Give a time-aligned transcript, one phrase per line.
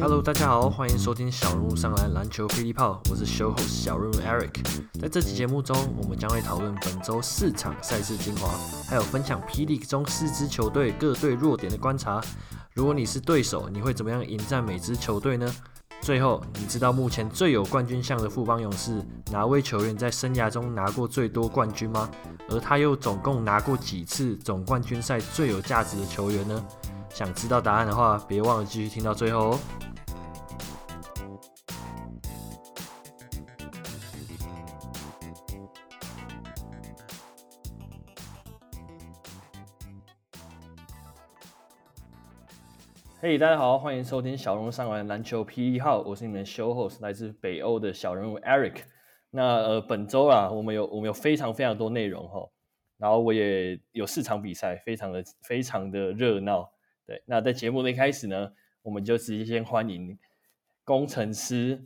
[0.00, 4.64] Hello，大家好，欢迎收听小人物上篮篮球霹雳炮，我是 show host 小人物 Eric。
[5.00, 8.48] 在这期节目中，我们将会讨论本周四场赛事精华，
[8.88, 12.20] 还有分享霹雳中四支球队各队弱点的观察。
[12.74, 15.54] 如果你是对手，你会怎么样迎战每支球队呢？
[16.02, 19.00] 最后，你知道目前最有冠军相的富邦勇士
[19.30, 22.10] 哪位球员在生涯中拿过最多冠军吗？
[22.50, 26.60] 而他又总共拿过几次总冠军赛最有价值的球员呢？
[27.08, 29.58] 想知道答案的话，别忘了继续听到最后哦。
[43.24, 48.78] 嘿，hey, 大家好，欢迎收听小人物上完篮球霹雳号，我是你们的 show host，来自北欧的小人物 Eric。
[49.30, 52.50] 那呃，本周啊，我们有我们有非常非常多内容哈，
[52.98, 56.68] 然后我也有四场比赛，非常的非常的热闹。
[57.06, 58.50] 对，那在节目的一开始呢，
[58.82, 60.18] 我们就直接先欢迎
[60.82, 61.80] 工程师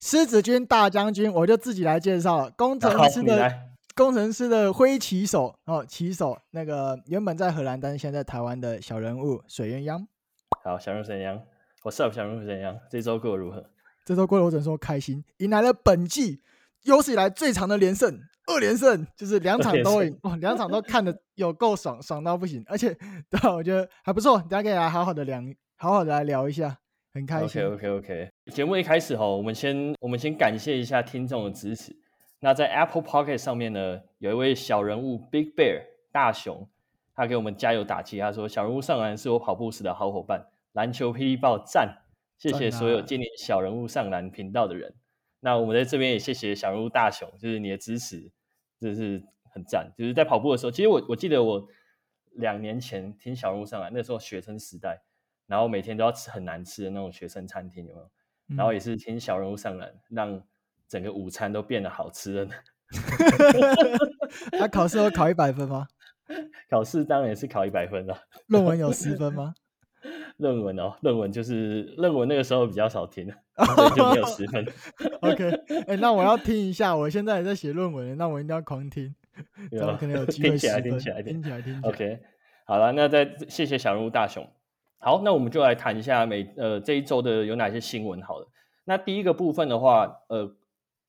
[0.00, 3.52] 狮子军大将军，我就自己来介绍了工程师的
[3.96, 10.06] 工程师的挥旗手哦，旗手那个原本在荷兰，但是现在在台湾的小人物水鸳鸯。
[10.64, 11.42] 好，小人物怎样？
[11.82, 12.74] 我是小人物怎样？
[12.88, 13.62] 这周过得如何？
[14.02, 16.40] 这周过得我只能说开心，迎来了本季
[16.84, 22.64] 有史以来最长的连胜，二连胜，就是两场都赢，哇，两场都看得有够爽，爽到不行。
[22.66, 22.96] 而且，
[23.28, 25.38] 对，我觉得还不错，大家可以来好好的聊，
[25.76, 26.78] 好好的来聊一下，
[27.12, 27.62] 很开心。
[27.62, 28.30] OK OK OK。
[28.46, 31.94] 节目一开始哈，我们先我们先感谢一下听众的支持。
[32.40, 36.66] 那在 Apple Podcast 上面呢，有一位小人物 Big Bear 大熊，
[37.14, 40.42] 他给我们加油打气，他说：“小人物上篮是我跑步时的好伙伴。”
[40.74, 42.02] 篮球霹雳爆赞！
[42.36, 44.90] 谢谢所有建立小人物上篮频道的人。
[44.90, 44.94] 啊、
[45.40, 48.30] 那我们在这边也谢谢小人物大雄，就是你的支持，
[48.80, 49.22] 就是
[49.52, 49.92] 很赞。
[49.96, 51.66] 就是在跑步的时候，其实我我记得我
[52.32, 55.00] 两年前听小人物上篮，那时候学生时代，
[55.46, 58.10] 然后每天都要吃很难吃的那种学生餐厅，有没有？
[58.48, 60.42] 嗯、然后也是听小人物上篮，让
[60.88, 62.50] 整个午餐都变得好吃了。
[64.58, 65.86] 他 考试会考一百分吗？
[66.68, 68.18] 考试当然也是考一百分了。
[68.48, 69.54] 论文有十分吗？
[70.36, 73.26] 论文哦，论文就是论文，那个时候比较少听，
[73.76, 74.66] 所以就没有十分。
[75.22, 79.14] OK，哎、欸，那我要听一下，我现在也在写论文，那我一定要狂听，
[79.70, 80.50] 这样可能有机会。
[80.50, 81.88] 听起来，听起来，听起来，听起来。
[81.88, 82.18] OK，
[82.64, 84.46] 好了，那再谢谢小人物大雄。
[84.98, 88.20] 好，那我们就来谈一下每呃这一周的有哪些新闻。
[88.22, 88.48] 好了，
[88.84, 90.50] 那第一个部分的话，呃，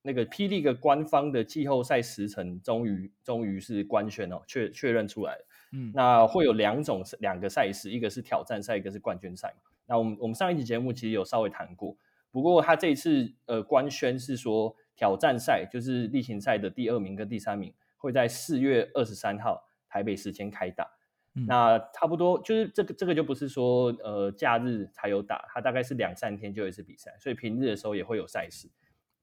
[0.01, 5.41] 那个霹雳的官方的季后赛时程终于终于是官宣哦，确确认出来了。
[5.77, 9.69] 嗯，那会有两种两个赛事，一个是挑战赛，一个是冠军赛嘛。
[9.85, 11.97] 那我们我们上一期节目其实有稍微谈过，
[12.31, 20.89] 不过他这一次呃官宣是说挑战赛就是例行赛的第二名跟第三名会在四月二十三号台北时间开打。
[21.33, 28.69] 嗯、那差不多就是这个这个就不是说呃假日才有打，它大概是两三天就有一次比赛，所以平日的时候也会有赛事。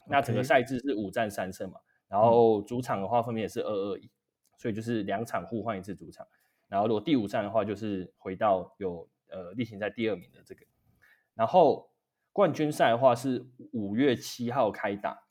[0.07, 4.11] 那整个赛制是五战三胜嘛，然后主场的话分别也是二二一。
[4.59, 6.25] 所以就是两场互换一次主场，
[6.73, 10.65] 然后如果第五站的话，就是回到有呃例行赛第二名的这个，
[11.35, 11.87] 然后
[12.33, 15.23] 冠军赛的话是五月七号开打，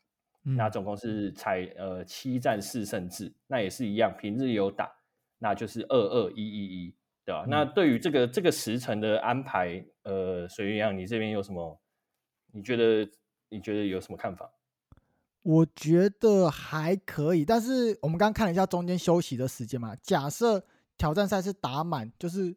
[0.45, 4.87] 嗯、那总共是采呃七战四胜制，那也是一样，平日有打，
[5.39, 7.43] 那就是二二一一一，对吧？
[7.47, 11.81] 嗯、那对于这个这个时辰的安排，呃，水云阳，你这边有什么？
[12.51, 13.09] 你觉得
[13.49, 14.47] 你觉得有什么看法？
[15.41, 19.95] 我觉得还可以，但是我们刚刚看了一下中间休息的时间嘛。
[20.03, 20.63] 假设
[21.01, 22.55] 挑战赛是打满，就是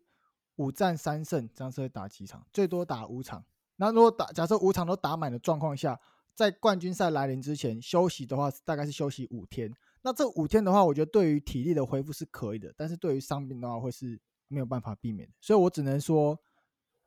[0.56, 2.46] 五战三胜，这样是会打几场？
[2.52, 3.42] 最多打五场。
[3.76, 5.98] 那如果打假设五场都打满的状况下，
[6.34, 9.74] 在冠军赛来临之前休息的话，大概是休息五天。
[10.02, 15.34] 那这五天的话，我觉得对于体力的恢复是可以的，但是对于伤病的话，会是没有办法避免的。
[15.40, 16.38] 所以我只能说，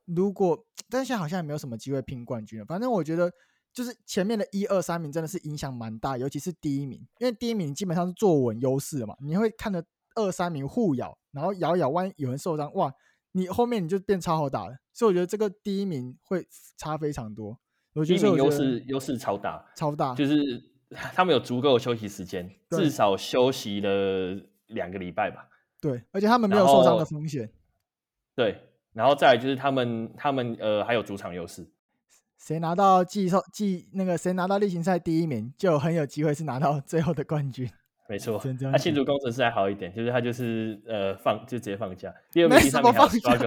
[0.05, 2.65] 如果但现在好像也没有什么机会拼冠军了。
[2.65, 3.31] 反正我觉得。
[3.73, 9.85] 就是前面的一二三名真的是影响蛮大，尤其是第一名，因为第一名基本上是坐稳优势的嘛，你会看着
[10.15, 12.91] 二三名互咬，然后咬咬，万一有人受伤，哇，
[13.33, 14.75] 你后面你就变超好打了。
[14.91, 16.43] 所以我觉得这个第一名会
[16.75, 17.59] 差非常多。
[17.93, 20.35] 我觉得优势优势超大，超大，就是
[20.89, 25.47] 他们有足够的休息时间，至少休息了两个礼拜吧。
[25.79, 27.51] 对，而且他们没有受伤的风险。
[28.35, 28.59] 对，
[28.93, 31.67] 然后再来就是他们他们呃还有主场优势。
[32.39, 37.69] 谁拿到季后季那个谁拿到例行赛第一名，就很有机会是拿到最后的冠军。
[38.09, 38.41] 没错。
[38.71, 42.13] 他新竹工程师还好一点，就是他就是呃放就直接放假。
[42.31, 43.37] 第二名第三名放假。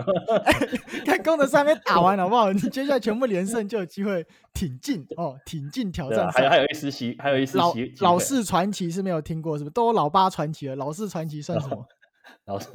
[1.07, 2.53] 看工程师还没打完好不好？
[2.53, 6.31] 你接下来全部连胜就有机会挺进 哦，挺进挑战。
[6.31, 7.95] 还有还有一丝希，还有一丝希。
[8.01, 9.73] 老式传奇是没有听过，是不是？
[9.73, 11.87] 都有老八传奇了，老式传奇算什么？
[12.45, 12.69] 老式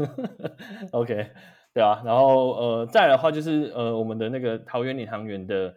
[0.91, 1.29] OK，
[1.73, 2.01] 对啊。
[2.03, 5.73] 然后呃，再来的话就是呃，我们的那个桃园领航员的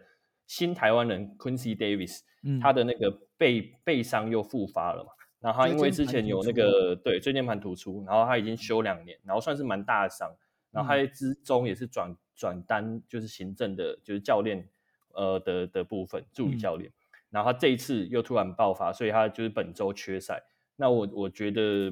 [0.47, 5.09] 新台湾人 Quincy Davis，嗯，他的那个背背伤又复发了嘛。
[5.39, 10.35] 然后他因为之前有那个对椎间盘突出，然后他已经休两年，然后算是蛮大的伤。
[10.71, 14.69] 然后他之中也是转转单，就是行政的，就是教练
[15.13, 16.91] 呃的的部分助理教练。
[17.31, 20.43] 然后他这一次又突然爆发，所以他就是本周缺赛。
[20.75, 21.91] 那我我觉得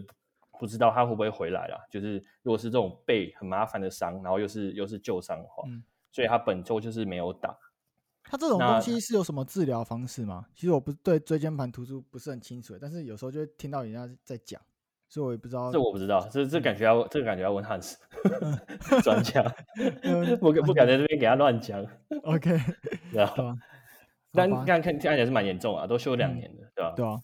[0.60, 1.78] 不知道他会不会回来啦。
[1.90, 5.64] 就是如果是这种背很麻烦的伤，然后又是又是旧伤的话，
[6.12, 7.58] 所以他本周就是没有打。
[8.30, 10.46] 他这种东西是有什么治疗方式吗？
[10.54, 14.62] 其实我不对椎间盘突出不是很清楚，但是有时候就会听到人家在讲，
[15.08, 15.72] 所以我也不知道。
[15.72, 17.98] 这我不知道，这这感觉要这个感觉要问汉斯
[19.02, 19.42] 专家，
[20.42, 21.82] 不不敢在这边给他乱讲。
[22.24, 22.60] OK，
[23.14, 23.34] 对啊，
[24.34, 26.94] 但看看看起来是蛮严重啊，都休两年的，对吧？
[26.98, 27.22] 对啊，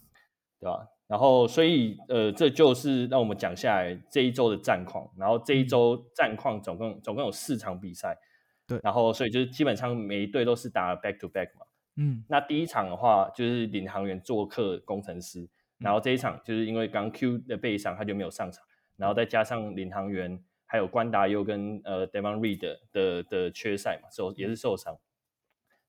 [0.61, 0.88] 对吧？
[1.07, 8.17] 然后所以呃，这就是让我们讲下来这一周的战况，然后这一周战况总共总共有四场比赛。
[8.65, 11.65] 对，然后所以就是基本上每一队都是打 back to back 嘛，
[11.98, 15.48] 嗯，那第一场的话就是领航员做客工程师，
[15.80, 18.63] 然后这一场就是因为刚 Q 的背伤他就没有上场，
[18.95, 24.98] 然后再加上领航员还有关达优跟呃 Devon Reed 的的，的缺赛嘛，受也是受伤，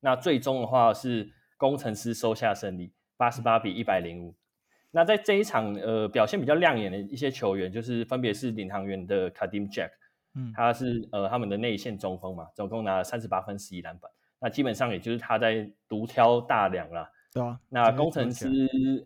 [0.01, 4.35] 那最终的话是工程师收下胜利，八十八比一百零五。
[4.91, 9.91] 那在这一场呃表现比较亮眼的一些球员，就是分别是领航员的 Kadeem Jack。
[10.37, 14.11] 嗯，他是呃他们的内线中锋嘛，总共拿了三十八分、十一篮板，
[14.41, 17.09] 那基本上也就是他在独挑大梁啦。
[17.33, 18.49] 对啊，那攻城狮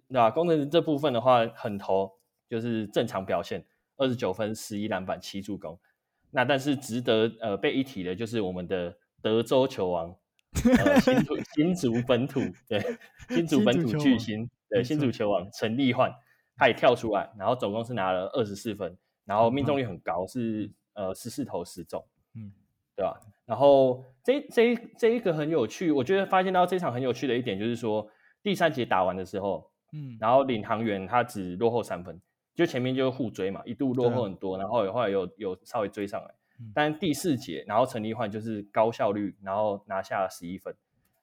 [0.08, 0.30] 对吧？
[0.30, 2.10] 工程师这部分的话，很投
[2.48, 3.62] 就是正常表现，
[3.96, 5.78] 二十九分、十一篮板、七助攻。
[6.30, 10.14] 那但是值得呃被一提的就是我们的德州球王，
[10.78, 12.82] 呃、新竹 新竹本土对
[13.28, 16.10] 新竹本土巨星对新竹球王陈立焕，
[16.56, 18.96] 他也跳出来，然后总共是拿了二十四分，
[19.26, 20.72] 然后命中率很高，是。
[20.98, 22.04] 呃，十四投十中，
[22.34, 22.50] 嗯，
[22.96, 23.20] 对吧？
[23.46, 28.10] 然后这这这一个很有趣，我觉得发现到这场很有趣的一点就是说，
[28.42, 32.20] 第三节打完的时候，嗯，然后领航员他只落后三分，
[32.52, 40.74] 就前面就互追嘛，一度落后很多，然后后来有有稍微追上来，嗯，但第四节，然后陈立焕就是高效率，然后拿下了十一分。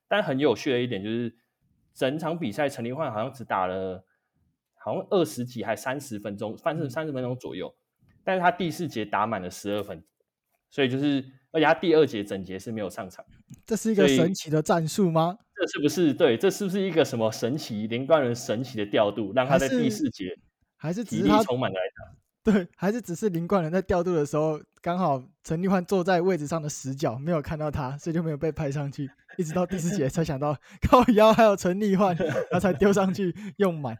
[0.07, 1.36] 但很有趣的一点就是，
[1.94, 4.06] 整场比赛陈立焕好像只打了
[4.78, 7.75] 好像二十几还三十分钟，反正三十分钟左右。
[8.25, 10.04] 但是他第四节打满了十二分，
[10.72, 13.24] 所以就是，而且他第二节整节是没有上场。
[13.66, 15.38] 这是一个神奇的战术吗？
[15.56, 16.36] 这是不是对？
[16.36, 20.38] 这是不是一个什么神奇连冠人神奇的调度，让他在第四节
[20.75, 22.16] 还是体力充满来打？
[22.51, 30.57] 对，还是只是林冠人在调度的时候，刚好陈立焕坐在位置上的死角没有看到他，所以就没有被拍上去，一直到第四节才想到
[30.89, 33.98] 靠腰还有陈立焕，然后才丢上去用满，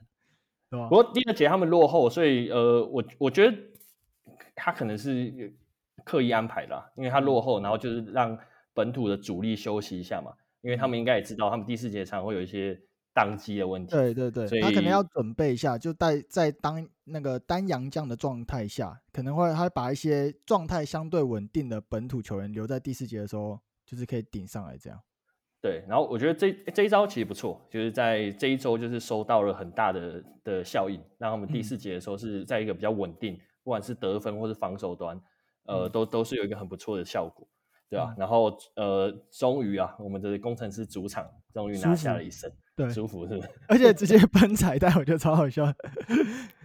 [0.70, 0.90] 对吧？
[0.90, 3.58] 不过第二节他们落后，所以呃，我我觉得。
[4.56, 5.54] 他可能是
[6.04, 8.38] 刻意安排的啊，因为他落后，然后就是让
[8.74, 10.32] 本土的主力休息一下嘛，
[10.62, 12.80] 因为他们应该也知道，他们第四节场会有一些
[13.14, 13.92] 当机的问题。
[13.92, 25.00] 对对对，所以他可能要准备一下，就在在当那个单阳将的状态下，可能会他把一些状态相对稳定的本土球员留在第四节的时候，就是可以顶上来这样。
[25.62, 33.34] 对，然后我觉得这这一招其实不错，就是在这一周就是收到了很大的的效应，让他们第四节的时候是在一个比较稳定。
[33.34, 35.20] 嗯不管是得分或是防守端，
[35.64, 37.48] 呃，都都是有一个很不错的效果，
[37.90, 38.14] 对吧？
[38.16, 43.50] 嗯、然后呃，终于啊，我们的工程师主场终于拿下了一胜，对，舒服是不是？
[43.68, 45.66] 而且直接 喷彩带，我觉得超好笑。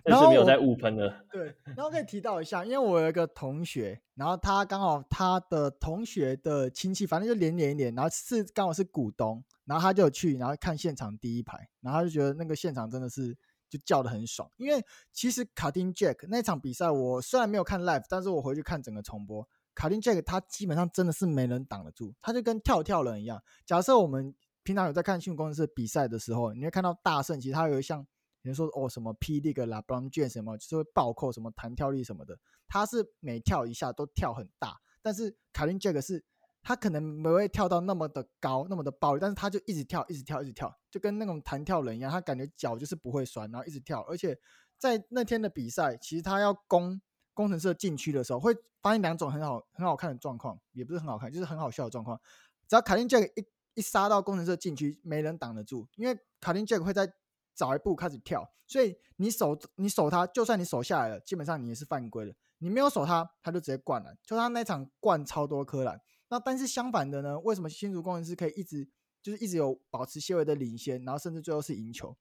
[0.05, 1.25] 但是没有在误喷的。
[1.33, 13.35] 对，然后可以提到一下，因为我有一个同学，然后他刚好他的同学的亲戚，反正就连连一连，然后是刚好是股东，然后他就去，然后看现场第一排，然后他就觉得那个现场真的是。
[13.71, 23.41] 就叫得很爽，因为其实卡丁 Jack 那场比赛，我虽然没有看 live，但是我回去看整个重播，卡丁 Jack 他基本上真的是没人挡得住，他就跟跳跳人一样。
[23.65, 24.35] 假设我们
[24.65, 28.05] 平常有在看新闻公司比赛的时候，你会看到大圣，其实他有一项，
[28.43, 32.37] 比如说哦什么 P League 啦，bronj 什么，就是会暴扣什么弹跳力什么的，
[32.69, 36.25] 他是每跳一下都跳很大，但是卡丁 Jack 是。
[36.63, 42.11] 他可能没会跳到那么的高，那么的暴力，但是他就一直跳，一直跳，一直跳，就跟那种弹跳人一样。
[42.11, 44.03] 他感觉脚就是不会酸，然后一直跳。
[44.03, 44.39] 而且
[44.79, 47.01] 在那天的比赛，其实他要攻
[47.33, 52.21] 工程社禁区的时候，会发现两种很好很好看的状况，也不是很好看，就是很好笑的状况。
[52.69, 57.11] 只要卡丁杰克一一杀到工程社禁区，没人挡得住，因为卡丁杰克会在
[57.55, 62.35] 早一步开始跳，所以你守你守他，就算你守下来了，基本上你也是犯规的。
[62.59, 65.99] 你没有守他，他就直接灌篮，就他那场灌超多颗篮。
[66.31, 67.39] 那但是相反的呢？
[67.41, 68.89] 为什么新竹工程师可以一直
[69.21, 72.17] 就是一直有保持些微的领先，然后甚至最后是赢球？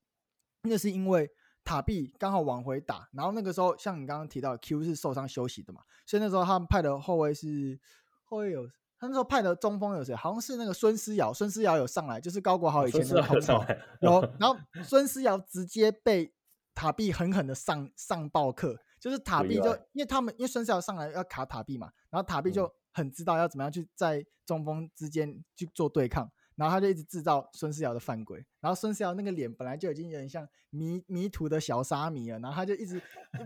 [0.63, 1.29] 那是因为
[1.63, 7.79] 塔壁刚好往回打，然后那个时候像你刚刚提到 Q 是受伤休息的嘛，所以那时候他们派的后卫是
[8.25, 8.65] 后卫有，
[8.97, 10.15] 他那时候派的中锋有谁？
[10.15, 13.63] 好像是那个孙思尧，孙思尧有上来，就是高国豪以前的同手，
[14.01, 16.33] 有，然后孙思尧直接被
[16.73, 18.77] 塔壁狠狠的上上暴课。
[18.99, 33.01] 就是塔壁就因为他们因为孙思尧上来要卡塔壁嘛，然后塔壁就很知道要怎么样去在中锋之间去做对抗，然后他就一直制造孙思尧的犯规，然后孙思尧那个脸本来就已经有点像迷迷途的小沙弥了，然后他就一直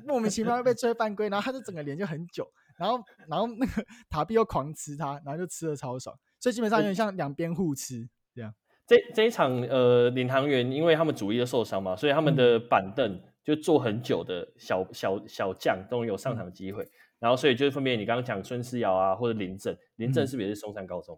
[0.06, 2.46] 莫名其妙被吹犯规，然后他就整个脸就很久，
[2.78, 8.54] 然后然后那个塔比又狂吃他，然后就吃的超爽，所以基本上有点像两边互吃这样。
[8.88, 13.14] 这这一场呃领航员因为他们主力都受伤嘛，所以他们的板凳。
[13.14, 16.90] 嗯就坐很久的小小小将都有上场机会，嗯、
[17.24, 21.18] 然后所以就是分别你刚刚讲孙思尧啊，或者林正，林正是不是也是松山高中？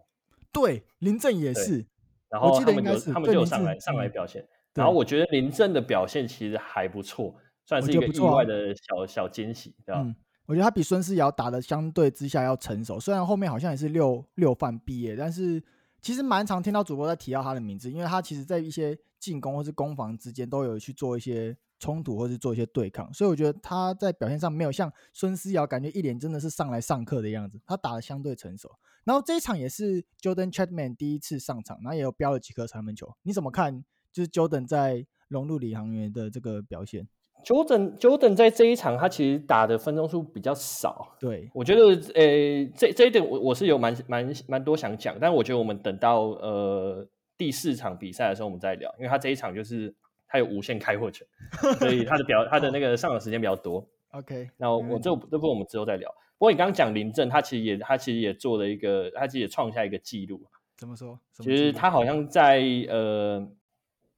[0.52, 1.84] 对，林正也是。
[2.28, 7.34] 然后他们有他们就有上来上来表现，嗯、然后我觉得林正的表现其实还不错，
[7.64, 10.00] 算是一个意外的小、啊、小惊喜，对吧？
[10.00, 10.14] 嗯，
[10.46, 15.60] 我觉得他比孙思尧打的相对之下要成熟，虽然后面好像也是六六犯毕业，但是
[16.00, 21.56] 其实蛮常听到主播在提到他的名字，因为他其实在一些进攻或是攻防之间都有去做一些。
[21.78, 28.70] 冲突或是做一些对抗，所以我觉得他在表现上没有像孙思尧感觉一脸真的是上来上课的样子，他打的相对成熟。
[29.04, 33.14] 然后这一场也是 Jordan Chapman 第一次上场，然后也有标了几颗三分球。
[33.22, 33.84] 你怎么看？
[34.10, 37.06] 就是 Jordan 在融入领航员的这个表现
[37.44, 41.14] ？Jordan Jordan 在这一场他其实打的分钟数比较少。
[41.20, 41.82] 对，我觉得
[42.14, 47.06] 呃这这一点我我是有蛮蛮蛮多想讲，但我觉得我们等到呃
[47.36, 49.94] 第四场比赛的时候我们再聊，因为他这一场就是。
[50.28, 51.26] 他有无限开火权，
[51.78, 53.86] 所以他的表他的那个上场时间比较多。
[54.10, 56.10] OK，那我这这部分我们之后再聊。
[56.38, 60.42] 不过你刚刚讲林振，他其实也他其实也做了一个，他其实也创下一个记录。
[60.76, 61.18] 怎么说？
[61.38, 63.46] 其实他好像在呃，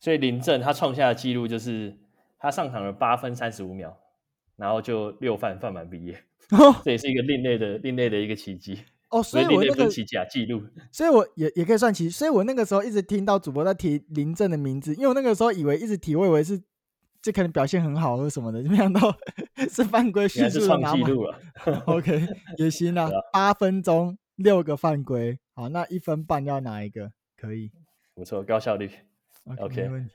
[0.00, 1.96] 所以林振他创下的记录就是
[2.38, 3.96] 他上场了八分三十五秒，
[4.56, 6.20] 然后就六犯犯满毕业，
[6.84, 8.80] 这也是一个另类的另类的一个奇迹。
[9.10, 10.62] 哦，所以我那个奇假记录，
[10.92, 16.60] 所以我也也可以算奇，所以我那个时候一直听到主播在提林正的名字，因为我那个时候以为一直提，我以为是
[17.22, 19.14] 这可能表现很好或什么的，就没想到
[19.70, 21.10] 是犯规迅速的拿满。
[21.86, 22.26] OK，
[22.58, 27.12] 也行啦， 八分钟六个犯规，好，那一分半要哪一个？
[27.36, 27.70] 可以，
[28.14, 28.90] 不错，高效率。
[29.44, 29.84] OK，, okay.
[29.84, 30.10] 没问题。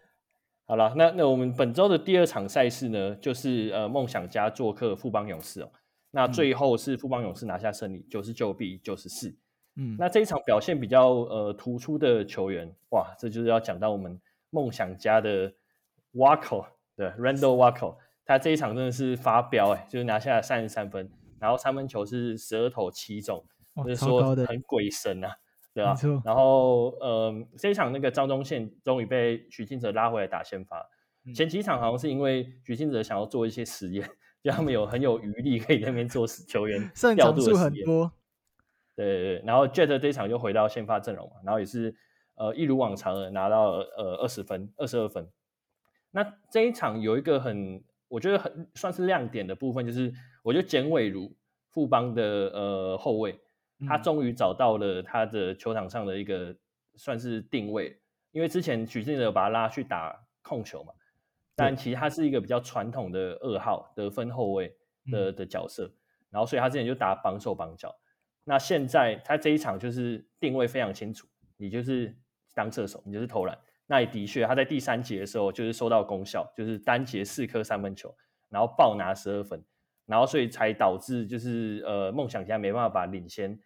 [0.65, 5.71] 好了，那那我们本周的第二场赛事呢，就是呃梦想家做客富邦勇士哦。
[6.15, 9.35] 那最后是富邦勇士拿下胜利，九十九比九十四。
[9.75, 15.51] 嗯，那这一场表现比较呃突出的球员，哇，这就是要讲到我们梦想家的
[16.13, 23.43] Wako，对，Randall Wako，他这一场真的是发飙哎，就是拿下三十三分，然后三分球是十二投七中，
[23.83, 25.35] 就是说很鬼神啊，
[25.73, 25.95] 对吧？
[26.23, 30.87] 然后呃，这一场那个张宗宪终于被许晋哲拉回来打先发，
[31.33, 34.07] 前几场好像是因为许晋哲想要做一些实验。
[34.43, 41.95] 就他们有很有余力可以在那边做球员 调度的时间，对对对，然后 Jet 这一场就回到先发阵容嘛，然后也是
[42.35, 45.27] 呃一如往常的拿到呃二十分二十二分。
[46.11, 51.33] 那这一场有一个很我觉得很算是亮点的部分，就是我觉得简伟儒
[51.69, 52.23] 富邦的
[52.53, 53.39] 呃后卫，
[53.87, 56.53] 他终于找到了他的球场上的一个
[56.95, 57.97] 算是定位，
[58.31, 60.91] 因为之前许晋哲把他拉去打控球嘛。
[61.55, 64.75] 但其实他是一个比较传统的二号得分后卫
[65.11, 65.93] 的的角色，嗯、
[66.31, 67.95] 然后所以他之前就打绑手绑脚。
[68.43, 72.15] 那现在他这一场就是定位非常清楚，你就是
[72.53, 73.57] 当射手，你就是投篮。
[73.85, 78.13] 那也的确他在第三节的时候就是收到功效，就是单节四颗三分球，
[78.49, 79.63] 然后爆拿十二分，
[80.05, 83.59] 然后所以才导致就是呃梦想家没办法把领先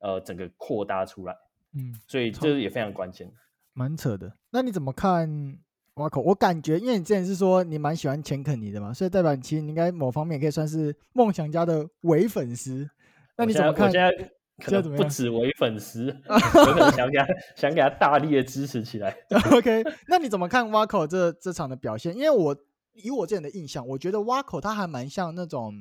[0.00, 1.36] 呃整个扩大出来。
[1.74, 3.32] 嗯，所以这也非常关键，
[3.72, 4.36] 蛮扯的。
[4.50, 5.58] 那你怎么看？
[5.94, 6.20] 哇靠！
[6.22, 12.88] 我感觉，因为你之前是说你蛮喜欢钱肯尼的嘛，所以代表你其实你应该某方面可以算是梦想家的伪粉丝。
[13.36, 13.88] 那你怎么看？
[13.88, 14.10] 我现在
[14.58, 16.06] 可能不止伪粉丝，
[16.64, 19.14] 有可能想给他想给他大力的支持起来。
[19.52, 22.16] OK，那你怎么看挖口这这场的表现？
[22.16, 22.56] 因为我
[22.94, 25.74] 以我这样的印象，我觉得挖口他还蛮像那种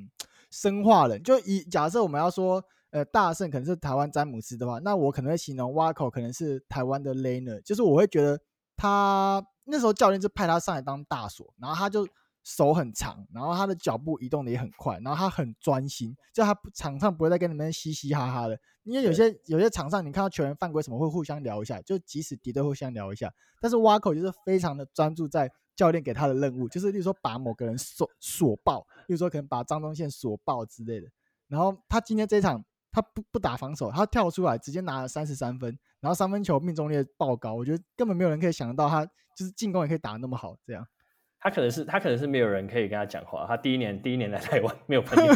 [0.50, 1.24] 生化人。
[1.24, 8.38] 就以假设我们要说，呃，大圣可能是台湾詹姆斯的话，那我可能会形容挖口可能是台湾的 Laner，，就是我会觉得
[8.76, 9.42] 他。
[9.64, 12.08] 那时候教练就派他上来当大锁，然后他就
[12.44, 18.60] 手很长，然后他的脚步移动的也很快，然后他很专心，就他场上不会再跟你们嘻嘻哈哈的。
[18.84, 31.08] 因为有些有些场上你看到球员犯规什么会互相聊一下，就即使敌对互相聊一下，但是挖口就是非常的专注在教练给他的任务，就是例如说把某个人锁锁爆，例如说可能把张宗宪锁爆之类的。
[31.48, 39.06] 然后他今天这场他不不打防守，他跳出来直接拿了三十三分，然后三分球命中率爆高，我觉得根本没有人可以想到他
[39.36, 40.86] 就是进攻也可以打得那么好，这样。
[41.44, 43.48] 他可能是他可能是没有人可以跟他讲话。
[43.48, 45.34] 他第一年第一年来台湾 没有朋友。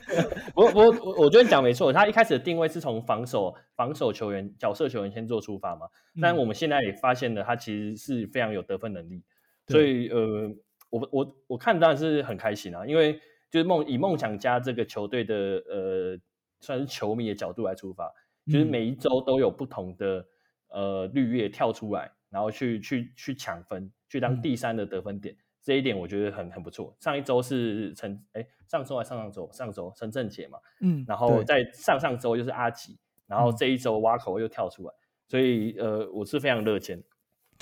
[0.56, 5.86] 我我我我觉得讲没错，他一开始的定位是从防守防守球员角色球员先做出发嘛。
[6.22, 9.22] 但我们现在也发现了，他其实是非常有得分能力。
[9.68, 10.50] 所以呃，
[10.88, 15.34] 我我我看当然是很开心啊，因为就是梦以梦想家这个球队的
[15.68, 16.18] 呃
[16.62, 18.10] 算是球迷的角度来出发，
[18.46, 20.26] 就是每一周都有不同的
[20.68, 23.92] 呃绿叶跳出来，然后去去去抢分。
[24.08, 26.94] 去当第三的得分点，嗯、这一点我觉得很很不错。
[27.00, 37.02] 上一周是陈哎，上周还上上周，上周陈正杰嘛，嗯，然后在上上周就是阿吉，然后这一周挖口又跳出来，嗯、所以呃，我是非常乐见。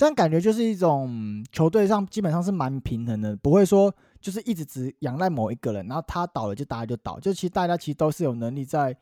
[0.01, 8.97] 这样感觉就是一种球队上基本上是蛮平衡的，不会说就是一直只仰赖某一个人，然后他倒了就大家就倒，就其实大家其实都是有能力在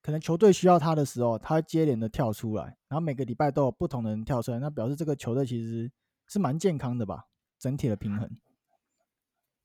[0.00, 5.90] 可能球队需要他的时候，他接连的跳出来，然后每个礼拜都有不同的人跳出来，那表示这个球队其实。
[6.28, 7.26] 是蛮健康的吧，
[7.56, 8.28] 整体的平衡。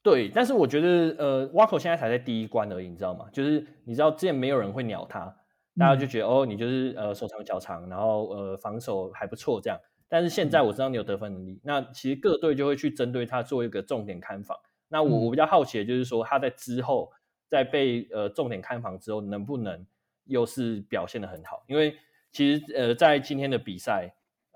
[0.03, 3.25] 对，但是我觉得，呃，挖口现在才在第一关而已，你知道吗？
[3.33, 5.21] 就是你知道之前没有人会鸟他，
[5.75, 9.79] 大家就觉得、哦，你就是呃手长脚长，然后呃防守还不错这样。
[10.13, 14.57] 但是现在我知道你有得分能力，嗯、那其实各队就会去针对他做一个重点看防。
[14.89, 17.09] 那我、嗯、我比较好奇的就是说，他在之后
[17.47, 19.85] 在被呃重点看防之后，能不能
[20.25, 21.63] 又是表现的很好？
[21.67, 21.95] 因为
[22.33, 24.13] 其实呃在今天的比赛，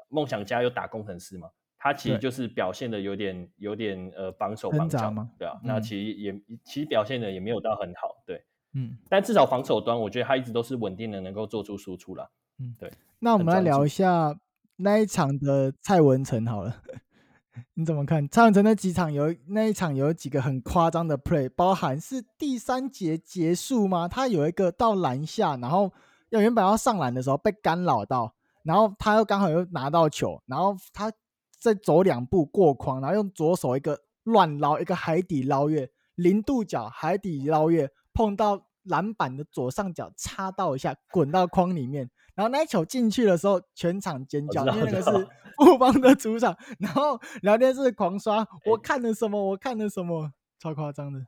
[0.09, 1.49] 梦想家有打工程师嘛。
[1.77, 6.33] 他其实就是表现的有点有点呃绑手绑脚嘛，对啊，嗯、那其实也
[6.63, 8.43] 其实表现的也没有到很好，对，
[8.73, 12.91] 嗯，但至少防守端我觉得他一直都是稳定的，能够做出输出了，嗯，对。
[13.19, 14.35] 那我们来聊一下
[14.77, 16.81] 那一场的蔡文成好了，
[17.75, 18.27] 你怎么看？
[18.29, 24.07] 蔡文成那几场有那一场有几个很夸张的 play，包含是第三节结束吗？
[24.07, 25.91] 他有一个到篮下，然后
[26.29, 31.11] 要原本要上篮的时候被干扰到，然后他又刚好又拿到球，然后他。
[31.57, 42.11] 再走两步过框，然后用左手一个乱捞，一个海底捞月，零度角海底捞月，碰到篮板的左上角，插到一下，滚到框里面。
[42.35, 46.55] 然后那一球进去的时候，全场尖叫，因为那个是富邦的主场。
[46.79, 49.41] 然后聊天室狂刷， 我看了什么？
[49.51, 50.31] 我看了什么？
[50.59, 51.19] 超夸张的。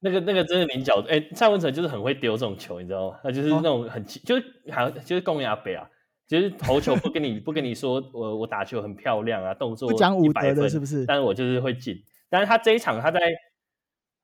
[0.00, 3.18] 那个那个真的零角度，哎，蔡文成就是很会丢这种球，你知道吗？
[3.22, 5.88] 他就是那种很，哦、就是好像就是公鸭杯啊。
[6.28, 11.04] 就是投球不跟你不跟你说，我我打球很漂亮啊，动作不讲武德的是不是？
[11.04, 12.02] 但是我就是会进。
[12.30, 13.20] 但是他这一场他在，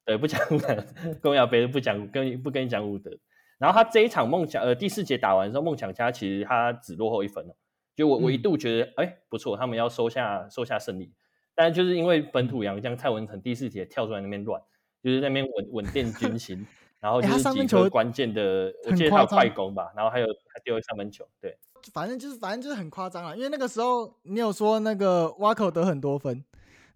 [0.06, 0.86] 对，不讲武德，
[1.20, 3.10] 公羊杯不讲跟不跟你讲武德。
[3.58, 7.54] 然后他这一场梦想呃第四节打完之后，梦想家其实他只落后一分哦。
[7.94, 11.12] 就我我一度觉得哎、嗯、不错，他们要收下收下胜利。
[11.54, 14.62] 但是就是因为本土洋将蔡文成第四节跳出来那边乱，
[15.02, 16.64] 就是那边稳稳定军心，
[17.00, 21.58] 然后就是几个关键的，我记得他有快攻吧，然后还有还丢了三分球，对。
[21.92, 23.34] 反正就是，反正就是很夸张啊！
[23.34, 26.44] 因为那个时候你有说那个挖口得很多分，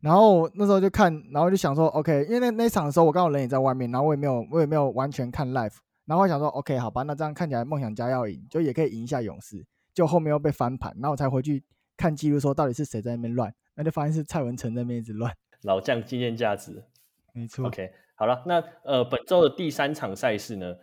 [0.01, 5.75] 然后那时候就看，然后就想说，OK，因为那那场的时候我刚好人也在外面，然后我也没有我也没有完全看 live，
[6.13, 11.65] 然后我想说，OK，好吧，那这样看起来梦想家要赢，就也可以赢一下勇士，就后面又被翻盘，然后我才回去
[11.97, 16.85] 看记录，说到底是谁在那边乱，那就发现是蔡文成在那边一直乱，老将经验价值，
[17.33, 17.67] 没错。
[17.67, 20.77] OK，好了，那呃本周的第三场赛事呢，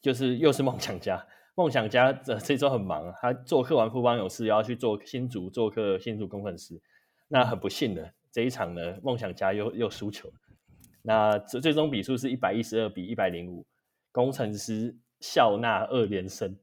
[0.00, 1.26] 就是又是梦想家。
[1.56, 6.80] 梦想家这这周很忙，他做客完富邦勇士，又要去做新竹做客新竹工程师。
[7.26, 10.32] 那很不幸的这一场呢，梦想家又又输球。
[11.02, 13.66] 那最最终比数是一百一十二比一百零五，
[14.16, 16.56] 攻城狮笑纳二连胜。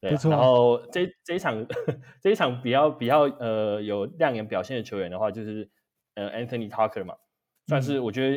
[0.00, 0.10] 对。
[0.30, 1.66] 然后这这一场
[2.20, 5.70] 这一场比较比较呃有亮眼表现的球员的话，就是
[6.14, 7.14] 呃 Anthony Tucker 嘛，
[7.66, 8.36] 算是我觉得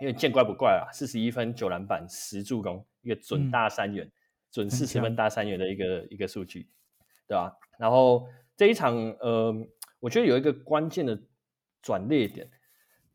[0.00, 4.04] 因为见怪不怪啊，四十一分九篮板十助攻，一个准大三元。
[4.04, 4.12] 嗯
[4.52, 6.68] 准四十分大三元的一个一个数据，
[7.26, 7.56] 对吧？
[7.78, 9.50] 然后这一场，呃，
[9.98, 11.18] 我觉得有一个关键的
[11.80, 12.50] 转捩点，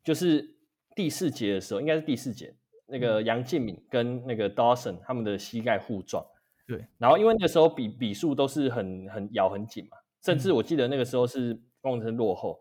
[0.02, 0.56] 就是
[0.96, 2.56] 第四节的时候，应该是第四节，
[2.88, 6.24] 那个杨敬敏跟那个 Dawson 他们的膝盖互撞，
[6.66, 6.84] 对。
[6.98, 12.58] 然后因为那个时候比比数都是很很咬很紧嘛，甚至我记得那个时候是攻城落后，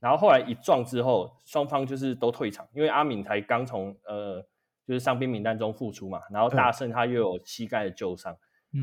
[0.00, 4.46] 然后后来一撞之后，双方就是都退场，因为阿敏才刚从呃。
[4.86, 8.36] 就是伤兵名单中复出嘛，然后大胜他又有膝盖的旧伤，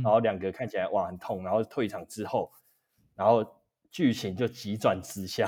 [0.03, 2.51] 然后两个看起来哇很痛，然后退场之后，
[3.15, 3.45] 然后
[3.91, 5.47] 剧情就急转直下，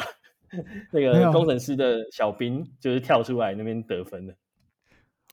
[0.94, 4.36] 那个工程师的小兵就是跳出来那边得分了。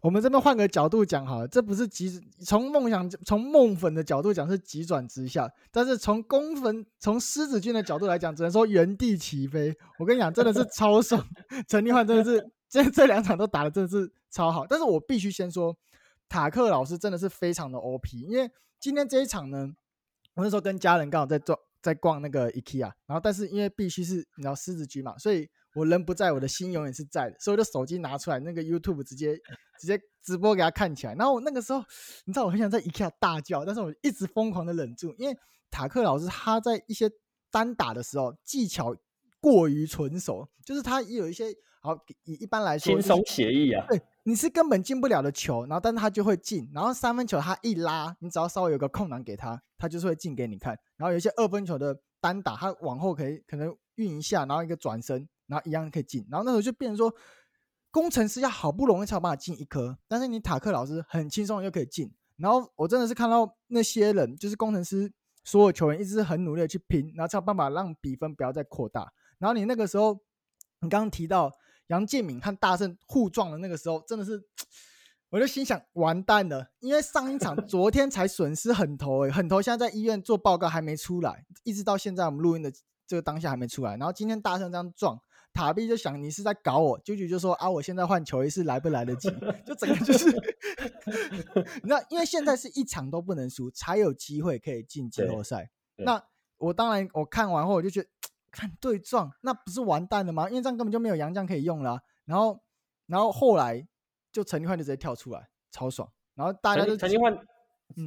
[0.01, 2.11] 我们这边换个角度讲好了，这不是急
[2.43, 9.77] 从梦想从梦粉的角度讲是急转直下，但是从公粉从狮子军的角度来讲，只能说原地起飞。
[9.99, 11.23] 我跟你讲，真的是超爽，
[11.69, 14.67] 陈立焕真的是这这两场都打的真的是超好。
[14.67, 15.77] 但是我必须先说，
[16.29, 19.69] 塔克老师真的是非常的 OP，因为今天这一场呢，
[20.35, 25.49] 我那时候跟家人刚好在做在逛那个 IKEA，然后但是因为必须是你知道狮子军嘛，所以。
[25.75, 29.35] 我人不在，我的心永远是在的，所以我的手机拿出来，那个 YouTube 直接
[29.81, 31.15] 直接直播给他看起来。
[31.15, 31.81] 然后我那个时候，
[32.25, 35.37] 你知道我很想在 IKEA 大叫，但是我一直疯狂的忍住，因为
[35.71, 37.09] 塔克老师他在一些
[37.51, 38.95] 单打的时候技巧
[39.41, 41.47] 过于纯熟，就是他也有一些
[41.81, 50.77] 好，以一般来说轻松写意啊，对，你是根本进不了的球，然后但是他就会进，然后三分球他一拉，你只要稍微有个空档给他，他就是会进给你看。
[50.97, 55.27] 然后有一些二分球的单打，他往后可以可能运一下，然后一个转身。
[55.51, 57.13] 然后一样可以进，然后那时候就变成说，
[57.91, 62.11] 工程师要好不容易才有办法进一颗，但是你塔克老师很轻松又可以进。
[62.37, 65.13] 然后我真的是看到那些人，就是工程师
[65.45, 69.13] 所有球员一直很努力的去拼，然后才有办法让比分不要再扩大。
[69.39, 70.15] 然后你那个时候，
[70.81, 71.53] 你刚刚提到
[71.89, 74.41] 杨建敏和大圣互撞的那个时候，真的是，
[75.29, 82.73] 我就心想完蛋了，因为上一场 昨天才损失很头诶，很头现在在医院做报告还没出来，一直到现在我们录音的
[83.07, 83.97] 这个当下还没出来。
[83.97, 85.21] 然后今天大圣这样撞。
[85.53, 89.29] 塔比就想你是在搞我，啾啾就说啊，我现在换球衣是来不来得及？
[89.67, 95.71] 就整个就是，你知道，因为现在是一场都不能输，才有机会可以进季后赛。
[95.97, 96.23] 那
[96.59, 98.09] 我当然我看完后我就觉得，
[98.51, 100.49] 看对撞，那不是完蛋了吗？
[100.49, 102.01] 因为这样根本就没有杨将可以用了啊。
[102.25, 102.63] 然后，
[103.07, 103.87] 然后后来
[104.33, 106.09] 就陈立焕就直接跳出来，超爽。
[106.35, 107.39] 然后大家就陈立焕，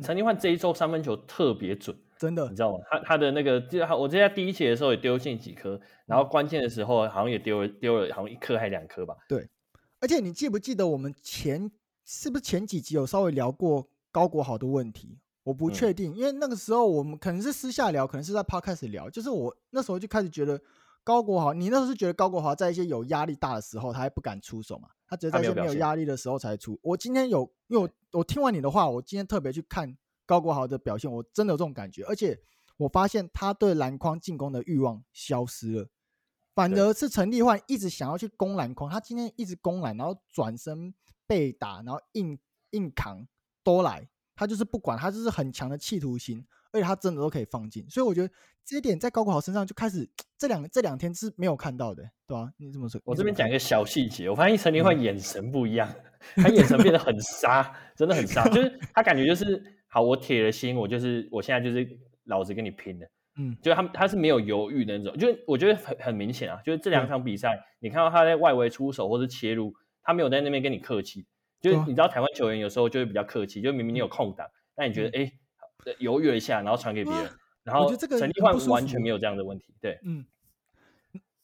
[0.01, 1.95] 陈立焕这一周三分球特别准。
[2.23, 2.81] 真的，你知道吗？
[2.89, 9.13] 他他的那个，就我之前在第一期的时候也丢进几颗，然后关键的时候好像也丢了丢了，好像一颗还两颗吧。
[9.27, 9.49] 对，
[9.99, 11.69] 而且你记不记得我们前
[12.05, 15.19] 是不是前几集有稍微聊过高国豪的问题？
[15.43, 19.09] 我不确定，嗯、因为那个时候我们可能是私下聊，可能是在 Podcast 聊。
[19.09, 20.57] 就是我那时候就开始觉得
[21.03, 24.87] 高国豪，你那时候是觉得高国豪在一些有压力大的时候，他还不敢出手嘛？
[25.05, 26.79] 他只有在一些没有压力的时候才出。
[26.81, 29.97] 我今天有，因为我我听完你的话，我今天特别去看。
[30.25, 32.39] 高国豪的表现，我真的有这种感觉，而且
[32.77, 35.89] 我发现他对篮筐进攻的欲望消失了，
[36.55, 40.93] 反而是陈立焕一直想要去攻篮筐，他今天一直攻篮，然后转身
[41.27, 42.37] 被打，然后硬
[42.71, 43.27] 硬扛
[43.63, 48.33] 都来，他就是不管，他就是很强的企图心，而且他真的都可以放进，所以我觉得
[48.65, 52.53] 这一点在高国豪身上就开始这两这两天是没有看到的，对吧、啊？
[52.57, 52.99] 你怎么说？
[53.05, 55.87] 我这边讲一个小细节，我发现陈立焕眼神不一样，
[56.35, 59.61] 嗯、他眼神变得很杀，真的很杀， 就是他感觉就是。
[59.93, 61.87] 好，我铁了心，我就是我现在就是
[62.23, 71.27] 老子跟你拼了，嗯，就他他是没有犹豫的那种，就是我觉得很很明显啊，就是这两场比赛，嗯、你看到他在外围出手或是切入，他没有在那边跟你客气，
[71.61, 75.31] 就是你知道台湾球员有时候就会比较客气，就明明你有空档，但你觉得哎
[75.99, 77.29] 犹豫了一下，然后传给别人，
[77.63, 80.25] 然后陈立焕完全没有这样的问题，对，嗯，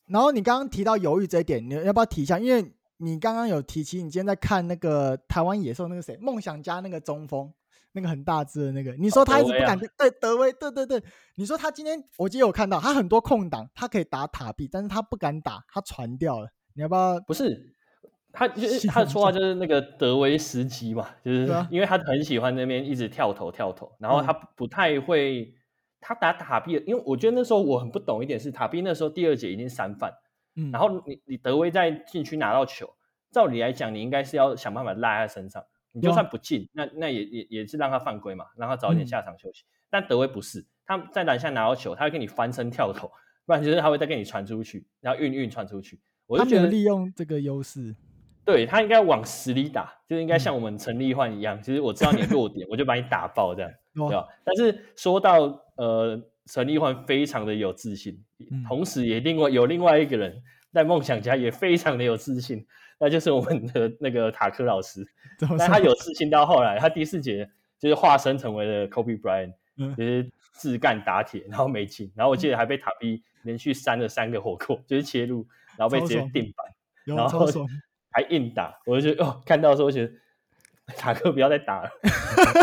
[0.07, 2.39] 然后你刚刚提到犹豫这一点，你要不要提一下？
[2.39, 7.53] 因为你刚刚有提起，你今天在看那个台湾野兽那个谁，梦想家那个中锋。
[7.93, 16.49] 那个很大只的那个，你说他一直不敢对、哦、德威啊、对德威，对对对，你说他今天我今天有看到他很多空档，他可以打塔壁，但是他不敢打，他传掉了。
[16.75, 17.19] 你要不要？
[17.21, 17.73] 不是，
[18.31, 25.53] 他就 是他的绰号就是那个德威斯基嘛，就是因为他很喜欢那边一直跳投跳投，然后他不太会，嗯、
[25.99, 30.13] 他打塔壁，因为我觉得那时候我很不懂一点是塔壁那时候第二节已经三犯，
[30.55, 32.87] 嗯，然后你你德威在禁区拿到球，
[33.31, 35.63] 照理来讲你应该是要想办法拉在身上。
[35.91, 39.63] 你就算不进，那那也也也是让他犯规嘛，让他早一点下场休息。
[39.63, 43.11] 嗯、但德威不是，他在篮下拿到球，他会跟你翻身跳投，
[43.45, 45.99] 不然就是他会再给你传出去，然后运运传出去。
[46.27, 47.95] 我就觉得利用这个优势，
[48.45, 54.27] 对他应该往死里打，就是应该像我们陈立焕一样，其实、嗯、我知道你的弱点，我就把你打爆这样， 哦、对吧？
[54.43, 62.65] 但是说到呃，陈立焕非常的有自信，嗯、同时也另外有另外一个人在梦想家也非常的有自信。
[63.01, 65.07] 那就是我们的那个塔克老师，
[65.57, 77.47] 但他有自信到后来，他第四节就是化身成为了 Kobe Bryant，、嗯、就是自干打铁，然后没进，然后我记得还被塔比连续扇了三个火锅，就是切入，然后被直接定板，然后
[78.11, 80.13] 还硬打，我就觉得哦，看到的时候我觉得
[80.97, 81.89] 塔克不要再打了，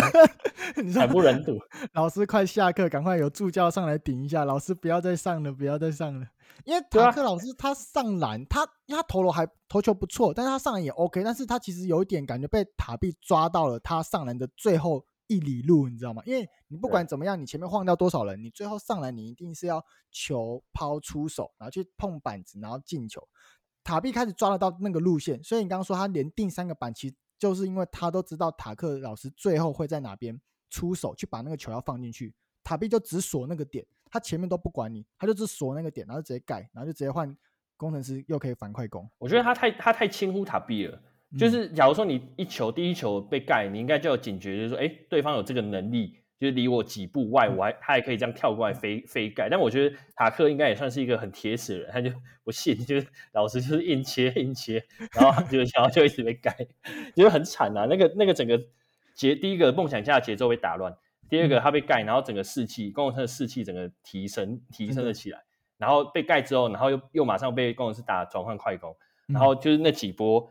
[0.93, 1.59] 惨不忍睹。
[1.95, 6.27] 老师快下课，赶快有助教上来顶一下，老师不要再上了，不要再上了。
[6.65, 16.23] 因为塔克老师他上篮，他因为他投篮还投球不错，但是他上篮也 OK，但是他其实有一点感觉被塔比抓到了他上篮的最后一里路，你知道吗？
[16.27, 23.23] 因为你不管怎么样，你前面晃掉多少人，你最后上篮你一定是要球抛出手，然后去碰板子，然后进球。
[23.85, 37.37] 塔比开始抓得到那个路线，所以你刚刚说他连定三个板，其实就是因为他都知道塔克老师最后会在哪边出手去把那个球要放进去，塔比就只锁那个点，他前面都不管你，他就只锁那个点，然后直接盖，然后就直接换
[37.77, 39.09] 工程师又可以反快攻。
[39.19, 41.01] 我觉得他太他太轻忽塔比了，
[41.39, 46.19] 就是假如说你一球第一球被盖，你应该就有警觉，就是说，哎，对方有这个能力。
[46.39, 52.11] 就是离我几步外，我还他还可以这样跳过来飞飞盖，但我觉得塔克应该也算是一个很铁齿的人，他就
[52.45, 56.55] 不信，就是老师就是硬切硬切，然后就 然后就一直被盖，
[57.17, 57.87] 就是很惨啊。
[57.87, 58.61] 那个那个整个
[59.15, 60.95] 节，第一个梦想家的节奏被打乱，
[61.29, 65.43] 第二个他被盖，然后整个士气，工程师的士气整个提升提升了起来，
[65.79, 68.95] 然后被盖之后，然后又又马上被工程师打转换快攻，
[69.27, 70.49] 然后就是那几波。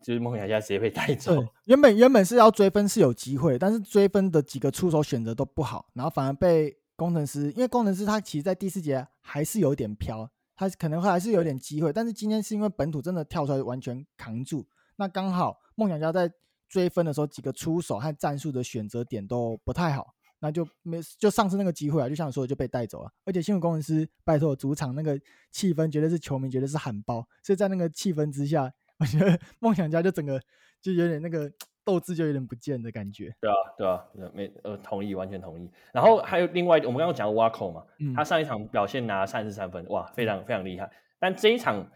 [0.00, 1.44] 就是梦想家直接被带走。
[1.64, 14.64] 原本原本是要追分是有机会，但是追分的几个出手选择都不好，然后反而被工程师，因为工程师他其实，在第四节还是有点飘，他可能还是有点机会，但是今天是因为本土真的跳出来完全扛住，
[14.94, 16.30] 那刚好梦想家在
[16.68, 23.10] 追分的时候几个出手和战术的选择点都不太好，那就没就上次那个机会啊，就像你说的就被带走了。
[23.24, 25.20] 而且新闻工程师拜托主场那个
[25.50, 28.72] 气氛绝对是球迷绝对是喊包，所以在那个气氛之下。
[28.98, 30.42] 我觉得梦想家就整个
[30.80, 31.48] 就有点那个
[31.84, 33.32] 斗志就有点不见的感觉。
[33.40, 35.70] 对啊，对啊，没呃同意，完全同意。
[35.92, 40.90] 然后还有另外，我们刚刚讲瓦口嘛，嗯、他上一场表现拿三十三分，哇，非常非常厉害。
[41.20, 41.88] 但这一场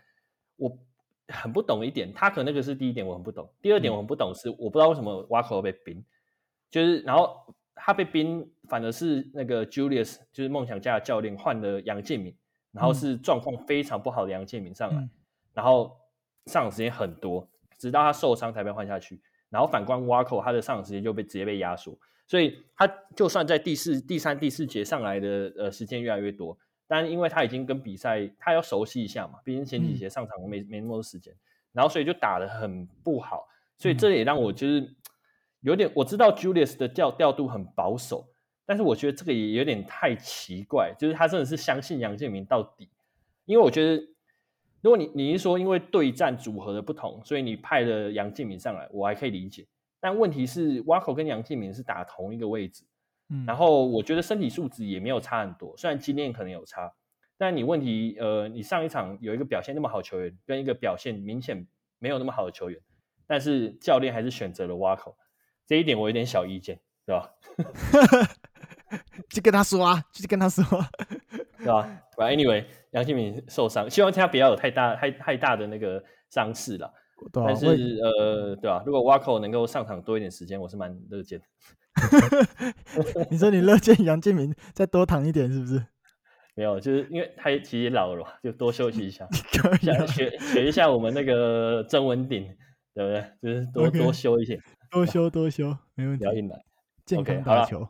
[0.54, 0.78] 我
[1.26, 6.04] 很不懂一点，他可能那个是第一点我很不懂，第二点我很不懂是我不知道为什么瓦口要被冰，
[6.70, 12.34] 就是然后他被冰，反而是那个 Julius 就是梦想家的教练换了杨建民，
[12.72, 15.10] 然后是状况非常不好的杨建民上来，嗯、
[15.54, 15.96] 然后。
[16.46, 19.22] 上场时间很多，直到他受伤才被换下去。
[19.48, 26.58] 然后反观瓦口，他的上场时间就被直接被压缩，所以他就算在第四、第三、第四节上来的呃时间越来越多，
[26.88, 31.32] 但因为他已经跟比赛他要熟悉一下嘛，毕竟前几节上场没、嗯、没那么多时间，
[31.70, 33.46] 然后所以就打得很不好。
[33.78, 34.92] 所以这也让我就是
[35.62, 38.28] 有点我知道 Julius 的调调度很保守，
[38.64, 42.88] 但是我觉得这个也有点太奇怪，就是他真的是相信杨建明到底，
[43.46, 44.02] 因为我觉得。
[44.84, 49.64] 如果你你是说因为对战组合的不同，所以你派了杨建明上来，我还可以理解。
[50.00, 52.82] 但问题是，Waco 跟杨建明是打同一个位置，
[53.28, 56.92] 嗯，然后我觉得身体素质也没有差很多，虽然经验可能有差，
[57.38, 61.64] 但你问题，呃，你上一场有一个表现那么好球员，跟一个表现明显
[62.00, 62.76] 没有那么好的球员，
[63.24, 65.16] 但是教练还是选择了瓦口，
[65.66, 67.30] 这一点我有点小意见，对吧？
[69.30, 70.64] 就跟他说啊，就跟他说，
[71.58, 72.64] 对吧？But anyway。
[72.92, 76.86] 杨敬敏受伤，希望他不要有太大、太太大的那个伤势了。
[76.86, 76.92] 啊、
[77.32, 78.82] 但是，呃，对吧、啊？
[78.84, 81.46] 如果瓦口能够上场多一点时间，我是蛮乐见的。
[83.30, 85.82] 你说你乐见杨敬敏再多躺一点，是不是？
[86.54, 89.26] 没有，就是因为他其实也老了，就多休息一下，
[89.80, 92.44] 想学学一下我们那个曾文鼎，
[92.94, 93.24] 对不对？
[93.40, 94.60] 就是多.多休一些，
[94.92, 96.24] 多休多休，没问题。
[96.24, 96.62] 不要硬来，
[97.06, 97.80] 健康打球。
[97.80, 97.88] Okay,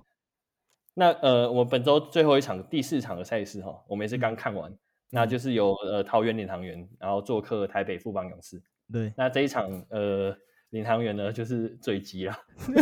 [0.94, 4.70] 那呃，我们本周最后一场第四场的赛事哈，我们也是刚看完。
[4.70, 4.78] 嗯
[5.14, 8.62] 那就是由呃桃园领航员，然后做客台北富邦勇士。
[8.90, 10.34] 对，那这一场呃
[10.70, 12.34] 领航员呢就是最急了，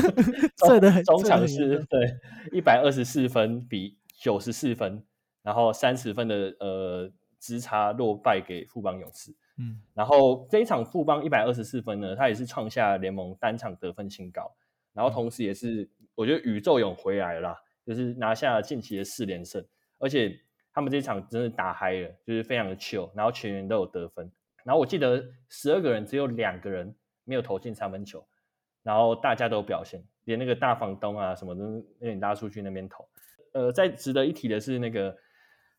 [0.69, 2.01] 最的很中场是对
[2.53, 5.05] 一百二十四分比九十四分，
[5.43, 9.35] 然后三十分的呃之差落败给富邦勇士。
[9.61, 14.51] 嗯，然后这一场富邦一百二十四分呢，他也是创下联盟单场得分新高，
[14.93, 19.65] 然后同时也是、嗯、我觉得宇宙勇回来了啦，就是拿下近期的四连胜，
[19.99, 20.41] 而且。
[20.73, 24.31] 他们这场真的打嗨了，就是非常的 chill，然后全员都有得分。
[24.63, 26.95] 然后我记得十二个人只有两个人
[27.25, 28.25] 没有投进三分球，
[28.85, 31.65] 然后大家都有表现，连那个大房东啊什么的
[31.99, 33.05] 那点拉出去那边投。
[33.53, 35.15] 呃，再值得一提的是那个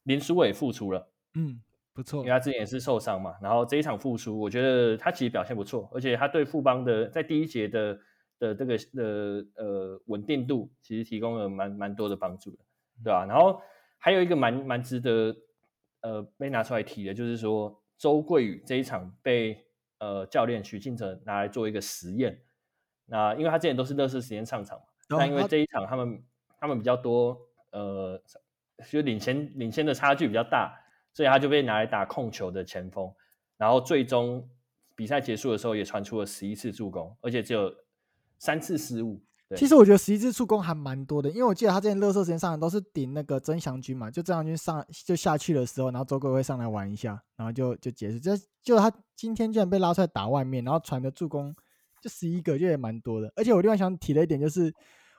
[0.03, 1.61] 林书伟复出了，嗯，
[1.93, 3.35] 不错，因为他之前也是受伤嘛。
[3.41, 7.99] 然后这一场复出，我觉得他其实表现不错，而且他对富邦的在第一节的
[8.39, 12.63] 的这个的呃稳定度其实提供了蛮蛮多的帮助的，
[13.03, 13.25] 对吧？
[13.25, 13.61] 然后。
[14.03, 15.31] 还有一个蛮蛮值得
[16.01, 19.63] 呃被拿出来提的，就是说周桂宇这一场被
[19.99, 22.41] 呃教练许晋哲拿来做一个实验。
[23.05, 27.37] 那因为他之前都是热身时间上场嘛，哦、但因为这一场他们、啊、他们比较多
[27.73, 28.19] 呃
[28.89, 30.80] 就领先领先的差距比较大，
[31.13, 33.11] 所以他就被拿来打控球的前锋。
[33.57, 34.49] 然后最终
[34.95, 37.73] 比赛结束的时候也传出了十一次助攻，而且只有
[38.37, 39.21] 三次失误。
[39.57, 48.17] 其实我觉得十一次助攻还蛮多的，因为我记得他之前热身时间上来都是顶那个曾祥军嘛，就曾祥军上就下去的时候，然后周贵会上来玩一下，然后就就结束。
[48.17, 48.31] 就
[48.63, 51.53] 就他今天居然被拉出来打外面，然后传的助攻
[51.99, 53.29] 就十一个，就也蛮多的。
[53.35, 54.73] 而且我另外想提的一点就是，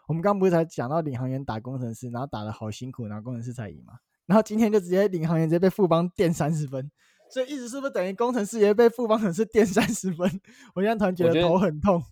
[0.08, 3.92] 我们刚不是才讲到领航员打工程师，然后打的好辛苦，然后工程师才赢嘛。
[4.26, 6.90] 然后今天就直接领航员直接被富邦电三十分，
[7.30, 10.40] 所以一直是不是等于工程师也被富邦勇士电三十分？
[10.74, 12.02] 我现在突然觉得头很痛。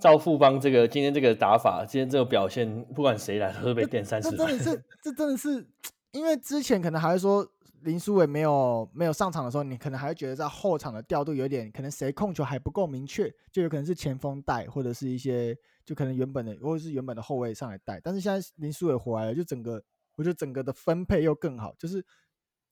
[0.00, 4.28] 照富邦这个今天这个打法，今天这个表现，不管谁来都会被电三十。
[4.30, 5.66] 这真的是，这真的是，
[6.10, 7.46] 因为之前可能还会说
[7.82, 18.00] 林书伟没有没有上场的时候，你可能还会觉得在后场的调度有点可能谁控球还不够明确，就有可能是前锋带或者是一些就可能原本的或者是原本的后卫上来带。
[18.02, 19.80] 但是现在林书伟回来了，就整个
[20.16, 22.04] 我觉得整个的分配又更好，就是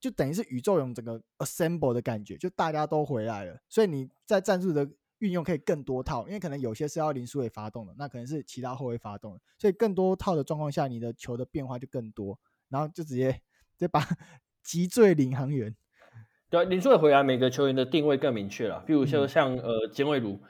[0.01, 4.89] 就等于是宇宙勇整个 assemble 的感觉，就大家都回来了，所以你在战术的。
[5.23, 12.37] 运用可以更多套，因为可能有些是要林书伟发动的，那可能是其他后卫发动的，所以更多套的状况下，你的球的变化就更多，
[12.69, 14.01] 然后就直接直接把
[14.65, 15.77] 击坠领航员。
[16.51, 18.83] 对，林书伟回来，每个球员的定位更明确了。
[18.85, 20.43] 比如说像、嗯、呃简伟儒，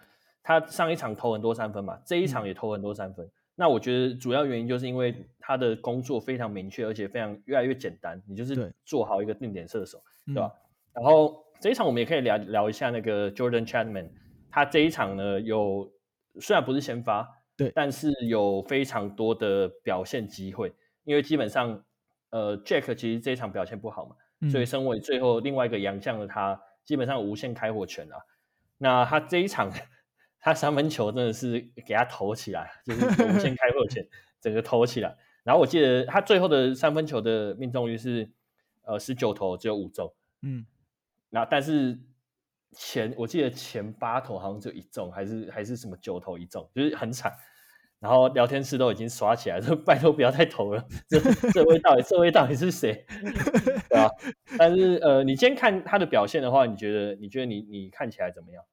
[0.43, 3.27] 他上一场投很多三分嘛，这一场也投很多三分。
[3.27, 10.53] 嗯、那我觉得主要原因就是因为他的工作非常明确，而且非常越来越简单，你就是做好一个定点射手，对，对吧？
[10.95, 14.09] 嗯、然后这一场我们也可以聊聊一下那个 Jordan Chapman。
[14.51, 15.91] 他这一场呢，有
[16.39, 20.71] 虽然不是先发，对，但是有非常多的表现机会，
[21.05, 21.83] 因为基本上，
[22.31, 28.17] 呃，Jack 其实这一场表现不好嘛，嗯、所以身为最后另外一个洋将的他，基本上无限开火权啊。
[28.77, 29.73] 那他这一场，
[30.43, 34.07] 他三分球真的是给他投起来，就是无限开火权，
[34.43, 35.17] 整个投起来。
[35.43, 38.31] 然后我记得他最后的三分球的命中率是，
[38.83, 40.67] 呃，十九投只有五中，嗯，
[41.31, 41.99] 那但是。
[42.75, 47.31] 前我记得前八投好像就一中，还是还是什么九投一中，就是很惨。
[47.99, 50.83] 然后聊天室都已经刷起来， 说拜托不要再投了。
[51.07, 51.21] 这
[51.53, 53.05] 这位到底这位到底是谁？
[53.91, 54.11] 对吧？
[54.57, 58.65] 但是呃，你今天看他的表现的话，你觉得你觉得你你看起来怎么样？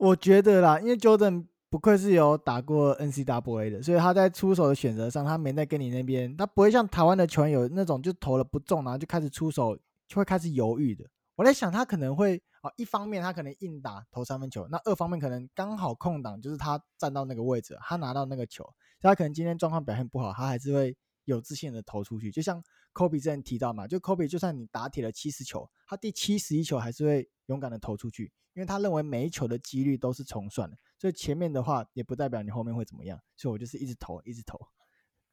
[0.00, 9.76] 我觉得啦，因为 Jordan 不愧是有打过 NCAA 的，所以他在出手的选择上，他没在跟你那边，他不会像台湾的球员有那种就投了不中，然后就开始出手
[10.08, 11.04] 就会开始犹豫的。
[11.36, 12.42] 我在想他可能会。
[12.62, 22.30] 啊，一方面他可能硬打投三分球，那二方面可能刚好空档，就是他站到那个位置，他拿到那个球，他可能今天状况表现不好，他还是会有自信的投出去。
[22.30, 22.62] 就像
[23.00, 34.60] 科比之前提到嘛，就科比就算你打铁了七十球，他第七十一球还是会勇敢的投出去，因为他认为每一球的几率都是重算的，所以前面的话也不代表你后面会怎么样，所以我就是一直投，一直投。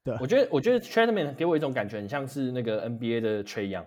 [0.02, 3.86] 对，我觉得我觉得 Chapman 给我一种感觉很像是那个 NBA 的 Trae Young，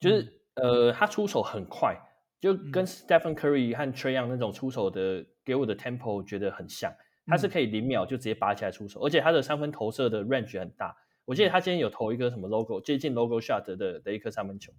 [0.00, 0.22] 就是、
[0.54, 1.94] 嗯、呃他出手很快。
[2.40, 6.90] 就跟 Stephen Curry 和 Trae Young 那种出手的给我的 tempo 觉得很像，
[7.26, 10.96] 他是可以零秒就直接拔起来出手，而且他的三分投射的 range 很大。
[11.28, 14.72] 我记得他今天有投一个什么 logo 接近 logo shot 的的一颗三分球，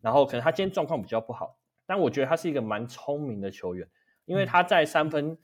[0.00, 3.88] 然后可能他今天状况比较不好，但我觉得他是一个蛮聪明的球员，
[4.24, 5.38] 因为他在三分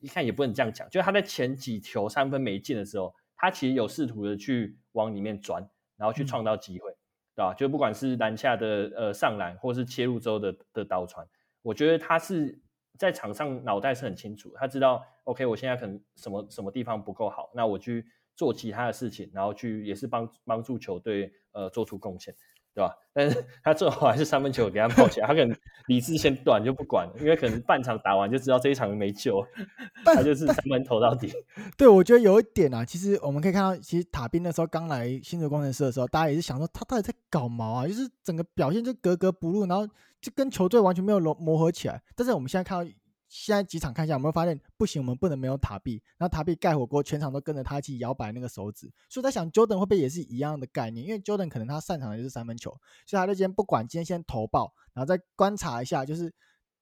[0.00, 6.94] 一看也不能这样讲，就是他在前几球三分没进的时候，他其实有试图的去往里面钻，然后去创造机会。
[7.36, 11.26] 啊，就不管是篮下的呃上篮，或是切入之后的的倒传，
[11.62, 12.60] 我觉得他是
[12.98, 18.04] 在场上脑袋是很清楚，他知道 OK，我现在可能什么什么地方不够好，那我去
[18.40, 22.34] 做其他的事情，然后去也是帮帮助球队呃做出贡献。
[22.72, 22.94] 对吧？
[23.12, 25.54] 但是 他最后还是三分球给他冒起来，他可能
[25.88, 29.44] 理智先断就不管了，因为可能半场打完就知道这一场没救，
[30.06, 31.32] 但他就是三分投到底。
[31.76, 39.84] 对，我觉得有一点啊，其实我们可以看到，其实塔宾那时候刚来新竹工程师的时候，大家也是想说他到底在搞毛啊，就是整个表现就格格不入，然后
[40.20, 42.00] 就跟球队完全没有磨磨合起来。
[42.14, 42.88] 但是我们现在看到。
[43.30, 45.00] 现在几场看一下，有没有发现不行？
[45.00, 48.92] 我们不能没有塔壁，然后塔壁盖火锅，全场都跟着他一起摇摆那个手指。
[49.08, 51.06] 所以在想，Jordan 会不会也是一样的概念？
[51.06, 56.34] 因为 Jordan 可能他擅长的就是三分球，所以他就先不管今天先投爆，然后再观察一下，就是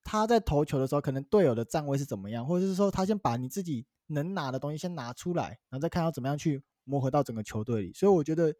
[0.02, 7.92] 他在投球的时候，可能队友的站位是怎么样，或者是说他先把你自己能拿的东西先拿出来，然后再看要怎么样去磨合到整个球队里。
[7.92, 8.54] 所以我觉得，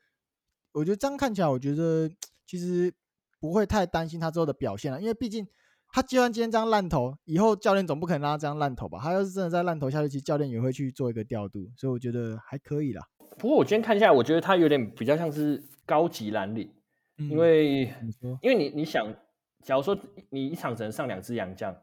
[0.73, 2.07] 我觉得这样看起来，我觉得
[2.47, 2.93] 其实
[3.41, 5.49] 不会太担心他之后的表现了，因为毕竟。
[5.91, 9.01] 他就算今天这样烂投，以后教练总不可能让他这样烂投吧？
[9.03, 13.03] 他要是真的在烂投下去，其实教练也会去做一个调度，所以我觉得还可以啦。
[13.39, 16.71] 不过我今天看下来，我觉得他有点比较像是高级蓝领，
[17.17, 17.85] 嗯、因为
[18.43, 19.13] 因为你你想，
[19.65, 19.99] 假如说
[20.31, 21.75] 你一场只能上两支洋将，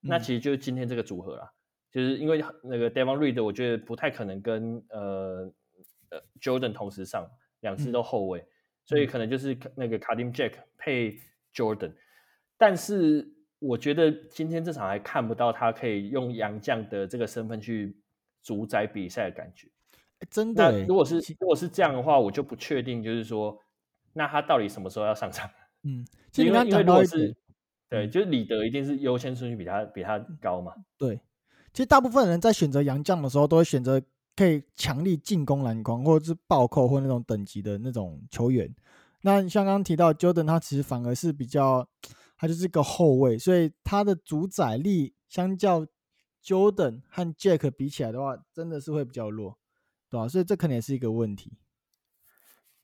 [0.00, 1.52] 那其实就是今天这个组合啦，嗯、
[1.92, 5.52] 就是因为那个 Devon Reed，我觉得不太可能跟呃
[6.08, 7.28] 呃 Jordan 同时上
[7.60, 8.46] 两只都后卫，嗯、
[8.86, 11.18] 所以可能就是那个 Kadeem Jack 配
[11.54, 11.92] Jordan，
[12.56, 13.36] 但是。
[13.60, 17.94] 我觉得今天这场还看不到他可以用杨将的这个身份去
[18.42, 19.68] 主宰比赛的感觉。
[20.30, 23.58] 真的，如果是如果是这样的话，我就不确定，就是说，
[24.14, 25.48] 那他到底什么时候要上场？
[25.84, 27.36] 嗯，其实因为因为如果是
[27.90, 30.72] 对，就是李德一定是优先顺序比他比他高嘛。
[30.96, 31.20] 对，
[31.74, 34.00] 其实大部分人在选择洋将的时候，都会选择
[34.34, 38.74] 可以强力进攻篮筐，或者是暴扣或那种等级的那种球员。
[39.20, 41.86] 那像刚刚提到 Jordan，他其实反而是比较。
[42.40, 45.86] 他就是个后卫，所以他的主宰力相较
[46.42, 49.58] Jordan 和 Jack 比起来的话，真的是会比较弱，
[50.08, 50.28] 对吧、啊？
[50.28, 51.52] 所以这可能也是一个问题，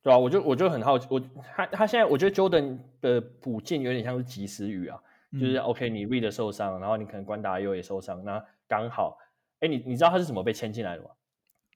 [0.03, 1.19] 对啊，我就我就很好奇，我
[1.55, 5.01] 他他现在我觉得 Jordan 的补进有点像是及时雨啊，
[5.31, 9.17] 嗯、就是 OK，你 Reed 受伤，然后你可能关达又也受伤，那刚好，
[9.61, 11.09] 哎，你你知道他是怎么被签进来的吗？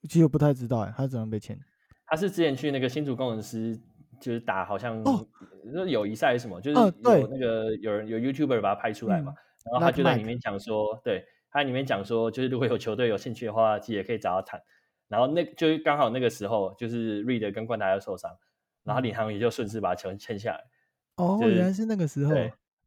[0.02, 1.58] 其实我不太知道哎，他是怎么被签？
[2.04, 3.80] 他是之前去那个新竹攻城狮，
[4.20, 5.26] 就是打好像哦，
[5.88, 11.24] 友谊赛什么，就是有那个有人有 YouTuber 把它拍出来嘛，嗯、然后他就在里面讲说，对。
[11.52, 14.62] 他里面讲说，就是如果有球队有兴趣的话，其实也可以找他谈。
[15.08, 18.30] 然后那就刚好那个时候，就是 Reed 跟冠达又受伤，
[18.84, 20.60] 然后领航也就顺势把球签下来。
[21.16, 22.32] 哦，就是、原来是那个时候。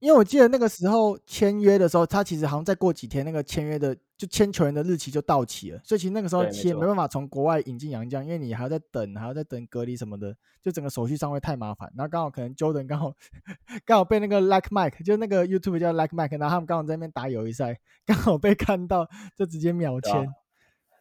[0.03, 11.89] 因为我记得那个时候签约的时候，他其实好像再过几天，那个签约的就签球员的日期就到期了，所以其实那个时候其实没办法从国外引进洋将，因为你还要再等，还要再等隔离什么的，就整个手续上会太麻烦。
[11.95, 13.13] 然后刚好可能 Jordan 刚好
[13.85, 20.27] 刚好被那个 Like Mike，就那个 YouTube 叫 Like Mike，然后他们刚好在那边打友谊赛，刚好被看到，就直接秒签。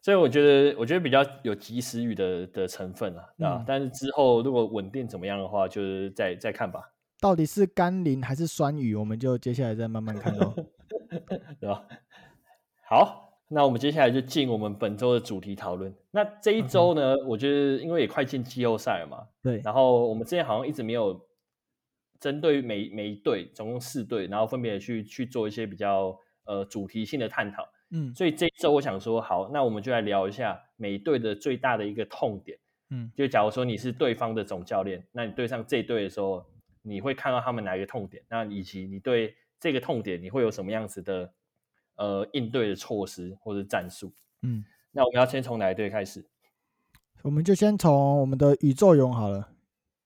[0.01, 6.92] 所以我觉得我觉得比较有及时雨的的成分啊，啊、嗯，但是之后如果稳定怎么样的话，就是再再看吧。
[7.23, 10.53] 到底是甘霖还是酸雨，我们就接下来再慢慢看咯，
[11.61, 11.87] 对吧？
[12.89, 15.95] 好，那我们接下来就进我们本周的主题讨论。
[16.11, 19.61] 那这一周呢.我觉得因为也快进季后赛了嘛，对。
[19.65, 21.25] 然后我们之前好像一直没有
[22.19, 27.65] 针对每每一队，总共四队，然后分别去去做一些比较呃主题性的探讨。
[27.93, 32.59] 嗯，所以这一周我想说，好，那我们就来聊一下每一队的最大的一个痛点。
[32.91, 36.45] 嗯，就假如说你是对方的总教练，那你对上这一队的时候。
[36.83, 38.23] 你会看到他们哪一个痛点？
[38.29, 41.33] 那以及你对这个痛点，你会有什么样子的
[41.95, 44.13] 呃应对的措施或者战术？
[44.43, 46.27] 嗯，那我们要先从哪一队开始？
[47.23, 49.49] 我们就先从我们的宇宙勇好了。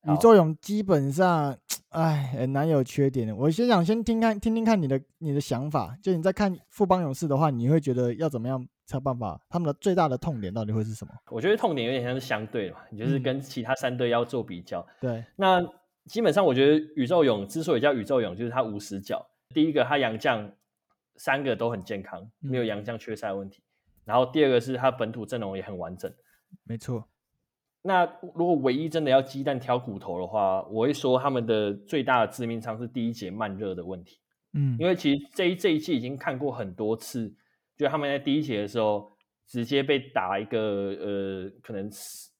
[0.03, 1.57] 好宇宙勇基本上，
[1.89, 3.35] 哎，很难有缺点的。
[3.35, 5.97] 我先想先听看听听看你的你的想法。
[6.03, 9.41] 就你在看富邦勇士的话，你会觉得要怎么样才有办法？
[9.49, 11.13] 他们的最大的痛点到底会是什么？
[11.31, 14.81] 我觉得痛点有点像是相对嘛，你就是跟其他三队要做比较。
[14.81, 15.67] 嗯、对，那。
[16.07, 19.25] 基本上，我觉得宇宙勇之所以叫宇宙勇，就是他无死角。
[19.55, 20.51] 第一个，他洋将
[21.17, 23.61] 三个都很健康，没有洋将缺赛问题。
[23.61, 26.13] 嗯、然后第二个是他本土阵容也很完整。
[26.65, 27.09] 没错。
[27.83, 28.05] 那
[28.35, 34.19] 如果唯一真的要鸡蛋挑骨头的话，我会说他们的最大的致命伤是第一节慢热的问题。
[34.55, 37.33] 嗯，因为其实这一这一季已经看过很多次，
[37.77, 39.13] 就他们在第一节的时候
[39.47, 40.59] 直接被打一个
[41.01, 41.89] 呃，可能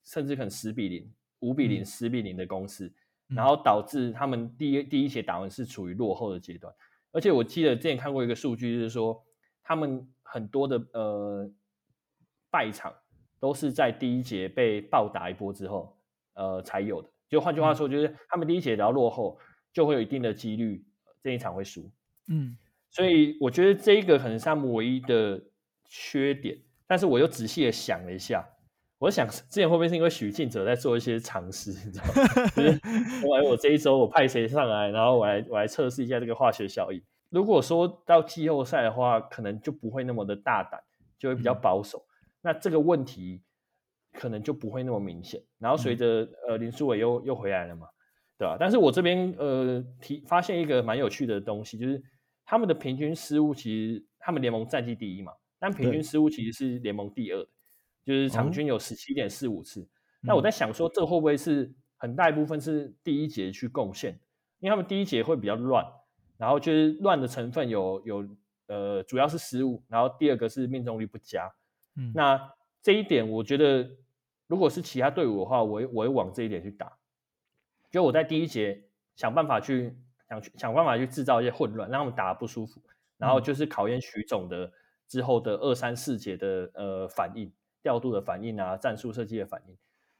[0.05, 2.93] 甚至可能十比零、五比零、十比零的攻势。
[3.29, 6.73] 然后导致他们第一第一节打完是处于落后的阶段，
[7.11, 9.25] 而且我记得之前看过一个数据，就是说
[9.63, 11.51] 他们很多的呃
[12.51, 12.95] 败场
[13.41, 15.99] 都是在第一节被暴打一波之后
[16.35, 17.11] 呃才有的。
[17.29, 19.39] 就换句话说，就是他们第一节只要落后，
[19.73, 20.87] 就会有一定的几率
[21.21, 21.91] 这一场会输。
[22.29, 22.57] 嗯，
[22.91, 25.43] 所以我觉得这一个可能是他们唯一的
[25.85, 26.57] 缺点。
[26.87, 28.49] 但是我又仔细的想了一下。
[28.99, 32.47] 我想之前会不会是因为许晋哲在做一些尝试，你知道吗？
[32.57, 32.81] 就是
[33.27, 37.03] 我我这一周我派谁上来，然后我来我来测试一下这个化学效应。
[37.29, 40.81] 如果说到季后赛的话，可能就不会那么的大胆，
[41.19, 41.99] 就会比较保守。
[41.99, 43.43] 嗯、那这个问题
[44.15, 45.43] 可能就不会那么明显。
[45.59, 47.89] 然后随着、嗯、呃林书伟又又回来了嘛，
[48.39, 48.57] 对吧？
[48.59, 52.03] 但是我这边呃提发现一个蛮有趣的东西，就是
[52.47, 57.49] 他们的平均失误其实他们联盟战绩第一嘛，但平均失误其实是联盟第二的。
[58.07, 59.89] 就是场均有十七点四五次，哦、
[60.21, 64.13] 那我在想说，这会不会是很大一部分是第一节去贡献？
[64.61, 65.85] 因为他们第一节会比较乱，
[66.39, 68.29] 然后就是乱的成分有有
[68.69, 71.53] 呃，主要是失误，然后第二个是命中率不佳。
[71.97, 73.91] 嗯，那这一点我觉得，
[74.47, 76.97] 如果是其他队伍的话，我会我会往这一点去打。
[77.91, 78.85] 就我在第一节
[79.17, 79.97] 想办法去
[80.29, 82.81] 想去想办法去制造一些混乱，让他们打得不舒服，
[83.19, 84.71] 然后就是考验徐总的
[85.09, 87.53] 之后的二三四节的呃反应。
[87.87, 89.77] 调度的反应啊，战术设计的反应，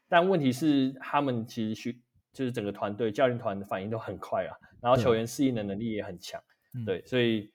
[0.07, 2.01] 但问题是他们其实需
[2.31, 6.41] 就是整个团队教练团的反应都很快啊，然后球员适应的能力也很强，
[6.85, 7.51] 对，对，所以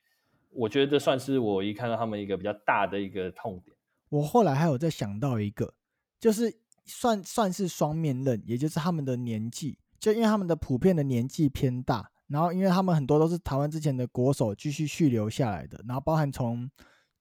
[0.50, 3.74] 我觉得这算是我一看到他们一个比较大的一个痛点。
[4.10, 5.72] 我后来还有在想到一个，
[6.20, 6.54] 就是
[6.84, 16.70] 算算是双面刃，也就是他们的年纪，就因为他们的普遍的年纪偏大，然后因为他们很多都是台湾之前的国手继续续留下来的，然后包含从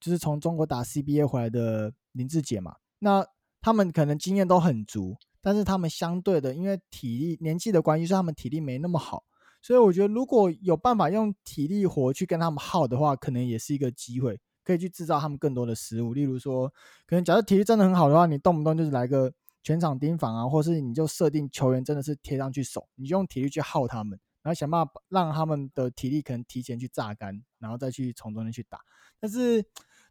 [0.02, 2.76] 就是从中国打 CBA 回来的林志杰嘛。
[3.04, 3.26] 那
[3.62, 9.24] 他们可能经验都很足，但是他们相对的，因为体力年纪的关系，所以他们体力没那么好。
[9.62, 16.14] 所以我觉得，如果有办法用体力活去跟他们耗的话，可能也是一个机会，可以去制造他们更多的失误。
[16.14, 16.68] 例如说，
[17.06, 19.32] 可能假设体力真的很好的话，你动不动就是来个
[19.64, 28.80] 全场盯防啊，或是你就设定球员真的是贴上去守，你就用体力去耗他们，然后想办法让他们的体力可能提前去榨干，然后再去从中间去打。
[29.20, 29.64] 但是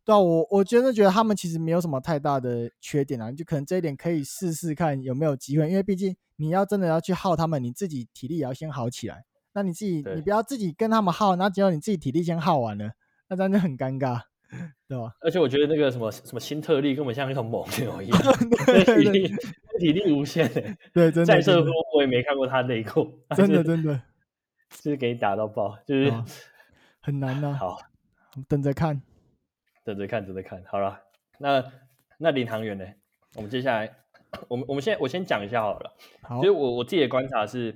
[0.04, 9.24] 对啊，我我真的觉得他们其实没有什么太大的缺点啊，就可能这一点可以试试看有没有机会，因为毕竟你要真的要去耗他们，你自己体力也要先好起来。
[9.52, 12.92] 那你自己你不要自己跟他们耗，然后结果你自己体力先耗完了，
[13.28, 14.20] 那这样就很尴尬，
[14.86, 15.12] 对吧？
[15.20, 18.20] 而且我觉得那个什么什么新特例根本像一头猛牛一样，
[18.84, 19.34] 体力
[19.80, 20.62] 体力无限的，
[20.94, 21.26] 对，真的。
[21.26, 21.60] 在这
[21.92, 24.00] 我也没看过他内裤，真的真的，
[24.70, 26.12] 就是给你打到爆，就是
[27.00, 27.56] 很难呐。
[27.58, 27.76] 好，
[28.48, 29.02] 等着看。
[29.94, 31.00] 等着看，等着看好了。
[31.38, 31.64] 那
[32.18, 32.84] 那领航员呢？
[33.36, 33.96] 我们接下来，
[34.48, 35.96] 我们我们先我先讲一下好了。
[36.22, 37.74] 好，其实我我自己的观察是，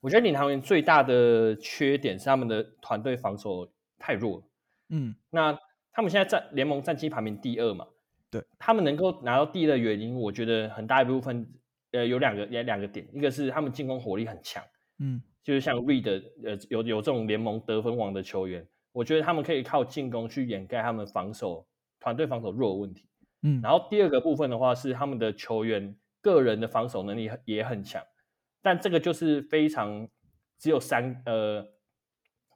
[0.00, 4.42] 我觉得领航员最大的缺点是他们的团队防守太弱。
[4.88, 5.58] 嗯，那
[5.92, 7.86] 他们现在战联盟战绩排名第二嘛？
[8.30, 11.46] 对，他们能够拿到第一的原因，我觉得很大一部分，
[11.92, 14.62] 呃，有两个也两个点，一个是他们进攻火力很强。
[14.98, 18.66] 嗯，就是像 Reed，呃，有有这种联盟得分王的球员。
[18.92, 21.66] 我觉得他们可以靠进攻去掩盖他们防守
[21.98, 23.08] 团队防守弱的问题，
[23.42, 28.02] 嗯，然后第二个部分的话是他们的球员个人的防守能力也很强，
[28.60, 30.08] 但这个就是非常
[30.58, 31.66] 只有三呃，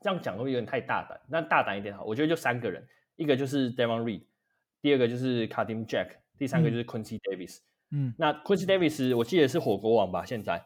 [0.01, 4.23] 这样讲会有点太大胆，那大胆一点好，我觉得就三个人，一个就是 Devon Reed，
[4.83, 7.61] 第二个就是 Kadim Jack，第三个就是 Quincy Davis，
[7.91, 10.65] 嗯，那 Quincy Davis 我记得是火国王吧，现在。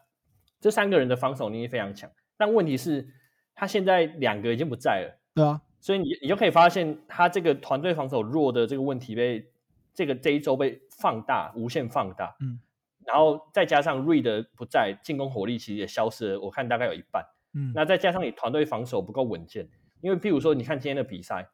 [0.60, 3.08] 这三个人的防守能力非常强，但问题是
[3.54, 5.19] 他现在两个已经不在了。
[5.35, 9.51] 对啊，所以你你就可以发现，他这个团队防守弱的这个问题被
[9.95, 12.35] 这个这一周被放大，无限放大。
[12.41, 12.59] 嗯，
[13.07, 17.24] 然后再加上 Reed 不在，进攻火力其实也消失了，我看大概有一半。
[17.55, 19.68] 嗯，那再加上你团队防守不够稳健，
[20.01, 21.49] 因为譬如说，你看今天的比赛，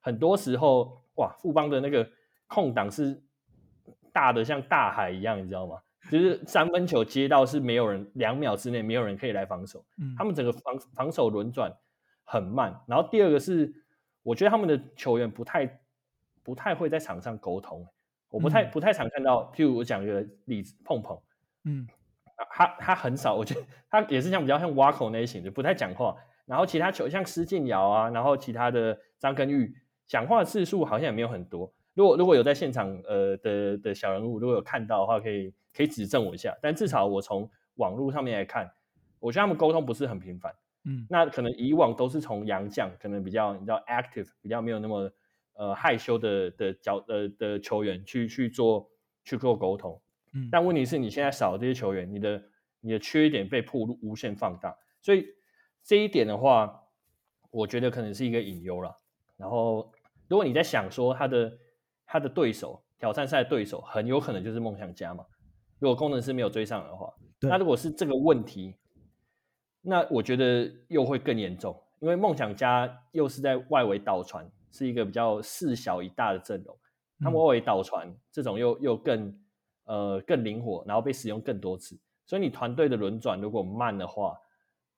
[0.00, 2.08] 很多时候哇，富邦的那个
[2.46, 3.22] 空档是
[4.12, 5.78] 大的像大海一样，你知道吗？
[6.10, 9.84] 就是三分球接到是没有人，两秒之内没有人可以来防守。
[9.98, 11.72] 嗯，他们整个防防守轮转。
[12.28, 13.72] 很慢，然后第二个是，
[14.22, 15.80] 我觉得他们的球员不太
[16.42, 17.86] 不太会在场上沟通，
[18.30, 19.50] 我不太、嗯、不太常看到。
[19.54, 21.16] 譬如我讲一个例子，碰碰，
[21.64, 21.86] 嗯，
[22.50, 26.16] 他他很少，我觉得他也是像比较像挖口那一型的，不太讲话。
[26.46, 29.74] 然后其他球像施晋尧啊，然后其他的张根玉
[30.08, 31.72] 讲话次数好像也没有很多。
[31.94, 36.56] 如果如果有在现场呃的的小人物，如果有看到的话，可以可以指正我一下。
[36.60, 38.70] 但至少我从网络上面来看，
[39.18, 40.54] 我觉得他们沟通不是很频繁。
[40.88, 45.10] 嗯，那可能以往都是从洋将，可能比较你知道 active，比较没有那么
[45.54, 48.88] 呃害羞的的角呃的球员去去做
[49.24, 50.00] 去做沟通。
[50.32, 52.40] 嗯，但问题是你现在少了这些球员，你的
[52.80, 55.26] 你的缺点被曝露无限放大，所以
[55.82, 56.84] 这一点的话，
[57.50, 58.96] 我觉得可能是一个隐忧了。
[59.36, 59.92] 然后
[60.28, 61.58] 如果你在想说他的
[62.06, 65.26] 他的对手挑战赛的对手很有可能就是梦想家嘛，
[65.80, 68.76] 如果工程师没有追上的话，那如果是这个问题。
[69.88, 76.76] 那我觉得又会更严重，因为梦想家又是在外围倒传，是一个比较四小一大的阵容，
[77.20, 79.32] 他们外围倒传这种又又更
[79.84, 84.36] 呃更灵活，然后被使用更多次，所以你团队的轮转如果慢的话，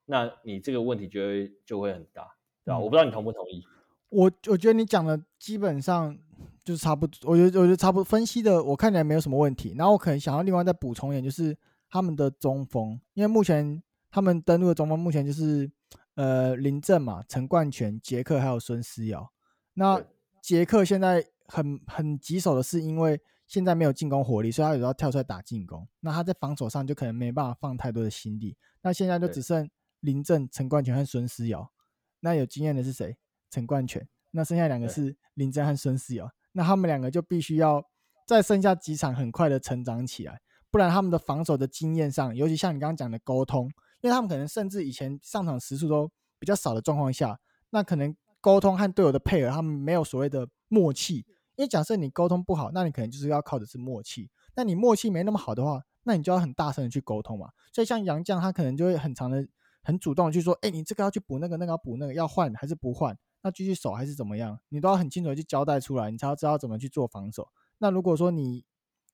[0.05, 2.23] 那你这个问题就会就会很大，
[2.65, 2.79] 对吧？
[2.79, 3.63] 嗯，我不知道你同不同意。
[4.09, 6.17] 我我觉得你讲的基本上
[6.63, 11.55] 就是差不多，我觉得我觉得差不多分析的我看起来没有什么问题，然后我可能想要另外再补充一点，就是
[11.91, 13.83] 他们的中锋，因为目前。
[14.11, 15.69] 他们登陆的中锋目前就是，
[16.15, 19.31] 呃，林振嘛，陈冠泉、杰克还有孙思尧。
[19.73, 20.03] 那
[20.41, 25.87] 杰克现在很很棘手的是，因为现在没有进攻火力，所以他有时候跳出来打进攻。
[25.99, 28.57] 那他在防守上就可能没办法放太多的心力。
[28.81, 31.71] 那现在就只剩林振、陈冠泉和孙思尧。
[32.19, 33.17] 那有经验的是谁？
[33.49, 34.07] 陈冠泉。
[34.31, 36.29] 那剩下两个是林振和孙思尧。
[36.51, 37.83] 那他们两个就必须要
[38.27, 40.41] 再剩下几场很快的成长起来，
[40.71, 43.71] 不然他们的防守的经验上，尤其像你刚刚讲的沟通。
[44.01, 47.39] 因为他们可能甚至以前上场时数都比较少的状况下，
[47.71, 51.25] 那可能沟通和队友的配合，他们没有所谓的默契。
[51.55, 54.29] 因为假设你沟通不好，那你可能就是要靠的是默契。
[54.55, 57.49] 那你默契没那么好的话，那你就要很大声的去沟通嘛。
[57.73, 59.45] 所以像杨将，他可能就会很常的、
[59.83, 63.17] 很主动的去说：“哎，你这个要去补那个，那个要补那个，要换还是不换？
[63.41, 67.49] 那继续守还是怎么样？”你都要很清楚的去交代出来，你才要知道怎么去做防守。
[67.79, 68.63] 那如果说你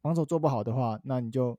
[0.03, 1.57] 防守做不好的话，那你就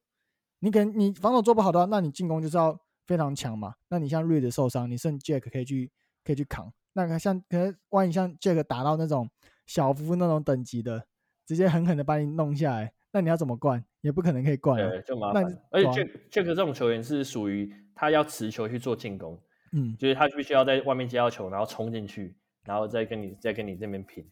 [0.61, 2.81] 你可能你防守做不好的话，那你进攻就是要。
[3.07, 5.91] 非常强嘛，那你像瑞德受伤，你剩 Jack 可以去
[6.25, 6.73] 可以去扛。
[6.95, 9.29] 那个像可能万一像 Jack 打到那种
[9.67, 11.07] 小夫那种等级的，
[11.47, 13.85] 直接狠狠的把你弄下来，那你要怎么灌？
[14.01, 15.45] 也不可能可以灌，对，就麻烦。
[15.71, 19.41] 而且 Jack Jack 这种球员是属于他要持球去做进攻，
[19.73, 24.25] 嗯，就是他必须要在外面接到球，然后冲进去，然后再跟你再跟你这边拼。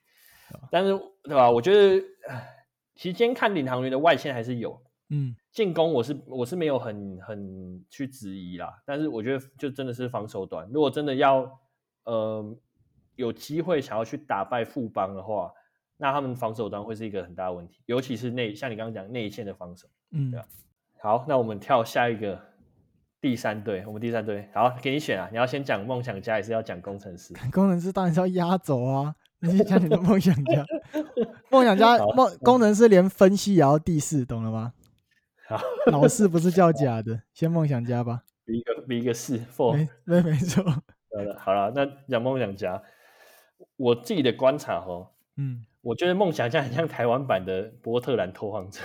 [0.71, 1.51] 但是对吧？
[1.51, 2.01] 我觉得，
[2.95, 4.81] 其实今天看领航员的外线还是有。
[5.11, 11.61] 嗯，进攻我是我是没有很很去质疑啦，但是我觉得就真的是防守端，如果真的要
[12.05, 12.57] 呃
[13.15, 15.53] 有机会想要去打败富邦的话，
[15.99, 20.47] 那他们防守端会是一个很大的问题，尤其是内像你刚刚讲内线的防守，嗯，对吧？
[21.01, 22.41] 好，那我们跳下一个
[23.21, 27.35] 第三队，我们第三队，好，给你选啊，你要先讲梦想家，还是要讲工程师？
[27.53, 30.65] 工程师当然是要压轴啊，你先讲你的梦想家，
[31.53, 34.73] 梦想家梦工程师连分析也要第四，懂了吗？
[35.47, 35.61] 好，
[35.93, 40.63] 老四不是叫假的，先梦想家吧，比一个比一个四， four，没没错。
[41.15, 42.83] 好了，好了，那讲梦想家，
[43.77, 45.65] 我自己的观察哦，嗯。
[45.85, 48.81] 我觉得梦想家很像台湾版的波特兰拓荒者，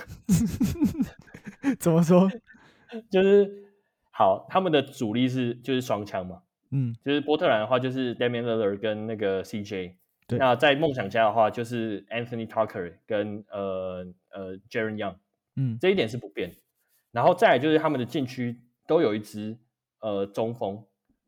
[1.80, 2.30] 怎么说？
[3.10, 3.72] 就是
[4.12, 6.42] 好，他们的主力是就是双枪嘛，
[6.72, 9.94] 嗯，就是波特兰的话就是 Damian Lillard 跟那个 CJ，
[10.28, 15.16] 对，那在梦想家的话就是 Anthony Tucker 跟呃呃 Jaren Young，
[15.60, 16.50] 嗯，这一点是不变。
[17.12, 18.58] 然后再来就是他们的禁区
[18.88, 19.58] 都有一支
[20.00, 20.82] 呃中锋，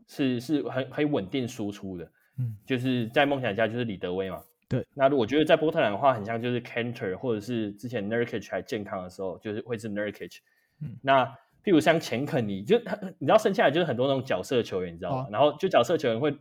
[0.07, 4.41] 是是很很稳定输出的，嗯，就是在梦想家就是李德威嘛。
[4.69, 10.38] 对，那我觉得在波特兰的话，很像就是 Cantor 或者是之前 Nurkic 还健康的时候，就是会是 Nurkic。
[10.79, 11.25] 嗯，那
[11.63, 12.77] 譬如像钱肯尼，就
[13.19, 15.23] 你知道剩下来就是很多那种角色球员，你知道吗？
[15.23, 16.32] 哦、然后就角色球员会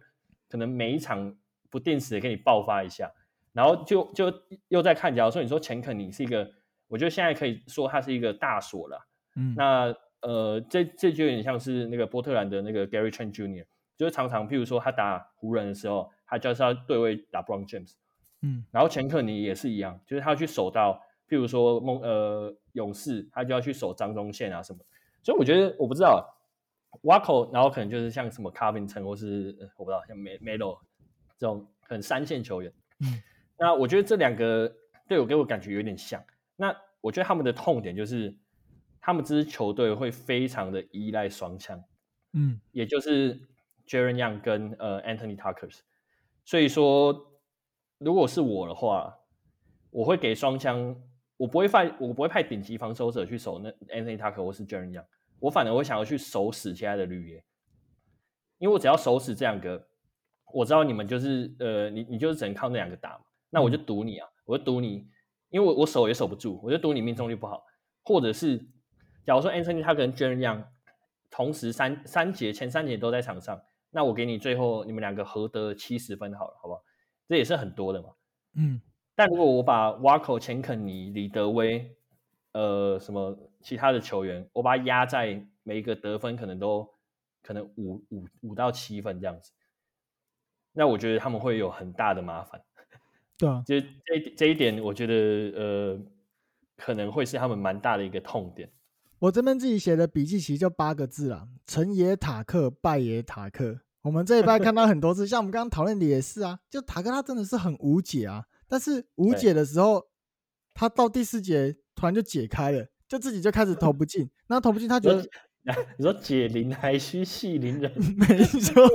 [0.49, 1.37] 可能每一场
[1.71, 3.11] 不定时的给你爆发一下，
[3.53, 4.33] 然后就就
[4.69, 6.49] 又在看，假如说你说钱肯尼是一个，
[6.91, 9.07] 我觉得现在可以说他是一个大锁了。
[9.37, 13.65] 嗯，那呃，这这就有点像是那个波特兰的那个 Gary Trent Jr.，
[13.97, 17.93] 就是常常譬如说他打湖人的时候，他就是要对位打 LeBron James。
[18.43, 24.81] 嗯，然后钱克尼也是一样，就是他要去守到，譬如说梦呃勇士，他就要去守张中线啊什么。
[25.23, 26.27] 所以我觉得我不知道
[27.03, 30.79] ，Wako，然后可能就是像什么 Covington 或是我不知道像 Melo
[31.39, 32.73] 这种很三线球员。
[33.01, 33.23] 嗯，
[33.59, 34.75] 那我觉得这两个
[35.07, 36.23] 队友给我感觉有点像。
[36.61, 38.37] 那我觉得他们的痛点就是，
[39.01, 41.83] 他们这支球队会非常的依赖双枪。
[42.35, 43.41] 嗯，也就是
[43.87, 45.75] Jaren Young 跟呃 Anthony Tucker。
[46.45, 47.27] 所以说。
[48.03, 49.15] 如果是我的话，
[49.91, 50.97] 我会给双枪，
[51.37, 55.05] 我不会派，我不会派顶级防守者去守那 Anthony Tucker 或是 Jaren Young，
[55.39, 57.45] 我反而会想要去守死其他的绿叶，
[58.57, 59.87] 因为我只要守死这两个，
[60.55, 65.07] 我知道你们就是呃，你你就是只能靠那两个打嘛，那我就赌你啊，我就赌你，
[65.51, 67.63] 因为我我守也守不住，我就赌你命中率不好，
[68.03, 68.59] 或者是
[69.25, 70.65] 假如说 Anthony Tucker 跟 Jaren Young
[71.31, 76.83] 同时三三节前三节都在场上，那我给你最后你们两个合得七十分好了，好不好？
[77.29, 78.09] 这也是很多的嘛，
[78.55, 78.81] 嗯，
[79.15, 81.97] 但如果我把 Waco、钱肯尼、李德威，
[82.53, 86.89] 呃，什么其他的球员，我把它压在每一个得分可能都
[87.43, 89.53] 可能五五五到七分这样子，
[90.73, 92.61] 那我觉得他们会有很大的麻烦，
[93.41, 95.15] 对啊，就这这一点，我觉得
[95.59, 96.01] 呃
[96.77, 98.71] 可能会是他们蛮大的一个痛点。
[99.19, 103.81] 我这边自己写的笔记其实就八个字啊：成也塔克，败也塔克。
[104.03, 110.03] 我们这一拜看到很多次，像我们刚刚讨论的也是啊，就塔克他真的是很无解啊，但是无解的时候，
[110.73, 115.23] 他到第四节突然就解开了，就自己就开始投不进，那投不进他觉得，
[115.99, 118.89] 你说解铃还须系铃人，没错，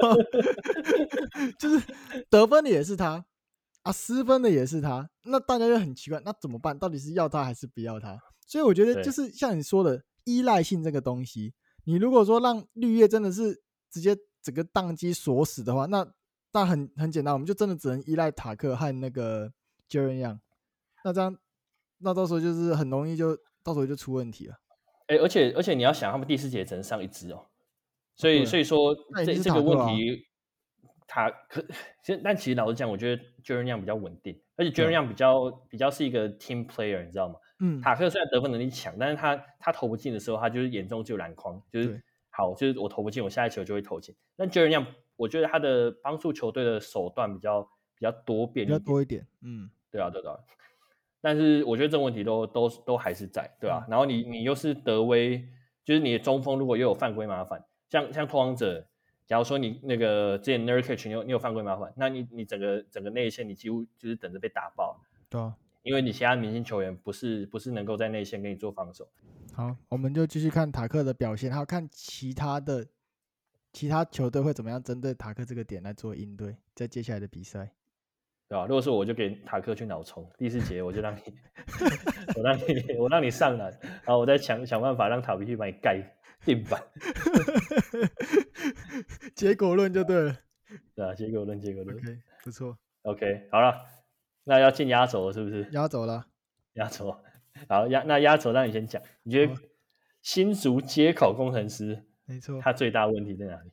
[1.60, 1.86] 就是
[2.32, 3.24] 得分的也是他
[3.86, 6.78] 啊，失分的也是他，那大家就很奇怪，那怎么办？
[6.78, 8.20] 到底是要他还是不要他？
[8.46, 11.54] 所以我觉得就是像你说的依赖性这个东西，
[11.86, 14.16] 你如果说让绿叶真的是直接。
[14.46, 16.08] 整个宕机锁死的话，那
[16.54, 19.52] 那很很简单，我们就真的只能依赖塔克和那个
[19.90, 20.38] Jaren Young，
[21.04, 21.36] 那这样，
[21.98, 24.54] 那到时候就是很容易就到时候就出问题了。
[25.08, 27.48] 哎、欸，而且而且你要想，他们第四节只能上一只哦，
[28.16, 30.28] 所以所以说这这个问题，
[31.08, 31.66] 塔克，
[32.06, 37.36] 其实但其实老实讲，我觉得 Jaren Young 比较稳定，而且 Jaren Young 比较比较是一个 team player，你知道吗？
[37.60, 42.04] 嗯，塔克虽然得分能力强，但是他他投不进的时候，他就是眼中只有篮筐，就是。
[42.38, 44.14] 好，就是我投不进，我下一球就会投进。
[44.36, 44.86] 那 Jaren Young，
[45.16, 49.26] 我觉得他的帮助球队的手段比较比较多变，比较多一点。
[49.42, 50.38] 嗯，对啊，对啊。
[51.22, 53.86] 但是我觉得这个问题都都都还是在，对吧、啊？
[53.88, 55.48] 嗯、然后你你又是德威，
[55.86, 58.86] 就是你的中锋如果又有犯规麻烦，像像拓荒者，
[59.26, 65.00] 假如说你那个之前 Nurkic 你有你有犯规麻烦，那你你整个整个内线你几乎就是等着被打爆。
[65.30, 69.08] 对啊，因为你其他明星球员不是不是能够在内线给你做防守。
[69.54, 72.86] 好，我们就继续看塔克的表现，还有看其他的
[73.74, 77.72] 其他球队会怎么样针对塔克这个点来做应对，在接下来的比赛，
[78.48, 78.66] 对吧？
[78.68, 81.20] 如果是我就给塔克去脑冲，第四节我就让你，
[82.38, 82.64] 我让你，
[83.00, 86.00] 我让你上篮，然后我再想想办法让塔皮去把你盖
[86.44, 86.82] 垫板，
[89.36, 90.40] 结果论就对了，
[90.96, 93.86] 对啊，结果论，结果论，OK，不错，OK，好了，
[94.46, 95.68] 那要进压轴了，是不是？
[95.72, 96.26] 压轴了，
[96.74, 97.16] 压轴。
[97.70, 99.54] 好压那压轴让你先讲，你觉得
[100.22, 103.72] 新竹接口工程师没错，他最大问题在哪里？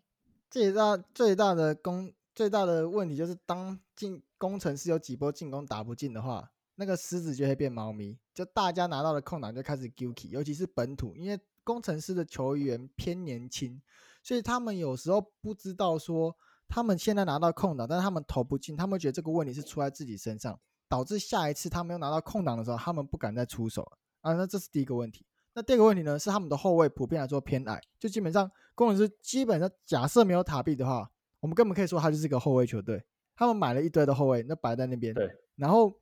[0.50, 13.82] 最大最大的工最大的问题就是当进工程师有几波进攻打不进的话，那个狮子就会变猫咪，就大家拿到的空档就开始 guilty，尤其是本土，因为工程师的球员偏年轻，
[14.22, 16.36] 所以他们有时候不知道说
[16.68, 20.58] 他们现在拿到空档，但是他们投不进，他们觉得这个问题是出在自己身上，
[20.88, 23.82] 导致下一次他们又拿到空档的时候，他们不敢再出手
[24.20, 24.32] 啊。
[24.34, 25.26] 那这是第一个问题。
[25.54, 31.10] 那第二个问题呢，是他们的后卫普遍来说偏矮，就基本上工程师基本上假设没有塔壁的话，
[31.40, 33.04] 我们根本可以说他就是一个后卫球队。
[33.34, 35.12] 他们买了一堆的后卫，那摆在那边。
[35.12, 35.28] 对。
[35.56, 35.92] 然后，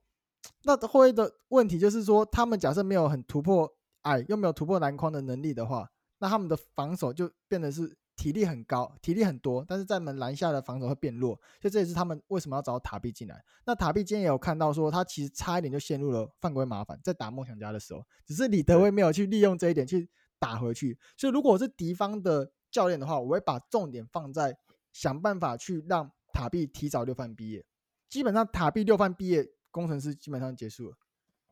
[0.65, 11.35] 那后卫的问题就是说，他们假设没有很突破矮，又没有突破篮筐的能力的话，那他们的防守就变得是体力很高，体力很多，但是在门篮下的防守会变弱。
[11.59, 13.43] 所以这也是他们为什么要找塔壁进来。
[13.65, 20.07] 那塔壁今天也有看到说，他其实差一点就陷入了犯规麻烦，在打梦想家的时候，只是李德威没有去利用这一点去
[20.39, 20.99] 打回去。
[21.17, 24.55] 所以如果我是敌方的教练的话，我会把重点放在
[24.93, 26.13] 想办法去让。
[26.33, 27.67] 塔壁提早六犯毕业，
[28.09, 30.97] 基本上塔壁六犯毕业，工程师基本上结束了。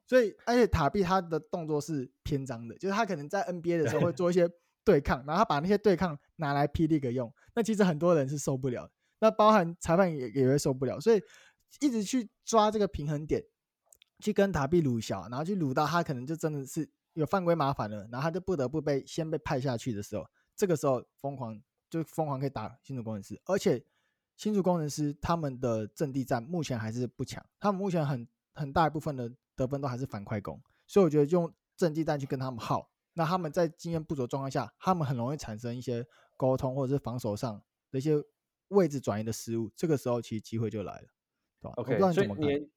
[0.07, 4.49] 所以，而且塔壁他的动作是偏脏的，就是他可能在 NBA 的时候会做一些
[4.89, 6.89] 对抗，然后他把那些对抗拿来 P.
[6.89, 7.31] League 用。
[7.55, 10.99] 那其实很多人是受不了，那包含裁判也也会受不了。
[10.99, 11.21] 所以，
[11.81, 13.45] 一直去抓这个平衡点，
[14.21, 20.25] 去跟塔壁鲁小，然后去鲁到他可能就真的是有犯规麻烦了，然后他就不得不被先被派下去的时候，
[20.57, 21.61] 这个时候疯狂
[21.91, 23.85] 就疯狂可以打新竹工程师，而且。
[24.39, 28.25] 新竹工程师他们的阵地战目前还是不强，他们目前很
[28.55, 32.89] 很大一部分的得分都还是反快攻，所以我觉得用阵地战去跟他们耗，
[33.19, 36.07] 那他们在经验不足的状况下，他们很容易产生一些
[36.37, 37.61] 沟通或者是防守上
[37.91, 38.15] 的一些
[38.69, 41.09] 位置转移的失误，这个时候其实机会就来了，
[41.61, 42.71] 对吧？OK，所以你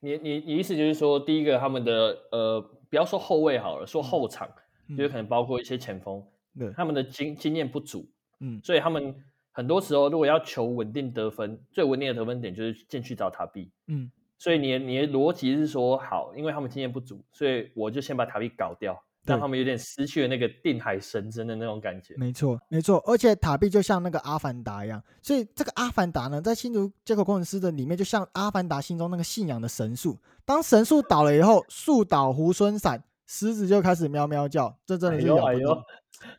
[0.00, 4.50] 你你你意思就是说，第一个他们的呃，不要说后卫好了，说后场，
[4.88, 6.22] 嗯、就是可能包括一些前锋，
[6.58, 9.14] 对、嗯，他们的经经验不足，嗯，所以他们。
[9.56, 13.70] 很多时候，如果要求稳定得分，最稳定的得分点就是进去找塔壁。
[13.86, 22.14] 嗯，所以你你的逻辑是说，好，因为他们经验不足，所以我就先把塔壁搞掉，让他们有点失去了那个定海神针的那种感觉。
[22.16, 23.02] 没错，没错。
[23.06, 30.18] 而且塔壁就像那个阿凡达一样，所以这个阿凡达呢，在新竹街口工程师的里面，就像阿凡达心中那个信仰的神树。
[30.44, 35.82] 当神树倒了以后，树倒猢狲散，狮子就开始喵喵叫，这真的是咬不动。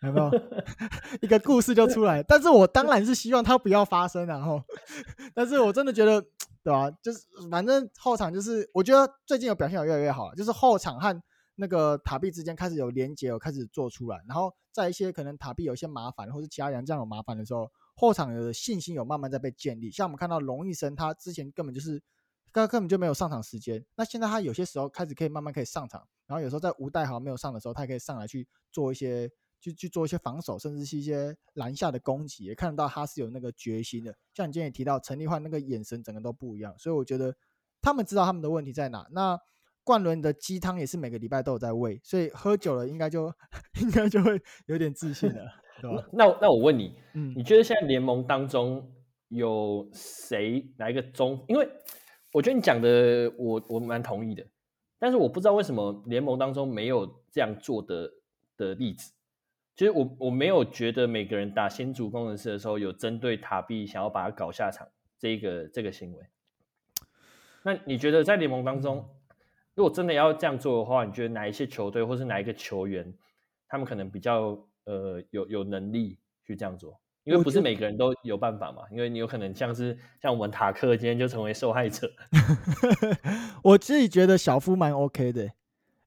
[0.01, 0.31] 有没有
[1.21, 2.23] 一个故事就出来？
[2.23, 4.61] 但是我当然是希望它不要发生，然后，
[5.35, 6.21] 但是我真的觉得，
[6.63, 6.89] 对吧？
[7.03, 7.19] 就是
[7.51, 11.21] 反正后场就是，我觉得最近有表现有越来越好，就是后场和
[11.55, 14.21] 那个塔壁之间开始有连接，有开始做出来。
[14.27, 19.89] 然后在一些可能塔壁有一些麻烦，或者其他人这样有麻烦的时候，后场的信心有慢慢在被建立。
[19.89, 22.01] 像我们看到龙一生，他之前根本就是，
[22.53, 23.85] 他根本就没有上场时间。
[23.95, 29.29] 那现在他有些时候开始可以慢慢可以上场，然后有时候在吴岱豪没有上的时候，他也可以上来去做一些。
[29.61, 34.15] 去去做一些防守，甚至是一些篮下的攻击，也看得到他是有那个决心的。
[34.35, 36.77] 像你今天也提到陈立焕那个眼神，整个都不一样。
[36.77, 37.35] 所以我觉得
[37.81, 39.07] 他们知道他们的问题在哪。
[39.09, 39.39] 那
[39.85, 43.31] 冠伦的鸡汤也是每个礼拜都有在喂，所以喝酒了应该就
[43.81, 45.45] 应该就会有点自信了，
[45.79, 46.05] 对吧？
[46.11, 48.91] 那那我问你，嗯，你觉得现在联盟当中
[49.29, 51.45] 有谁哪一个中？
[51.47, 51.69] 因为
[52.33, 54.45] 我觉得你讲的我我蛮同意的，
[54.97, 58.11] 但是我不知道为什么联盟当中没有这样做的
[58.57, 59.13] 的例子。
[59.75, 64.87] 其实我我没有觉得每个人打新竹工程师的时候有针对塔壁想要把他搞下场
[65.19, 66.25] 这个这个行为。
[67.63, 69.09] 那你觉得在联盟当中，
[69.75, 73.13] 如果真的要这样做的话，你觉得哪一些球队或是哪一个球员，
[73.67, 76.99] 他们可能比较呃有有能力去这样做？
[77.25, 78.83] 因为不是每个人都有办法嘛。
[78.91, 82.09] 因为你有可能像是像我们塔克今天就成为受害者。
[83.63, 85.43] 我自己觉得小夫蛮 OK 的。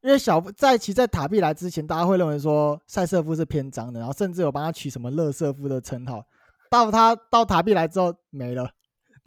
[0.01, 6.25] 因为小夫在其在塔壁来之前，大家会认为说塞瑟夫是偏脏的，然后甚至有帮他取什么“乐瑟夫”的称号。
[6.71, 8.71] 到他到塔壁来之后没了，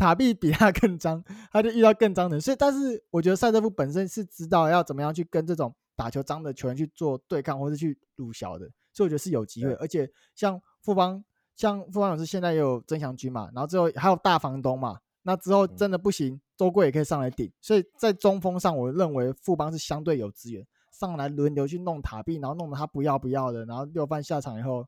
[0.01, 2.41] 塔壁比他更脏，他就遇到更脏的人。
[2.41, 8.65] 所以，但是我觉得赛德夫本身是知道要怎么样去跟这种打球脏的球员去做对抗，或是去鲁小的。
[8.91, 9.75] 所以我觉得是有机会。
[9.75, 11.23] 而且像富邦，
[11.55, 14.97] 像富邦勇士现在也有曾祥军嘛，然后之后还有大房东嘛。
[15.21, 24.83] 那之后真的不行，周贵也可以上来顶，所以在中锋上，我认为富邦是相对有资源，上来轮流去弄塔壁，然后弄得他不要不要的，然后六犯下场以后，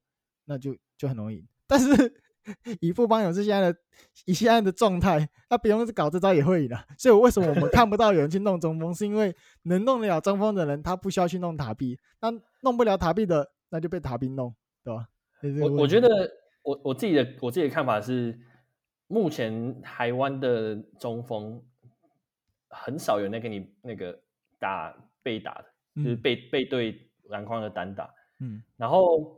[0.46, 1.46] 那就就很容易。
[1.68, 1.88] 但是
[2.80, 3.80] 以富邦勇士现在的
[4.26, 6.78] 以现在的状态，他不用搞这招也会赢的。
[6.98, 8.94] 所以为什么我们看不到有人去弄中锋？
[8.94, 12.32] 是因为能弄得了中锋的人，他不需要去弄塔壁；那
[12.62, 15.08] 弄不了塔壁的，那就被塔壁弄，对吧？
[15.62, 16.10] 我我觉得
[16.64, 18.40] 我我自己的我自己的看法是。
[19.08, 21.62] 目前台湾的中锋
[22.70, 24.18] 很少有那个你那个
[24.58, 24.92] 打
[25.22, 25.66] 被打的，
[25.96, 28.10] 嗯、就是背背对篮筐的单打。
[28.40, 29.38] 嗯，然后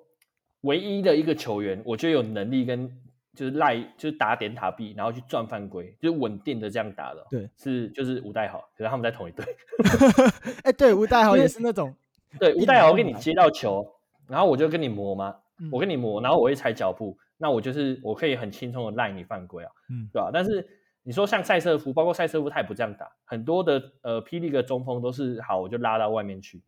[0.66, 2.92] 唯一的一个球员，我觉得有能力跟
[3.34, 7.26] 就是赖就是打点塔币，然后去赚犯规，就是稳定的这样打的。
[7.30, 9.46] 对，是就是吴代豪，可是他们在同一队。
[10.64, 11.94] 哎、欸，对，吴代豪也是那种。
[12.40, 13.86] 对，吴代豪跟你接到球，
[14.28, 20.32] 然后我就跟你磨嘛，嗯、我跟你磨，然后我会踩脚步，那我就是我可以很轻松的赖你犯规啊，嗯，对吧？
[20.34, 20.68] 但是
[21.04, 26.62] 你说像赛瑟夫，包括赛瑟夫他也不这样打，很多的呃霹雳的中锋都是好，我就拉到外面去，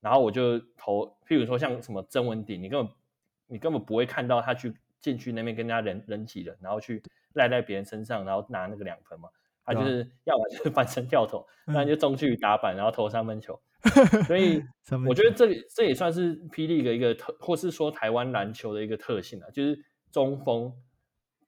[0.00, 2.92] 然后我就投，譬如说像什么曾文鼎，你根本
[3.46, 7.02] 你根本不会看到他去禁区那边跟人家人人挤人，然后去
[7.34, 9.28] 赖在别人身上，然后拿那个两分嘛，
[9.64, 13.60] 他就是要么就是翻身跳投，不然、嗯、就中距离打板，然后投三分球。
[14.26, 14.64] 所以
[15.06, 19.78] 我觉得这这也算是霹雳的一个特，或是说台湾篮球的一个特性啊，就是
[20.10, 20.72] 中锋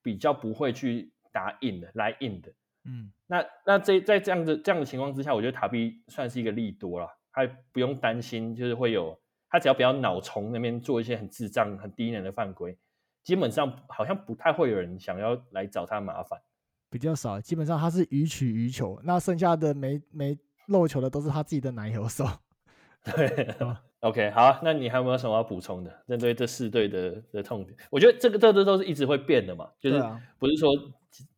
[0.03, 2.53] 比较不会去打硬的，来硬的。
[2.85, 9.19] 嗯，那那这在这样的这样的情况之下，我觉得塔比算是一个利多了，他不用担心，就是会有
[9.49, 12.77] 他只要不要脑虫那边做一些很智障、很低能的犯规，
[13.23, 16.41] 基本上好像不太会有人想要来找他麻烦，
[16.91, 17.41] 比较少。
[17.41, 20.39] 基本上他是予取予求，那剩下的没没。
[20.69, 22.27] 漏球的都是他自己的奶油手，
[23.05, 23.55] 对，
[24.03, 26.03] OK，好，那你还有没有什么要补充的？
[26.09, 30.03] 针对这四队的的痛点，我觉得这个这个都是一直会变的嘛，就是
[30.41, 30.73] 不是说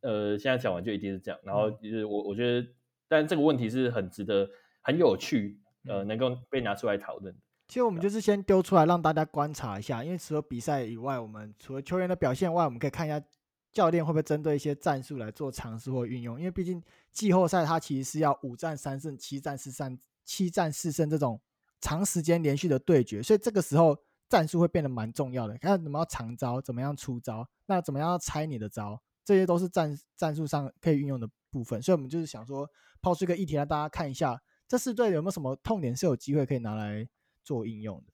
[0.00, 2.66] 呃现在讲完就一定是这样，然后就是我我觉得，
[3.06, 4.48] 但这个问题是很值得、
[4.80, 7.36] 很有趣，呃，能够被拿出来讨论。
[7.68, 13.22] 其实我们就是先丢出来让大家观察一下，因为除了比赛以外，我们除了球员的表现外，我们可以看一下。
[13.70, 16.38] 教练会不会针对一些战术来做尝试或运用？
[16.38, 21.38] 因为毕竟季后赛它其实是要五战三胜、七战四胜、七战四胜这种
[21.78, 23.96] 长时间连续的对决，所以这个时候
[24.26, 25.56] 战术会变得蛮重要的。
[25.58, 31.80] 看怎么样长招，怎么样出招，那怎么样要拆你的招，这些都是战战术上可以运用的部分。
[31.80, 32.68] 所以我们就是想说，
[33.02, 37.06] 抛出一个议题让大家看一下，这四队有没有什么痛点是有机会可以拿来
[37.48, 38.12] 做应用的？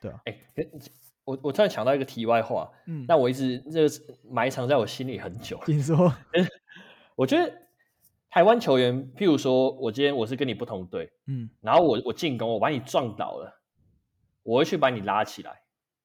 [0.00, 0.40] 对啊，欸
[1.24, 3.88] 我我突然想到一个题外话，嗯，但我一直这个
[4.30, 5.60] 埋藏在我心里很久。
[5.66, 6.14] 听说，
[7.16, 7.52] 我觉得
[8.30, 13.60] 台湾球员，譬如说，我今天我是跟你不同队，嗯，然后我我进攻，我把你撞倒了，
[14.44, 15.62] 我会去把你拉起来，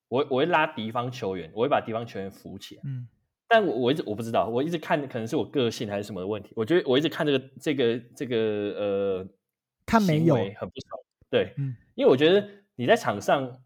[0.08, 3.08] 我我会拉敌方球员，我会把敌方球员扶起来，嗯，
[3.48, 8.36] 但我我一直我不知道，我一直看可能是我个性还是什么的问题，我觉得我一直看这个这个这个
[8.76, 9.28] 呃，
[9.86, 12.50] 他没有很不爽，对，嗯，因为我觉得
[12.82, 13.62] 你在场上，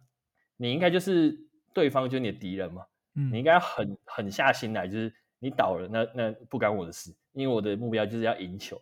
[0.57, 1.43] 你应该就是。
[1.75, 2.83] 对方就是你的敌人嘛，
[3.15, 8.81] 嗯，你应该要狠狠下心来，就是你倒了，那那不干我的事，因为我的目标就是要赢球，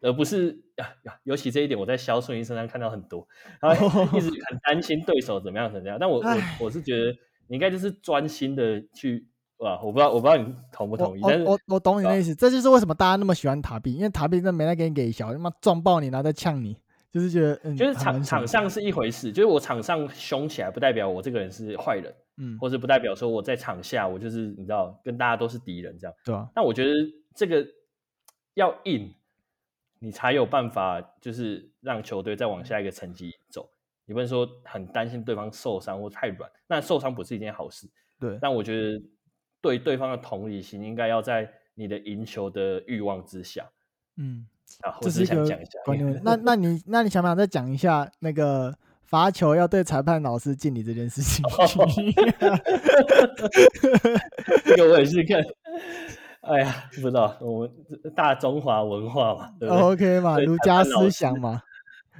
[0.00, 1.18] 而不是呀呀。
[1.24, 3.26] 尤其这一点，我在肖顺英身上看到很多，
[3.60, 5.98] 然后一直很担心对手怎么样怎么样。
[5.98, 7.10] 但我我我是觉得
[7.48, 9.26] 你应该就是专心的去，
[9.56, 16.76] 哇，我不知道我不知道你同不同意，我但是我我懂你的意思，这就是为什么大家那么喜欢塔比，因为塔比真的没来给你给小，他妈撞爆你，然后再呛你。
[17.10, 26.48] 就是觉得，嗯、就是场场上是一回事，就是我场上凶起来，不代表我这个人是坏人，嗯，或是不代表说我在场下我就是你知道，跟大家都是敌人这样，对啊。
[26.54, 26.90] 那我觉得
[27.34, 27.66] 这个
[28.54, 29.14] 要硬，
[30.00, 33.68] 你才有办法，就是让球队再往下一个层级走。
[34.04, 37.86] 你不能说很担心对方受伤或太软，那受伤不是一件好事，
[38.20, 38.38] 对。
[38.40, 39.02] 但我觉得
[39.60, 43.66] 对对方的同理心应该要在你的赢球的欲望之下，
[44.16, 44.46] 嗯。
[44.82, 45.44] 啊，这是一个
[45.84, 46.20] 观念。
[46.24, 51.44] 那那你那你想不想再讲一下那个罚球要对裁判老师敬礼这件事情？
[54.64, 55.42] 这个我也是看。
[56.40, 57.70] 哎呀，不知道我们
[58.14, 61.60] 大中华文化嘛，对不对？OK 嘛，儒家思想嘛，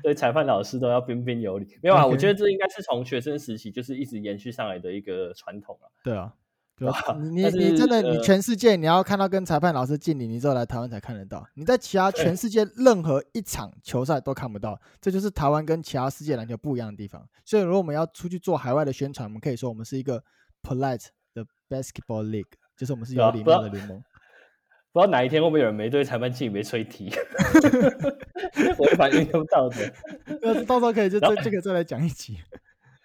[0.03, 1.79] 对裁判老师都要彬彬有礼。
[1.83, 5.87] 没有啊，我觉得这应该是从学生时期就是一直延续上来的一个传统啊。
[6.03, 6.33] 对啊。
[6.79, 6.95] 对吧？
[7.19, 11.47] 你 你真的你全世界你要看到跟裁判老师敬礼，你只有来台湾才看得到。
[11.55, 17.27] 你在其他全世界任何一场球赛都看不到，这就是台湾跟其他世界篮球不一样的地方。
[17.45, 20.23] 所以如果我们要出去做海外的宣传，我们可以说我们是一个
[20.63, 24.03] polite 的 basketball league，就是我们是有礼貌的联盟。
[24.91, 27.11] 不知道哪一天会不会有人没对裁判敬礼，没吹题，
[28.79, 29.77] 违反运动道德。
[30.41, 32.39] 那到时候可以就这这个再来讲一集。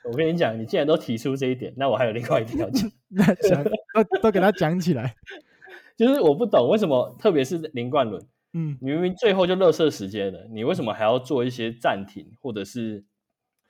[0.05, 2.91] 我跟你讲，你既然都提出这一点，那我还有另外一点 要讲。
[3.09, 5.15] 那讲都都给他讲起来。
[5.95, 8.21] 就是我不懂为什么，特别是林冠伦，
[8.53, 13.05] 嗯，你明明最后就热射时间了，你为什么还要做一些暂停，或者是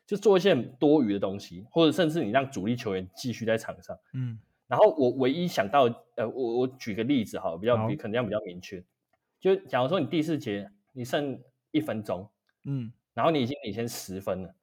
[0.07, 4.39] 就做一些很多余的东西，或者甚至你让主力球员继续在场上，嗯。
[4.67, 5.83] 然后我唯一想到，
[6.15, 8.81] 呃，我我举个例子哈，比较比肯定要比较明确，
[9.39, 11.39] 就假如说你第四节你剩
[11.71, 12.27] 一分钟，
[12.63, 14.55] 嗯，然后你已经领先十分了。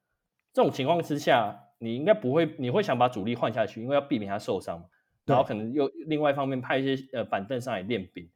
[0.53, 4.85] 这种情况之下，你应该不会，你会想把主力换下去，因为要避免他受伤嘛。
[5.23, 8.27] 然后可能又另外一方面派一些呃板凳上来练兵。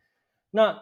[0.51, 0.79] 那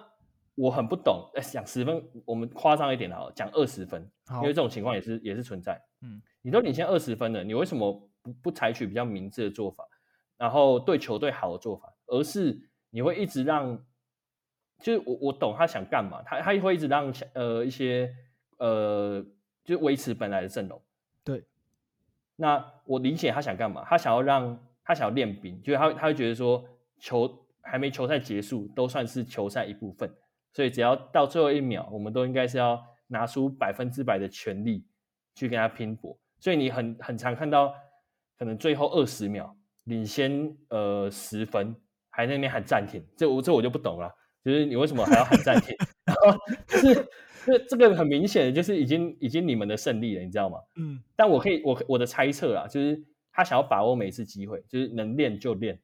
[0.53, 5.81] 我很不懂，哎，讲十分，我们夸张一点好了，讲二十分，因为这种情况也是也是存在。
[6.01, 9.83] 嗯，你都领先二十分了，你为什么不不采取比较明智的做法，
[10.37, 13.83] 然后对球队好的做法，而是你会一直让，
[14.81, 18.13] 就是我我懂他想干嘛，他他会一直让呃一些
[18.57, 19.25] 呃
[19.63, 20.79] 就维持本来的阵容。
[21.23, 21.43] 对，
[22.35, 26.63] 那我理解他想干嘛，他想要让他想要练兵，就是他他会觉得说
[26.99, 30.13] 球还没球赛结束都算是球赛一部分，
[30.51, 34.85] 所以只要到最后一秒，我们都应该是要拿出百分之百的全力
[35.35, 36.17] 去跟他拼搏。
[36.39, 37.73] 所以你很很常看到，
[38.37, 39.55] 可能最后二十秒
[39.85, 41.73] 领先呃十分，
[42.09, 44.13] 还在那边喊暂停，这我这我就不懂了，
[44.43, 45.73] 就是你为什么还要喊暂停？
[46.03, 47.09] 然后就是
[47.45, 50.59] 这这个很明显的就是已经已经你们的胜利了，你知道吗？
[50.75, 51.01] 嗯。
[51.15, 55.79] 但我可以我我的猜测啊，就是他想要把握每一次机会，就是能练就练。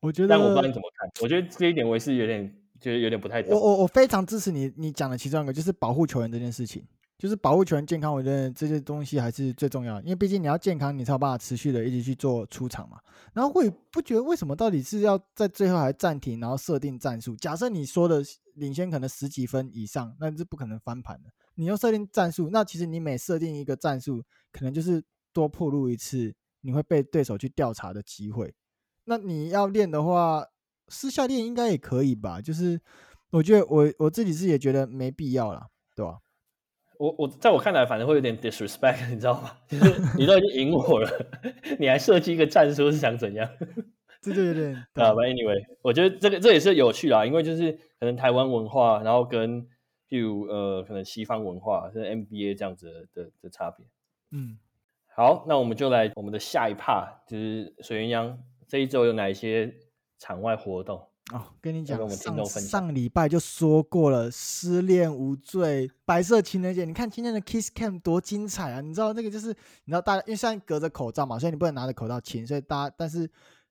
[0.00, 1.10] 我觉得，但我不知道你怎么看。
[1.22, 3.52] 我觉得这一点我也是有点觉得有点不太懂。
[3.52, 6.84] 我我我非常支持你你讲的其中一个，就是保护球员这件事情。
[7.16, 12.98] 就是保护球员健康，我觉得这些东西还是最重要，因为毕竟你要健康，你才有办法持续的一直去做出场嘛。
[13.32, 17.36] 然后会不觉得为什么到底是要在最后还暂停，然后设定战术？
[17.36, 18.22] 假设你说的
[18.54, 21.30] 领先可能十几分以上，那是不可能翻盘的。
[21.54, 25.02] 你要设定战术，那其实你每设定一个战术，可能就是
[25.32, 28.52] 多破路一次你会被对手去调查的机会。
[29.04, 30.44] 那你要练的话，
[30.88, 32.40] 私下练应该也可以吧？
[32.40, 32.80] 就是
[33.30, 36.18] 我觉得我我自己是也觉得没必要了，对吧？
[36.98, 39.50] 我我在我看来，反正会有点 disrespect，你知道吗？
[39.68, 41.08] 就是 你都已经赢我了，
[41.78, 43.48] 你还设计一个战术是想怎样？
[44.20, 44.86] 这就有点啊。
[44.94, 49.62] But anyway，我觉得这个这也是有趣啦，因为就是可能台湾文化，然后跟
[50.08, 53.84] 譬如呃可能西方文化，是 NBA 这样子的的，的差别。
[54.30, 54.58] 嗯，
[55.14, 58.36] 好，那我们就来我们的下一 part，就是水鸳鸯
[58.66, 59.74] 这一周有哪一些
[60.18, 61.06] 场外活动？
[61.32, 66.84] 哦，跟你讲，我们上上礼拜就说过了，失恋无罪，白色情人节。
[66.84, 68.82] 你看今天的 Kiss Cam 多精彩啊！
[68.82, 73.26] 你知道那个就是，你知道大家因为现在隔着口罩嘛，所以你不能拿着口罩亲，所以大家但是，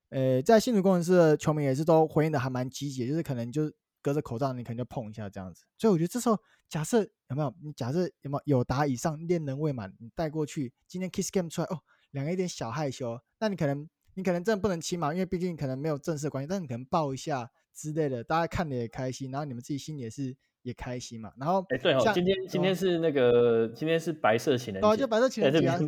[0.10, 5.64] 呃，在新竹工程师的球迷也是都回应的还蛮积极，就是可能就隔着口罩，你可能就碰一下这样子。
[5.78, 11.80] 所以我觉得这时候假设有没有，你假设有没有有达以上恋人未满，你带过去，今天 Kiss Cam 出来哦，
[12.10, 13.88] 两个有点小害羞，那你可能。
[14.16, 21.32] 你可能真的不能亲嘛，因为毕竟可能没有正式关系，但你可能抱一下之类的，大家看的也开心，然后你们自己心里也是也开心嘛。
[21.38, 25.80] 然后，哎、欸，对哦，今天今天是那个今天是白色情人节，哦，就白色情人节啊，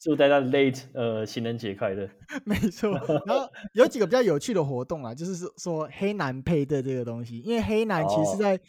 [0.00, 2.08] 祝大家 late 呃情人节快乐。
[2.44, 2.90] 没错，
[3.26, 8.60] 然后有几个比较有趣的活动啊，就是说说黑男配对这个东西，因为黑男其实是在。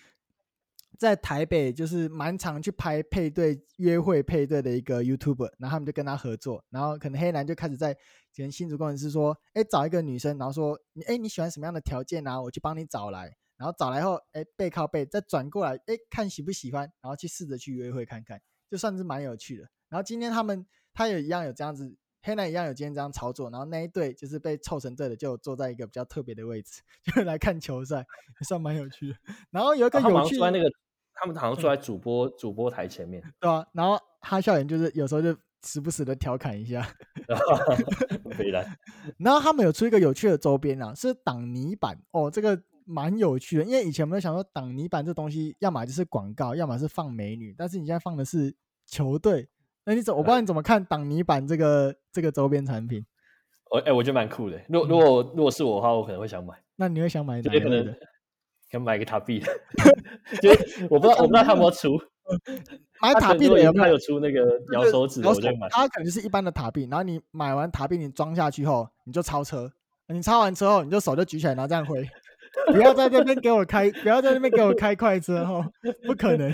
[0.96, 7.96] 哦在台北就是蛮常去拍配对、约会配对的一个 YouTuber，然后他们就跟他合作，然后可能黑男就开始在
[8.36, 12.42] 跟新竹工程师说，哎，找一个女生，然后说，哎，你喜欢什么样的条件啊？
[12.42, 19.68] 我去帮你找来，然后找来后，哎，背靠背再转过来，哎，看喜不喜欢，然后去试着去约会看看，就算是蛮有趣的。
[19.90, 26.82] 然后今天他们他也一样有这样子，黑男一样有今天这样操作，然后那一对就是被凑成对的，就坐在一个比较特别的位置，
[27.16, 27.98] 就来看球赛，
[28.38, 29.16] 还算蛮有趣的。
[29.52, 30.52] 然后有一个有趣的。
[30.52, 30.70] 那个
[31.16, 36.88] 他们好像坐在主播、嗯、主播台前面，对啊，然后哈笑脸就是有时候就时不时的调侃一下，
[39.18, 48.56] 然后他们有出一个有趣的周边啊，是挡泥板哦，这个蛮有趣的，因为以前我们想说挡泥板这东西，要么就是广告，要么是放美女，但是你现在放的是
[48.86, 49.48] 球队，
[49.86, 53.04] 那你怎我不知道你怎么看挡泥板这个这个周边产品？
[53.72, 54.62] 我哎、欸，我觉得蛮酷的。
[54.70, 56.54] 如果如果如果是我的话，我可能会想买。
[56.76, 57.98] 那你会想买哪一个？
[58.76, 59.42] 想买个塔币，
[60.42, 60.50] 就
[60.92, 61.98] 我不知道，我不知道他有没有出。
[63.02, 63.84] 买塔币的有没有？
[63.84, 65.70] 他有出那个摇手指，我就买。
[65.70, 69.72] 他可能是一般的塔币，然后你买完塔币，你装下去后，你就超车。
[70.08, 72.06] 你超完车后，你就手就举起来，然后这样挥。
[72.68, 75.70] 不要在这边给我开，不要在那边给我开快车哈，
[76.06, 76.52] 不可能。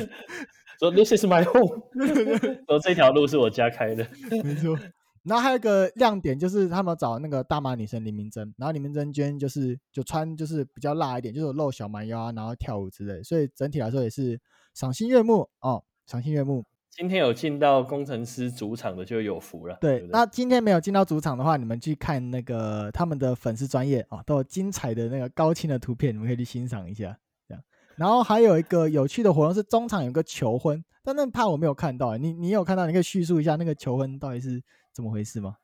[0.79, 1.81] 说 This is my home，
[2.67, 4.05] 说这条路是我家开的，
[4.43, 4.77] 没错。
[5.23, 14.39] 然后还有一个亮点就是他们找那个大妈女生林明珍，然后林明珍娟就是就穿就是比较辣一点，就是露小蛮腰啊，然后跳舞之类，所以整体来说也是
[14.73, 16.65] 赏心悦目哦，赏心悦目。
[16.89, 19.77] 今天有进到工程师主场的就有福了。
[19.79, 27.17] 对，对对，那今天没有进到主场的话，你们去看那个他们的粉丝专业啊，都有精彩的那个高清的图片，你们可以去欣赏一下。
[27.47, 27.63] 这样，
[27.95, 32.85] 然后还有一个有趣的活动是中场有个求婚，但那怕我没有看到，你你有看到？
[32.85, 34.61] 你可以叙述一下那个求婚到底是？
[34.93, 35.57] 怎么回事吗？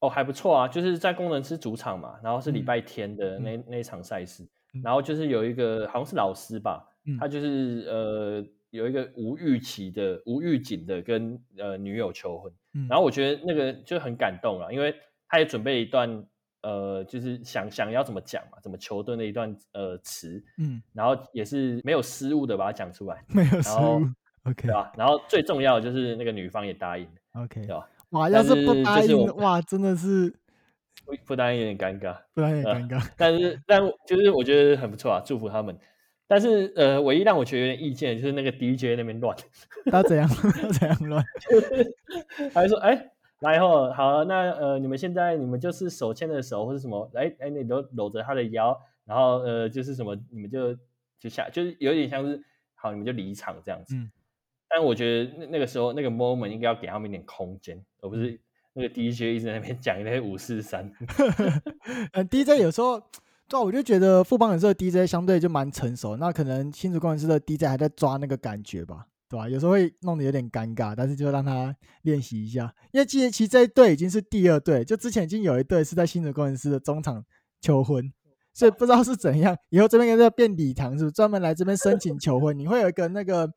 [0.00, 4.42] 哦，还不错啊，就是在攻城狮主场嘛，然后是礼拜天的那、嗯、那一场赛事，
[4.74, 14.94] 嗯、然后就是有一个好像是老师吧，嗯、他就是呃有一个无预期的无预警的跟呃女友求婚，嗯、然后我觉得那个就很感动了，因为
[15.26, 16.22] 他也准备一段
[16.60, 24.06] 呃就是想想要怎么讲嘛，怎么求婚的一段呃词，嗯，然后也是没有失误的把它讲出来，没有失误
[24.44, 24.92] ，OK，对吧？
[24.98, 27.88] 然后最重要的就是那个女方也答应，OK，对吧？
[28.14, 30.32] 哇，要是不答应，是哇，真的是
[31.04, 35.76] 不不答应有点尴尬，不答应有点尴尬，呃、但是但就是我觉得很不错啊，祝福他们。
[36.26, 39.36] 但是呃，唯一让我觉得有点意见就是那个 DJ 那边乱，
[39.92, 41.22] 他怎样他怎样乱？
[42.54, 43.10] 他就说哎，
[43.40, 50.74] 来后好，那呃你们现在你们就是手牵着手或者什么，哎哎你都搂着他的腰，然后呃就是什么你们就
[51.18, 52.42] 就下就是有点像是
[52.74, 53.94] 好你们就离场这样子。
[53.94, 54.10] 嗯、
[54.74, 58.40] 但我觉得那那个时候那个 moment 应该要给他们一点空间，而不是
[58.72, 60.90] 那个 DJ 一直在那边讲那些五四三。
[62.12, 63.00] 嗯，DJ 有时候。
[63.46, 69.46] 对啊，我就觉得富邦勇士的 DJ 相对就蛮成熟，那可能新竹工程师的 DJ 还在抓那个感觉吧，对吧？
[69.46, 77.22] 有时候会弄得有点尴尬，但是就让他练习一下，因为其实其实这一队已经是第二队，就之前已经有一队是在新竹工程师的中场
[77.60, 78.10] 求婚，
[78.54, 82.58] 所以不知道是怎样，以后这边应该要变礼堂，是不是专门来这边申请求婚？
[82.58, 83.52] 你会有一个那个。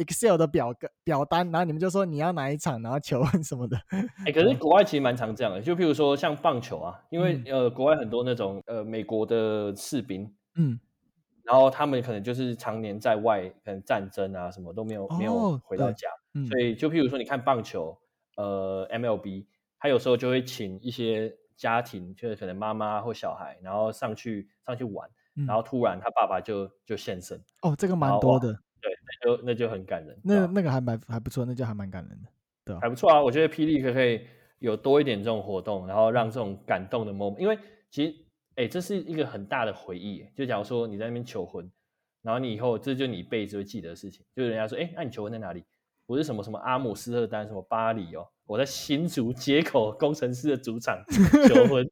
[0.00, 3.76] Excel 的表格表单，然后你们就说你要哪一场，然后求婚什么的。
[3.90, 10.80] 哎、欸，可是国外其实蛮常这样的，就譬如说像棒球啊，因为、嗯、呃国外很多那种呃美国的士兵，嗯，
[11.44, 17.96] 然后他们可能就是常年在外，可能战争啊什么都没有、哦、没有回到家，嗯、所以就譬如说你看棒球，
[18.36, 19.46] 呃 MLB，
[19.78, 27.42] 他有时候就会请一些家庭，就是可能妈妈或小孩，然后上去上去玩，嗯、然后突然他爸爸就就现身。
[27.62, 28.58] 哦，这个蛮多的。
[29.22, 30.18] 就那就很感人。
[30.22, 32.28] 那那个还蛮还不错，那就还蛮感人的，
[32.64, 33.22] 对还不错啊。
[33.22, 34.26] 我觉得霹雳可可以
[34.58, 37.58] 有多一点这种活动，然后让这种感动的 moment，因为
[37.90, 38.14] 其实
[38.56, 40.24] 哎，这是一个很大的回忆。
[40.34, 41.70] 就假如说你在那边求婚，
[42.22, 44.24] 然后你以后这就你一辈子会记得的事情。
[44.34, 45.64] 就人家说，哎，那你求婚在哪里？
[46.06, 51.00] 不是什么什么阿姆斯特丹，什么巴黎哦，我在新竹街口工程师的主场
[51.48, 51.88] 求婚，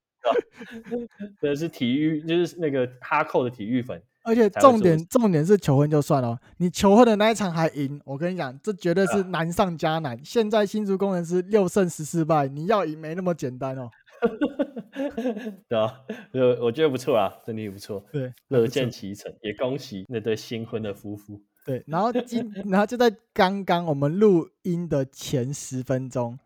[1.41, 4.03] 这 是体育，就是那个哈扣的体育粉。
[4.29, 10.15] 而且重点重点是求婚就算了，你求婚的那一场还赢，我跟你讲，这绝对是难上加难。
[10.15, 13.89] 啊、现在新竹工程师六胜十四败，你要赢没那么简单哦。
[15.69, 16.01] 对啊，
[16.33, 18.05] 呃，我觉得不错啊，真的不错。
[18.13, 21.41] 对，乐见其成，也恭喜那对新婚的夫妇。
[21.65, 26.39] 对，然后今然后就在刚刚我们录音的前十分钟，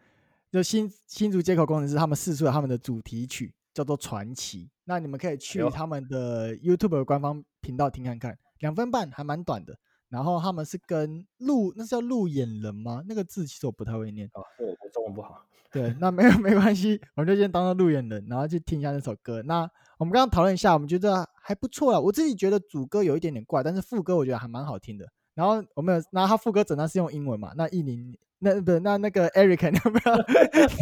[0.52, 3.54] 就新新竹接口工程师他们试出了他们的主题曲。
[3.72, 9.76] 叫做传奇，那你们可以去他们的 YouTube 官方频道听看看，两分半还蛮短的。
[10.08, 13.02] 然后他们是跟路，那是叫路演人吗？
[13.08, 14.28] 那个字其实我不太会念。
[14.34, 15.42] 哦，对我中文不好。
[15.70, 19.40] 对，那没有 没关系，我们就先当做路演人，然后去听一下那首歌。
[19.44, 19.62] 那
[19.96, 21.98] 我们刚刚讨论一下，我们觉得还不错啦。
[21.98, 25.10] 我自己觉得主歌有一点点怪，但是副歌我觉得还蛮好听的。
[25.32, 27.54] 然后我们有，然后他副歌整段是用英文嘛？
[27.56, 28.18] 那印尼。
[28.42, 30.16] 那不那那个 Eric，你要不要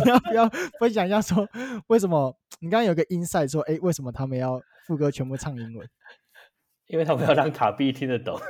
[0.04, 0.48] 你要不要
[0.78, 1.46] 分享一下说
[1.88, 5.86] 为什么你刚刚有个 insight 说哎为什么他们要副歌全部唱英文？
[6.88, 8.40] 因为他们要让卡比听得懂。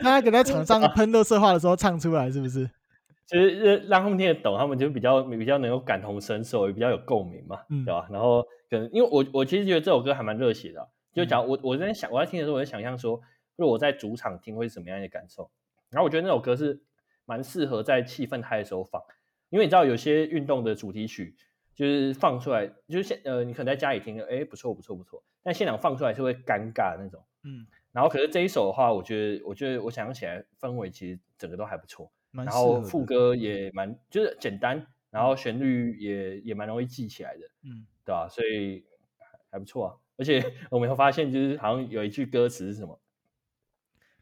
[0.00, 2.68] 那他给在场上喷垃圾话的时候唱出来是不是？
[3.26, 8.06] 其实让他们听得懂，他们就比较比较能够感同身受，也比较有共鸣嘛，嗯、对吧？
[8.10, 13.20] 然后可能因为我我其实觉得这首歌还蛮热血的、啊，就讲我我在想我在听的时候，我在想象说，
[13.56, 15.50] 如果我在主场听会是什么样的感受？
[15.94, 16.82] 然后我觉得那首歌是
[17.24, 19.00] 蛮适合在气氛嗨的时候放，
[19.48, 21.36] 因为你知道有些运动的主题曲
[21.74, 27.64] 就是放出来，就是现呃你可能在家里听，哎不错不错不错，但现场放出来是会尴尬的那种，嗯。
[27.92, 38.28] 然后可是这一首的话，我觉得我觉得我想起来氛围其实整个都还不错，然后副歌也蛮就是简单，然后旋律也也蛮容易记起来的，嗯，对吧？
[38.28, 38.84] 所以
[39.48, 39.94] 还不错啊。
[40.16, 40.42] 而且
[40.72, 43.00] 我们会发现就是好像有一句歌词是什么？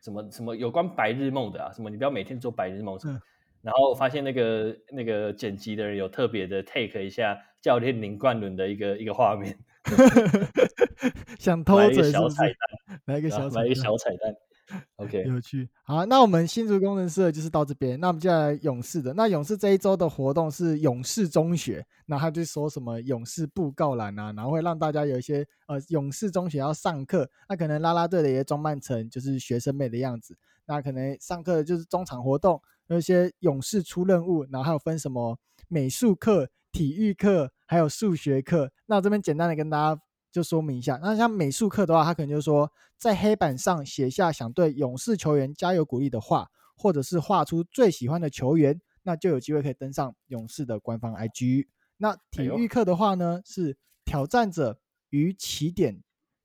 [0.02, 1.72] 什么什么有关白日梦的啊？
[1.72, 3.14] 什么你不要每天做白日梦什么？
[3.14, 3.22] 嗯、
[3.62, 9.56] 然后我发现那个那个剪辑的人有特别的 take 一下教练林冠伦的一个一个画面，
[11.38, 12.42] 想偷嘴是不是？
[12.42, 14.34] 来一个小彩蛋，来一个小来一个小彩蛋。
[14.96, 15.68] OK，有趣。
[15.82, 17.98] 好，那我们新竹攻人狮就是到这边。
[18.00, 19.12] 那我们接下来勇士的。
[19.14, 30.36] 那勇士这一周的活动是勇士中学，那他就说什么勇士布告栏啊，然后会让大家有一些呃勇士中学要上课，那可能啦啦队的也装扮成就是学生妹的样子，
[30.66, 35.38] 那可能上课就是中场活动，有一些勇士出任务，然后还有分什么
[35.68, 38.70] 美术课、体育课，还有数学课。
[38.86, 40.00] 那我这边简单的跟大家。
[40.32, 51.66] 就说明一下，那像美术课的话，他可能就是说，在黑板上写下想对勇士球员加油鼓励的话，或者是画出最喜欢的球员，那就有机会可以登上勇士的官方 IG。
[51.98, 53.76] 那体育课的话呢，是
[54.06, 54.80] 挑战者
[55.10, 56.02] 与起点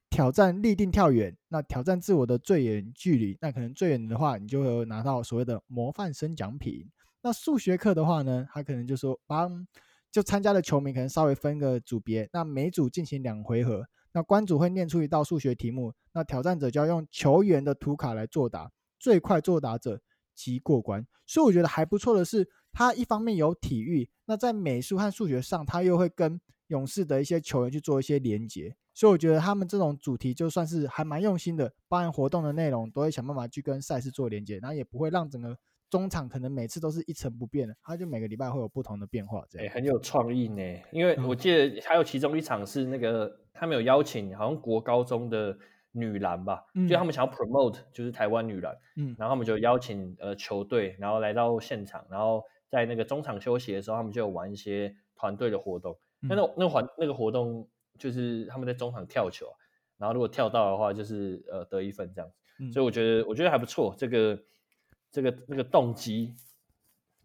[0.10, 6.92] 挑战立定跳远，那挑战自我的最远距离，那可能最远的话，你就会拿到所谓的模范生奖品。
[7.22, 9.66] 那数学课的话呢，他可能就说帮。
[10.18, 20.02] 就参加的球迷可能稍微分个组别，那每组进行两回合，那关主会念出一道数学题目，那挑战者就要用球员的图卡来作答，最快作答者
[20.34, 21.06] 即过关。
[21.28, 28.76] 所以我觉得还不错的是，他一方面有体育，那在美术和数学上，他又会跟勇士的一些球员去做一些连接。
[28.96, 35.56] 所以我觉得他们这种主题就算是还蛮用心的，包含活动的内容都会想办法去跟赛事做连接，然后也不会让整个。
[35.90, 40.62] 中场可能每次都是一成不变的，他就每个礼拜会有不同的变化，这样、欸、很有创意呢。
[40.92, 45.58] 因为我记得还有其中一场是那个他们有邀请好像国高中的
[45.94, 55.98] 女篮吧，嗯、就他们想要 promote 就是台湾女篮，嗯，然后他们就邀请呃球队，然后来到现场，然后在那个中场休息的时候，他们就有玩一些团队的活动。
[56.22, 57.66] 嗯、那那那环那个活动
[57.98, 59.48] 就是他们在中场跳球，
[59.98, 62.30] 然后如果跳到的话，就是呃得一分这样。
[62.60, 64.38] 嗯、所以我觉得我觉得还不错，这个。
[65.12, 66.36] 这个那个动机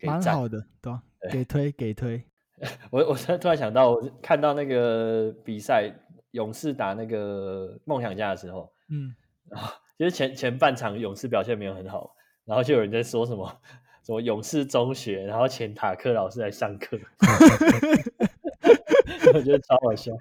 [0.02, 1.02] 蛮好的，对吧？
[1.30, 2.22] 给推给推。
[2.90, 5.92] 我我突然想到，我看到那个比赛，
[6.30, 9.14] 勇士打那个梦想家的时候，嗯，
[9.48, 12.14] 然后其实前前半场勇士表现没有很好，
[12.44, 13.60] 然后就有人在说什么
[14.04, 16.98] 什么勇士中学，然后请塔克老师来上课，
[19.34, 20.12] 我觉得超好笑，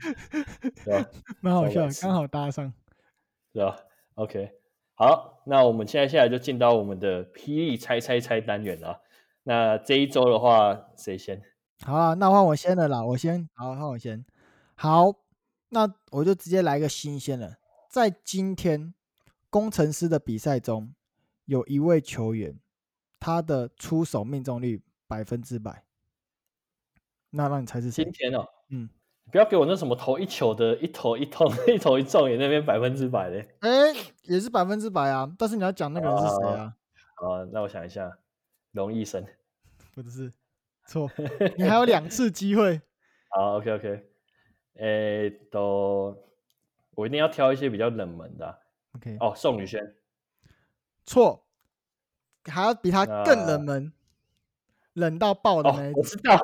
[0.84, 1.10] 对吧？
[1.42, 2.74] 蛮好笑，刚好搭上，
[3.54, 3.78] 对吧
[4.16, 4.52] ？OK。
[5.02, 9.02] 好，那我们现在下来就进到我们的霹雳猜猜猜单元了。
[9.42, 11.42] 那这一周的话，谁先？
[11.84, 13.04] 好啊，那换我先了啦。
[13.04, 14.24] 我先，好，换我先。
[14.76, 15.12] 好，
[15.70, 17.58] 那我就直接来个新鲜的。
[17.90, 18.94] 在今天
[19.50, 20.94] 工程师的比赛中，
[21.46, 22.60] 有一位球员，
[23.20, 25.84] 他的出手命中率百分之百。
[27.32, 28.04] 那让你猜是谁？
[28.04, 28.88] 今天哦，嗯。
[29.32, 33.40] 不要给我那什么投一球的，一投一投一投一中，也那边百分之百的。
[33.62, 33.94] 哎，
[34.24, 35.32] 也是百分之百啊。
[35.38, 36.74] 但是你要讲那个人是谁啊？
[37.16, 38.12] 啊，那我想一下，
[38.72, 39.26] 龙一生，
[39.96, 40.34] 不是，
[40.86, 41.10] 错，
[41.58, 42.82] 你还有两次机会。
[43.30, 44.04] 好，OK OK，
[44.80, 46.18] 哎，都，
[46.96, 48.60] 我一定要挑一些比较冷门的。
[48.98, 49.96] OK，哦，宋宇轩，
[51.06, 51.46] 错，
[52.44, 53.92] 还要比他更冷门，啊、
[54.94, 56.38] 冷到爆的那一、哦、我知道，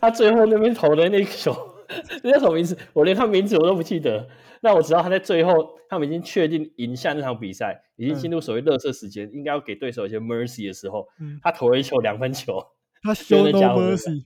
[0.00, 1.76] 他最后那边投的那球。
[2.22, 2.76] 那叫什么名字？
[2.92, 4.28] 我连他名字我都不记得。
[4.62, 5.52] 那我知道他在最后，
[5.88, 12.62] 他们已经确定赢下那场比赛，已经进入所谓热射时间，嗯、应该要给对手一些 mercy 的时候，嗯、他投了一球两分球，
[13.02, 14.24] 他 show no mercy，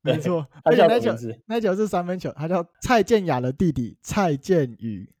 [0.00, 0.46] 没错。
[0.64, 1.12] 而且那球
[1.46, 5.12] 那球是三分球，他叫蔡健雅的弟弟蔡健宇。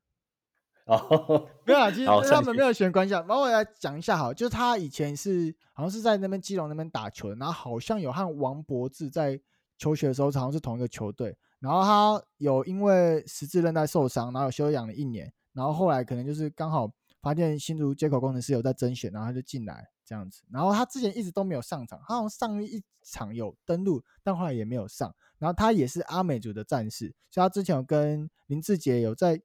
[0.90, 3.12] 哦，没有啊，其实他们没有选关系。
[3.12, 9.38] 然后我来讲一下，好，就是他以前是好像是在那边基隆那边打球，然后好像有和王柏志在
[9.78, 11.36] 求学的时候，好像是同一个球队。
[11.60, 20.42] 然后他有因为十字韧带受伤，然后休养了一年，然后后来可能就是刚好发现新竹街口工程师有在甄选，然后他就进来这样子。
[20.50, 25.14] 然后他之前一直都没有上场，他好像上一场有登录，但后来也没有上。
[25.38, 29.38] 然后他也是阿美族的战士，所以他之前有跟林志杰有在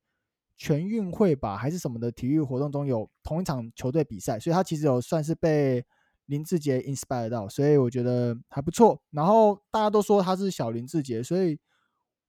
[0.55, 5.85] 全运会吧还是什么的体育活动中有同一场球队比赛，所以他其实有算是被
[6.27, 9.01] 林志杰 inspire 到，所以我觉得还不错。
[9.11, 11.59] 然后大家都说他是小林志杰，所以。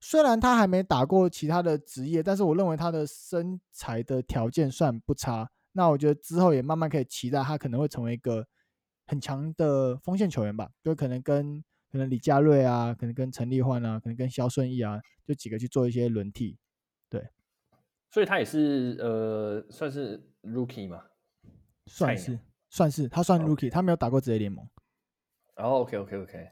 [0.09, 5.51] 虽然他还没打过其他的职业，但是我认为他的身材的条件算不差。
[5.73, 8.47] 那我觉得之后也慢慢可以期待他可能会成为一个
[9.09, 11.61] 很强的锋线球员吧，就可能跟
[11.91, 16.57] 可能李佳瑞啊，可能跟陈立焕啊，可能跟肖顺义啊，就几个去做一些轮替。
[17.11, 17.29] 对，
[18.09, 21.03] 所以他也是呃，算是 rookie 嘛，
[21.87, 22.39] 算是
[22.71, 23.73] 算是他算 rookie，Okay.
[23.73, 24.65] 他没有打过职业联盟。
[25.57, 26.49] 然后 OK OK OK，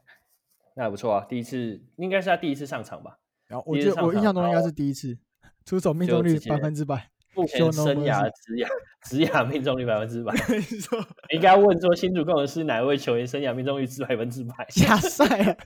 [0.74, 3.20] 那还不错啊，第一次应该是他第一次上场吧。
[3.46, 5.18] 然后我觉得我印象中应该是第一次
[5.66, 8.66] 出手命中率百分之百，目前生涯职涯
[9.02, 10.32] 职涯命中率百分之百。
[10.48, 10.98] 没错，
[11.30, 14.54] 应该问说新竹攻城狮哪一位球员生涯命中率是百分之百？
[14.70, 15.26] 下赛。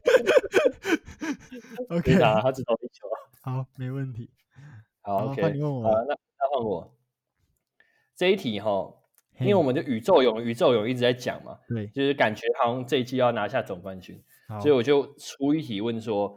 [1.91, 3.07] OK，他只投一球。
[3.43, 4.29] 好，没问题。
[5.03, 5.83] 好，OK，你问我。
[5.83, 6.93] 那那换我。
[8.17, 8.93] 这一题哈，
[9.39, 14.21] 因为我们的宇宙勇宇宙勇一直在讲嘛，对，就是感觉好像这一季要拿下总冠军，
[14.61, 16.37] 所以我就出一题问说。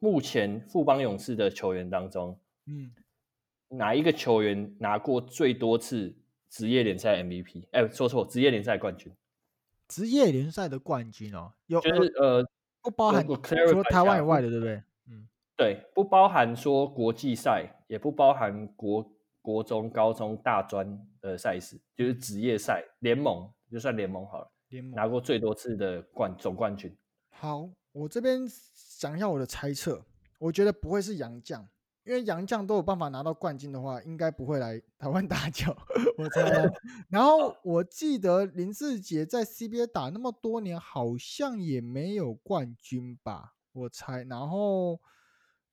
[0.00, 2.92] 目前富邦勇士的球员当中，嗯，
[3.68, 6.14] 哪一个球员拿过最多次
[6.48, 7.66] 职业联赛 MVP？
[7.72, 9.12] 哎，说错，职业联赛冠军。
[9.88, 12.46] 职业联赛的冠军哦，有就是呃，
[12.82, 14.82] 不包含除了台湾以外的，对不对？
[15.08, 19.10] 嗯，对，不包含说国际赛，也不包含国
[19.40, 20.86] 国中、高中、大专
[21.20, 24.50] 的赛事，就是职业赛联盟，就算联盟好了。
[24.68, 26.96] 联盟拿过最多次的冠总冠军。
[27.30, 27.68] 好。
[27.92, 28.46] 我这边
[28.98, 30.04] 讲一下我的猜测，
[30.40, 31.64] 我觉得不会是杨绛，
[32.02, 35.72] 因为杨绛都有办法拿到冠军的话，应该不会来台湾打球。
[36.18, 36.68] 我猜。
[37.08, 43.54] 然后我记得林志杰在 CBA 打那么多年，好像也没有冠军吧？
[43.72, 44.24] 我猜。
[44.24, 45.00] 然后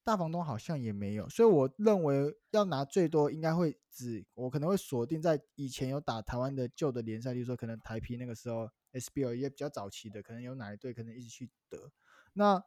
[0.04, 8.70] 大房东好像也没有，所以我认为要拿最多，应该会只我可能会锁定在以前有打台湾的旧的联赛，就是说可能台啤那个时候。
[8.96, 11.92] SBL 也比较早期的，可能有哪一队可能一直去得。
[12.32, 12.64] 那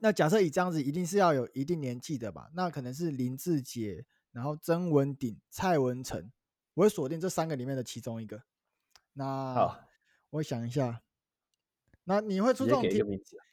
[0.00, 2.50] 那假设以这样子，一定是要有一定年纪的吧？
[2.54, 6.30] 那可能是林志杰，然后曾文鼎、蔡文成，
[6.74, 8.42] 我会锁定这三个里面的其中一个。
[9.12, 9.24] 那
[9.54, 9.80] 好，
[10.30, 11.02] 我想一下。
[12.04, 13.02] 那你会出这种题？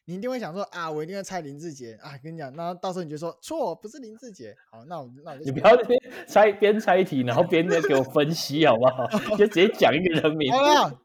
[0.06, 2.18] 你一定会想说啊，我一定会猜林志杰啊！
[2.24, 4.56] 跟你讲，那到时候你就说错，不是林志杰。
[4.72, 9.06] 好，那我那我就你不要边猜边猜题，然后边在给我分析好不好？
[9.38, 10.50] 就直接讲一个人名。
[10.52, 11.02] 好了，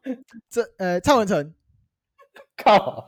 [0.49, 1.53] 这呃蔡文诚，
[2.57, 3.05] 靠！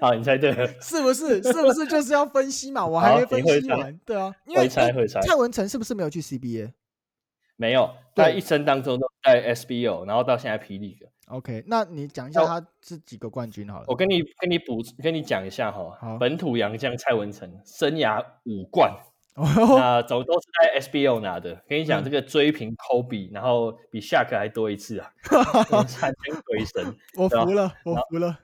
[0.00, 1.42] 好，你猜对了，是不是？
[1.42, 2.86] 是不是就是要分析嘛？
[2.86, 3.98] 我还没分析完。
[4.04, 5.20] 对啊，因为猜会猜。
[5.20, 6.72] 蔡文成是不是没有去 CBA？
[7.56, 10.98] 没有，他一生当中都在 SBO，然后到现在霹雳。
[11.26, 13.84] OK，那你讲一下他这几个冠军好了。
[13.86, 15.96] 我跟你跟你补跟你讲一下哈。
[16.00, 16.18] 好。
[16.18, 18.92] 本土洋将蔡文成生涯五冠，
[19.44, 21.62] 那都都是在 SBO 拿的。
[21.68, 25.10] 跟你讲，这个追平 Kobe，然后比 Shaq 还多一次啊！
[25.86, 28.38] 三千鬼神，我服了，我服了。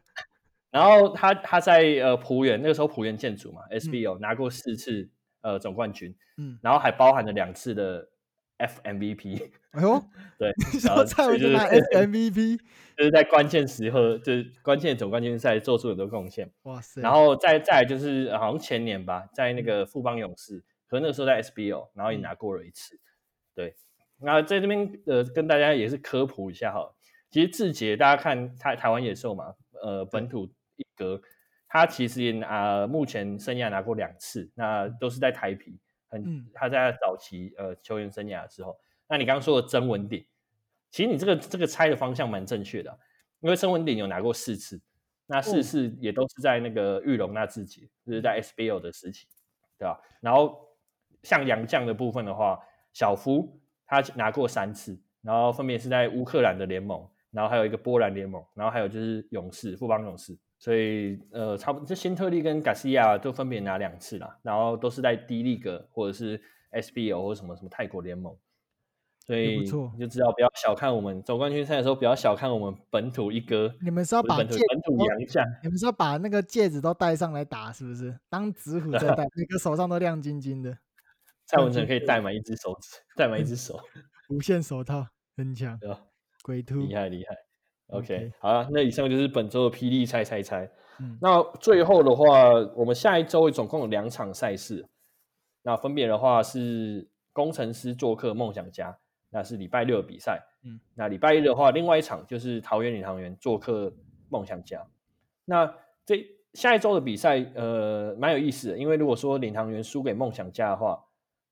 [0.71, 5.09] 然后他他在呃浦原那个时候浦原建筑嘛，SBO 拿过四次
[5.43, 8.09] 呃总冠军，嗯，然后还包含了两次的。
[8.59, 10.03] FMVP， 哎呦，
[10.41, 10.51] 对，
[10.83, 12.59] 然后蔡文诚拿 FMVP，
[12.97, 16.51] 就是在关键时刻，就是关键总冠军赛做出很多贡献。
[16.63, 17.03] 哇塞！
[17.03, 22.99] 然后再再来就是好像前年吧，在那个富邦勇士，可能那个时候在 SBO，然后也拿过了一次。
[23.55, 23.75] 对，
[24.19, 26.95] 那在这边呃跟大家也是科普一下哈，
[27.31, 30.47] 其实志杰大家看台台湾野兽嘛，呃本土
[30.77, 31.21] 一哥，
[31.69, 35.79] 他其实也拿目前生涯拿过两次，那都是在台皮。
[36.09, 40.25] 很，他在早期呃球员生涯的时候，那你刚刚说的曾文鼎，
[40.91, 42.97] 其实你这个这个猜的方向蛮正确的，
[43.41, 44.81] 因为曾文鼎有拿过四次，
[45.27, 49.27] 那四次也都是在那个玉龙那智捷，就是在 SBO 的时期，
[49.77, 50.01] 对吧？
[50.21, 50.66] 然后
[51.27, 52.57] 像洋将的部分的话，
[52.93, 60.39] 小夫他拿过三次，然后分别是在乌克兰的联盟，然后还有一个波兰联盟，然后还有就是勇士富邦勇士。
[60.59, 66.41] 所以，呃，差不多，这新特利跟卡西亚都分别拿两次啦，然后都是在 D League 或者是
[66.71, 68.35] SBO 或者什么什么泰国联盟，
[69.27, 73.75] 所以你就知道不要小看我们总冠军赛的时候，不要小看我们本土一哥。
[73.83, 78.19] 你们是要把本土本土洋将， 你们是要把那个戒指都戴上来打，是不是？
[78.31, 80.79] 当指虎在戴， 每个手上都亮晶晶的。
[81.47, 83.79] 蔡文成可以戴满一只手指，戴满一只手，
[84.29, 85.07] 无限手套，
[85.37, 86.01] 很强，对吧？
[86.43, 87.37] 龟兔，厉害厉害。
[87.89, 88.33] OK，, okay.
[88.41, 90.69] 好了，那以上就是本周的霹雳猜猜猜。
[90.99, 94.85] 嗯，那最后的话，我们下一周总共有两场赛事，
[95.63, 98.99] 那分别的话是工程师做客梦想家，
[99.31, 100.43] 那是礼拜六的比赛。
[100.65, 103.95] 嗯，那礼拜一的话，另外一场就是桃园领航员做客
[104.29, 104.85] 梦想家。
[105.45, 105.73] 那
[106.05, 111.01] 这下一周的比赛，呃，蛮有意思的，因为如果说领航员输给梦想家的话，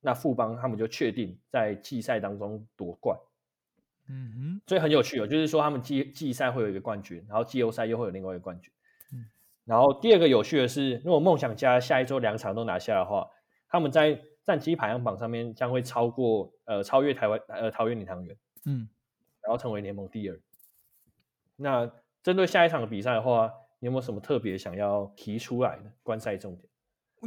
[0.04, 3.18] 那富邦他们就确定在季赛当中夺冠。
[4.06, 8.70] 嗯哼，所以很有趣哦，就是说他们季季赛会有一个冠军，然后季后赛又会有另外一个冠军。
[9.14, 9.24] 嗯，
[9.64, 13.26] 然后第二个有趣的是，如果梦想家下一周两场都拿下的话，
[13.66, 18.36] 他们在战绩排行榜上面将会超过呃超越台湾呃桃园领航员，
[18.66, 18.86] 嗯，
[19.40, 20.38] 然后成为联盟第二。
[21.56, 21.90] 那
[22.22, 26.68] 针对下一场的比赛的话，你有没有什么特别想要提出来的观赛重点？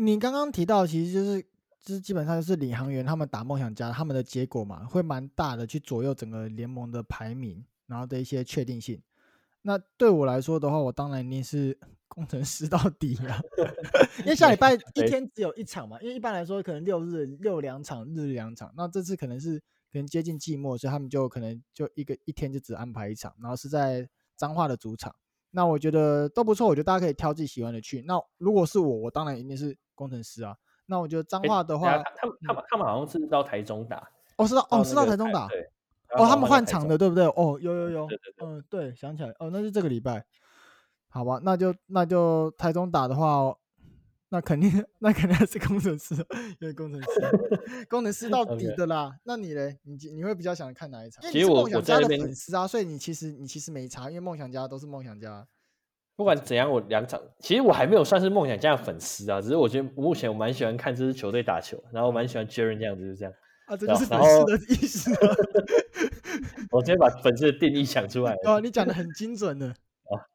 [0.05, 1.43] 你刚刚提到其实就是。
[1.83, 9.01] 就是基本上就是领航员他们打梦想家，他们的结果嘛，会蛮大的，去左右整个联盟的排名，然后的一些确定性。
[9.61, 11.77] 那对我来说的话，我当然一定是
[12.07, 13.39] 工程师到底啊，
[14.19, 19.59] 因为下礼拜一天只有一场嘛，因为一般来说可能六日六两场，日两场，那这次可能是
[19.91, 25.13] 可能接近季末，所以他们就可能就一个一天就只安排一场，然后是在彰化的主场。
[25.51, 28.01] 那我觉得都不错，我觉得大家可以挑自己喜欢的去。
[28.03, 30.55] 那如果是我，我当然一定是工程师啊。
[30.87, 35.61] 那我觉得彰化的话，他们他们他们好像是到台中打，哦是到哦是到台中打，对，
[36.17, 37.25] 哦他们换场的对不对？
[37.25, 38.07] 哦有有有，
[38.41, 40.25] 嗯对，想起来哦那就这个礼拜，
[41.09, 43.53] 好吧，那就那就台中打的话，
[44.29, 46.15] 那肯定那肯定还是工程师，
[46.59, 49.13] 因为工程师工程师到底的啦。
[49.23, 51.21] 那你嘞，你你会比较想看哪一场？
[51.31, 55.45] 其实我我在那边粉丝啊，所以你其实你其实没差，因为梦想家都是梦想家。
[56.17, 63.33] 不管怎样，我两场其实我还没有算是梦想家的粉丝啊，只是我觉得目前我蛮喜欢看这支球队打球，然后我蛮喜欢 Jaren 这样子，就是这样
[63.67, 65.35] 啊，这就是粉丝的意思啊。
[66.71, 68.37] 我直接把粉丝的定义讲出来了。
[68.45, 70.25] 哦，你讲的很精准的啊，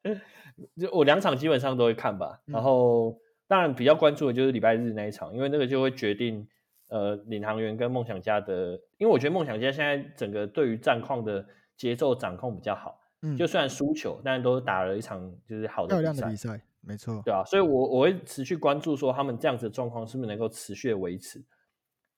[0.81, 3.19] 就我两场基本上都会看吧，然后
[3.49, 6.47] 当然比较关注的就是礼拜日那一场，因为那个就会决定
[6.91, 11.45] 呃领航员跟梦想家的，因为我觉得梦想家现在整个对于战况的
[11.77, 13.01] 节奏掌控比较好。
[13.23, 21.41] 嗯，就算输球，但都打了一场就是好的比赛，漂亮的比赛，没错，对啊，所以我我会持续关注说他们这样子的状况是不是能够持续的维持，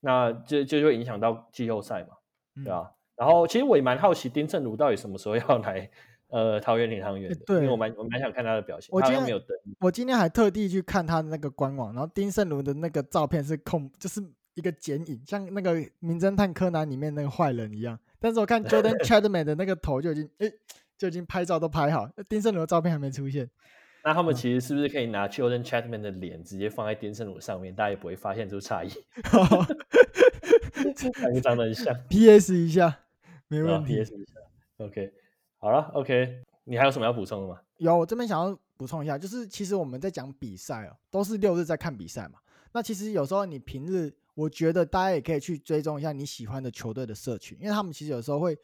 [0.01, 2.17] 那就就会影响到季后赛嘛，
[2.65, 2.81] 对啊。
[2.83, 5.91] 嗯、然后其实我也蛮好奇丁正儒到底什么时候 要来
[6.29, 8.89] 呃桃园领航员的，对，因为我蛮我蛮想看他的表现。
[8.91, 9.49] 我今天没有登，
[9.81, 14.21] 我今天还特地去看他的那个官网，然后丁胜儒的那个照片是空，就是
[14.55, 17.99] 一个剪影，像那个名侦探柯南里面那个坏人一样。
[18.19, 20.51] 但是我看 Jordan Chadman 的那个头就已经诶，
[20.97, 23.51] 就已经拍照都拍好，丁胜儒的照片还没出现。
[24.07, 28.91] 那他们其实是不是可以拿 Children Chapman 的脸直接放在丁胜儒上面，大家也不会发现出差异？
[31.13, 31.95] 感觉长得很像。
[32.11, 33.01] PS 一下，
[33.49, 33.95] 没问题。
[33.95, 34.33] PS 一下
[34.85, 35.11] ，OK，
[35.57, 37.59] 好了，OK，你还有什么要补充的吗？
[37.79, 42.39] 有，我这边想要补充一下，就是其实我们在讲比赛哦，都是六日在看比赛嘛。
[42.73, 48.55] 那其实有时候你平日，我觉得大家也可以去追踪一下你喜欢的球队的社群，因为他们其实有时候会。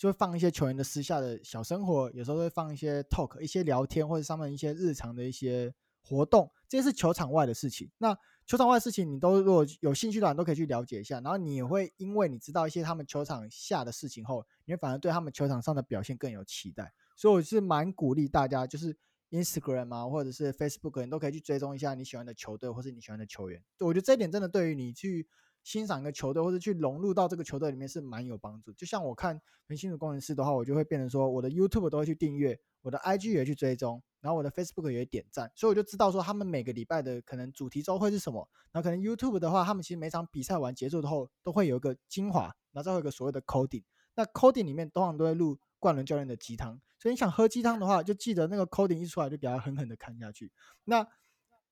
[0.00, 5.70] 就会放一些球员的私下的小生活，有时候会放一些 talk，一些聊天或者上面一些日常的一些
[6.00, 7.86] 活动，这些是球场外的事情。
[7.98, 8.16] 那
[8.46, 11.20] 球场外的事情，你都如果有兴趣的话，都可以去了解一下。
[11.20, 16.90] 然后你也会因为你知道一些他们球场下的事情后，你会反而对他们球场上的表现更有期待。
[17.14, 18.96] 所以我是蛮鼓励大家，就是
[19.32, 23.62] Instagram 啊，或者是 Facebook，你都可以去追踪一下你喜欢的球队或是你喜欢的球员。
[23.80, 25.28] 我觉得这一点真的对于你去。
[25.62, 28.72] 欣赏一个球队，或者去融入到这个球队里面是蛮有帮助。
[28.72, 38.48] 就像我看明星的工程师的话，我就会变成说，我的 YouTube 都会去订阅，我的 IG 也去追踪，然后我的 Facebook 也点赞，所以我就知道说他们每个礼拜的可能主题周会是什么。
[38.72, 42.42] 然后可能 YouTube 的话，他们其实每场比赛完结束之后，都会有一个精华，
[42.72, 43.84] 然后再有一个所谓的 coding。
[44.14, 50.52] 那 coding 里面通常都会录冠伦教练的鸡汤，所以你想喝鸡汤的话，就记得那个 coding 一出来就给他狠狠的看下去。
[50.84, 51.06] 那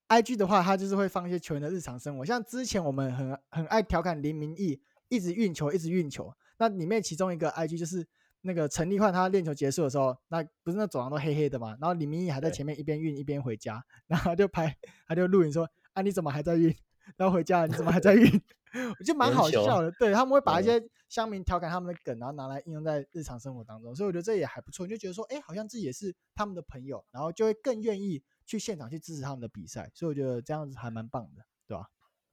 [0.09, 6.33] I G 的话，他就是会放一些球员的日常生活，像之前我们很很爱调侃林明义，一直运球，一直运球。
[6.59, 8.07] 那里面其中一个 I G 就是
[8.41, 14.75] 那个陈立焕，他练球结束的时候，那不是那走廊都黑黑的嘛，然后林明义还在前面一边运一边回家， 然后他就拍，
[15.07, 16.75] 他就录影说：“啊，你怎么还在运？
[17.17, 18.25] 然后回家你怎么还在运？”
[18.99, 28.23] 我觉得蛮好笑的，对，他们会把一些乡民调侃他们的梗，然后拿来应用在日常生活当中，所以我觉得这也还不错，你就觉得说，哎，好像自己也是他们的朋友，然后就会更愿意。
[28.49, 31.87] 去现场去支持他们的比赛，所以我觉得这样子还蛮棒的，对吧？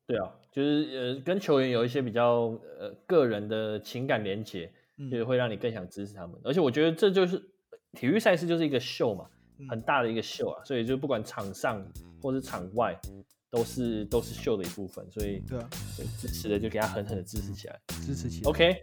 [0.07, 6.39] 对啊，就是呃，跟球员有一些比较呃个人的情感连结，嗯，就是会让你更想支持他们。
[6.45, 7.37] 而且我觉得这就是
[7.91, 11.85] 体育赛事就是一个秀嘛，嗯，很大的一个秀啊，所以就不管场上
[12.21, 12.97] 或是场外，
[13.49, 15.05] 都是都是秀的一部分。
[15.11, 15.69] 所以对啊，
[16.17, 18.49] 支持的就给他狠狠的支持起来，支持起来。
[18.49, 18.73] OK。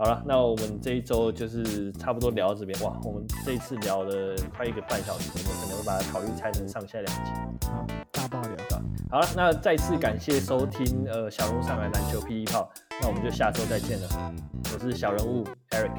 [0.00, 2.80] 好了，那我们这一周就是差不多聊到这边。
[2.84, 7.32] 哇，我们这一次聊了快一个半小时，我们可能会把它考虑拆成上下两集。
[7.66, 8.80] 好，大爆聊的。
[9.10, 12.70] 好了，那再次感谢收听呃小人物上来篮球霹雳炮，
[13.00, 14.32] 那我们就下周再见了。
[14.72, 15.90] 我是小人物 Eric，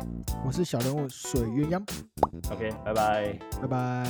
[0.45, 1.83] 我是小人物水鸳鸯。
[2.53, 4.07] OK，拜拜，拜拜。